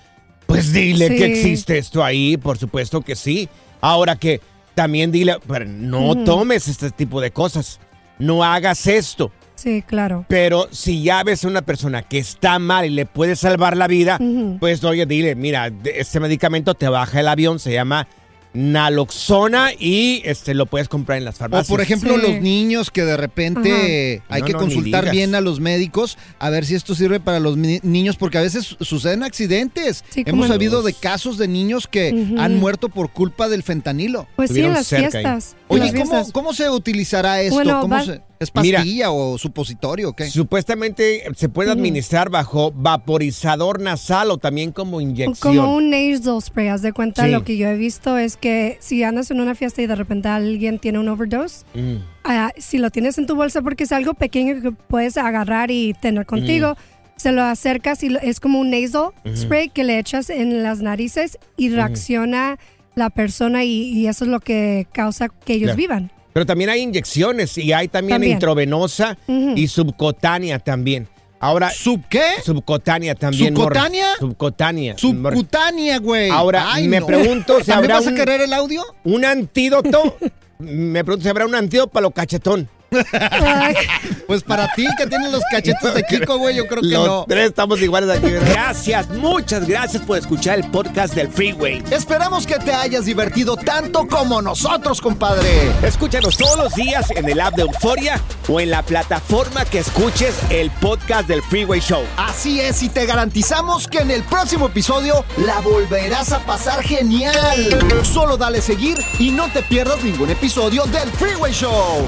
pues 0.48 0.74
dile 0.74 1.08
Sí. 1.10 1.16
que 1.16 1.26
existe 1.26 1.78
esto 1.78 2.04
ahí, 2.04 2.36
por 2.38 2.58
supuesto 2.58 3.02
que 3.02 3.16
sí. 3.16 3.48
Ahora 3.80 4.16
que 4.18 4.42
también 4.76 5.12
dile, 5.12 5.38
pero 5.48 5.66
no 5.66 6.24
tomes 6.26 6.68
este 6.68 6.92
tipo 6.92 7.22
de 7.22 7.32
cosas, 7.32 7.80
no 8.20 8.44
hagas 8.44 8.88
esto. 8.88 9.32
Sí, 9.56 9.82
claro. 9.82 10.26
Pero 10.28 10.68
si 10.72 11.04
ya 11.04 11.24
ves 11.24 11.46
a 11.46 11.48
una 11.48 11.62
persona 11.62 12.02
que 12.02 12.18
está 12.18 12.60
mal 12.60 12.86
y 12.86 12.90
le 12.90 13.06
puede 13.06 13.36
salvar 13.36 13.78
la 13.78 13.88
vida, 13.88 14.20
pues 14.60 14.84
oye, 14.84 15.06
dile, 15.06 15.36
mira, 15.36 15.72
este 15.86 16.20
medicamento 16.20 16.74
te 16.74 16.90
baja 16.90 17.20
el 17.20 17.28
avión, 17.28 17.60
se 17.60 17.72
llama 17.72 18.08
naloxona 18.54 19.72
y 19.78 20.22
este 20.26 20.54
lo 20.54 20.66
puedes 20.66 20.88
comprar 20.90 21.18
en 21.18 21.26
las 21.26 21.36
O 21.36 21.40
farmacias. 21.40 21.68
por 21.68 21.82
ejemplo, 21.82 22.16
Sí. 22.16 22.22
los 22.22 22.42
niños 22.42 22.92
que 22.92 23.04
de 23.04 23.18
repente 23.18 24.22
Ajá. 24.26 24.36
hay 24.36 24.42
No, 24.42 24.48
que 24.48 24.54
no, 24.54 24.60
consultar 24.60 25.12
bien 25.12 25.36
a 25.36 25.42
los 25.42 25.60
médicos 25.60 26.18
a 26.40 26.50
ver 26.50 26.66
si 26.66 26.76
esto 26.76 26.96
sirve 26.96 27.20
para 27.20 27.40
los 27.40 27.58
ni- 27.58 27.80
niños, 27.84 28.16
porque 28.18 28.38
a 28.38 28.42
veces 28.42 28.76
suceden 28.82 29.24
accidentes. 29.24 30.04
Sí, 30.10 30.24
Hemos 30.26 30.48
sabido 30.48 30.82
de 30.84 30.94
casos 30.94 31.38
de 31.38 31.48
niños 31.48 31.88
que 31.88 32.10
han 32.38 32.58
muerto 32.58 32.90
por 32.90 33.12
culpa 33.12 33.48
del 33.50 33.64
fentanilo. 33.64 34.28
Pues 34.36 34.50
sí, 34.52 34.60
en 34.62 34.66
Estuvieron 34.72 34.74
las 34.76 34.88
cerca 34.88 35.06
ahí. 35.06 35.12
fiestas. 35.24 35.56
Oye, 35.68 35.80
las 35.82 35.92
¿cómo, 35.92 36.06
fiestas. 36.12 36.32
¿cómo 36.32 36.54
se 36.54 36.70
utilizará 36.70 37.42
esto? 37.42 37.56
Bueno, 37.56 37.82
¿Cómo 37.82 37.96
va- 37.96 38.06
se- 38.06 38.22
¿Es 38.44 38.52
Mira. 38.56 38.80
pastilla 38.80 39.12
o 39.12 39.38
supositorio 39.38 40.10
o 40.10 40.14
qué? 40.14 40.26
Supuestamente 40.30 41.24
se 41.36 41.50
puede 41.50 41.72
administrar 41.72 42.30
bajo 42.30 42.72
vaporizador 42.72 43.82
nasal 43.82 44.32
o 44.32 44.38
también 44.38 44.72
como 44.72 45.02
inyección. 45.02 45.56
Como 45.56 45.76
un 45.76 45.90
nasal 45.90 46.42
spray, 46.42 46.68
haz 46.68 46.82
de 46.82 46.94
cuenta, 46.94 47.26
Sí. 47.26 47.32
lo 47.32 47.44
que 47.44 47.58
yo 47.58 47.68
he 47.68 47.76
visto 47.78 48.18
es 48.18 48.38
que 48.38 48.78
si 48.82 49.04
andas 49.04 49.32
en 49.32 49.42
una 49.42 49.56
fiesta 49.56 49.82
y 49.82 49.88
de 49.88 49.96
repente 49.96 50.28
alguien 50.28 50.80
tiene 50.80 51.00
un 51.00 51.08
overdose, 51.10 51.66
Mm. 51.74 51.96
ah, 52.24 52.52
si 52.58 52.78
lo 52.78 52.90
tienes 52.92 53.18
en 53.18 53.26
tu 53.26 53.36
bolsa 53.36 53.62
porque 53.62 53.84
es 53.86 53.92
algo 53.92 54.14
pequeño 54.14 54.62
que 54.62 54.72
puedes 54.72 55.18
agarrar 55.18 55.72
y 55.72 55.94
tener 55.94 56.26
contigo, 56.26 56.76
se 57.16 57.32
lo 57.32 57.44
acercas 57.44 58.04
y 58.04 58.10
lo- 58.10 58.20
es 58.20 58.40
como 58.40 58.60
un 58.60 58.72
nasal 58.72 59.12
spray 59.36 59.70
que 59.70 59.84
le 59.84 60.00
echas 60.00 60.30
en 60.30 60.64
las 60.64 60.82
narices 60.82 61.38
y 61.58 61.70
reacciona 61.70 62.58
la 62.96 63.10
persona 63.10 63.64
y, 63.64 63.70
y 63.90 64.08
eso 64.08 64.26
es 64.26 64.30
lo 64.32 64.40
que 64.40 64.88
causa 64.94 65.30
que 65.30 65.54
ellos 65.54 65.68
Claro. 65.68 65.78
vivan. 65.78 66.12
Pero 66.34 66.46
también 66.46 66.70
hay 66.70 66.82
inyecciones 66.82 67.58
y 67.58 67.72
hay 67.74 67.88
también, 67.88 68.16
También. 68.16 68.34
intravenosa 68.34 69.18
y 69.28 69.68
subcutánea 69.68 70.60
también. 70.60 71.08
Ahora, 71.40 71.70
¿Sub 71.72 72.02
qué? 72.10 72.24
Subcutánea 72.44 73.16
también. 73.16 73.54
¿Subcutánea? 73.54 74.08
Subcutánea. 74.18 74.98
Subcutánea, 74.98 76.00
güey. 76.00 76.30
Ahora, 76.30 76.74
Ay, 76.74 76.88
me 76.88 77.02
no. 77.02 77.06
pregunto 77.06 77.60
si 77.60 77.66
¿También 77.66 77.92
habrá 77.92 77.96
vas 77.96 78.08
a 78.08 78.16
querer 78.16 78.42
el 78.42 78.54
audio? 78.54 78.82
Un 79.04 79.26
antídoto. 79.26 80.18
me 80.60 81.04
pregunto 81.04 81.24
si 81.24 81.30
habrá 81.30 81.46
un 81.46 81.54
antídoto 81.54 81.92
para 81.92 82.04
los 82.04 82.14
cachetón. 82.14 82.70
Pues 84.28 84.42
para 84.42 84.72
ti 84.74 84.86
que 84.98 85.06
tienes 85.06 85.32
los 85.32 85.44
cachetes 85.52 85.94
de 85.94 86.04
Kiko, 86.04 86.38
güey, 86.38 86.56
yo 86.56 86.66
creo 86.68 86.82
que 86.82 86.88
Los 86.88 87.06
no. 87.08 87.26
tres 87.28 87.50
estamos 87.50 87.82
iguales 87.82 88.10
aquí. 88.10 88.30
Gracias, 88.32 89.10
muchas 89.10 89.68
gracias 89.68 90.02
por 90.04 90.18
escuchar 90.18 90.60
el 90.60 90.72
podcast 90.72 91.14
del 91.14 91.28
Freeway. 91.28 91.84
Esperamos 91.92 92.48
que 92.48 92.56
te 92.56 92.74
hayas 92.74 93.06
divertido 93.06 93.58
tanto 93.58 94.08
como 94.08 94.42
nosotros, 94.42 95.02
compadre. 95.02 95.72
Escúchanos 95.84 96.38
todos 96.38 96.58
los 96.58 96.74
días 96.76 97.12
en 97.12 97.28
el 97.30 97.42
app 97.42 97.56
de 97.56 97.64
Euforia 97.64 98.20
o 98.48 98.60
en 98.60 98.72
la 98.72 98.82
plataforma 98.82 99.66
que 99.66 99.80
escuches 99.80 100.34
el 100.50 100.72
podcast 100.72 101.28
del 101.28 101.42
Freeway 101.44 101.82
Show. 101.82 102.04
Así 102.18 102.62
es, 102.62 102.82
y 102.82 102.90
te 102.90 103.06
garantizamos 103.06 103.88
que 103.88 104.00
en 104.00 104.12
el 104.12 104.24
próximo 104.24 104.68
episodio 104.68 105.26
la 105.38 105.60
volverás 105.60 106.32
a 106.32 106.40
pasar 106.40 106.82
genial. 106.82 108.04
Solo 108.04 108.38
dale 108.38 108.62
seguir 108.62 108.98
y 109.20 109.32
no 109.32 109.50
te 109.52 109.62
pierdas 109.64 110.02
ningún 110.04 110.30
episodio 110.30 110.86
del 110.86 111.10
Freeway 111.12 111.52
Show. 111.52 112.08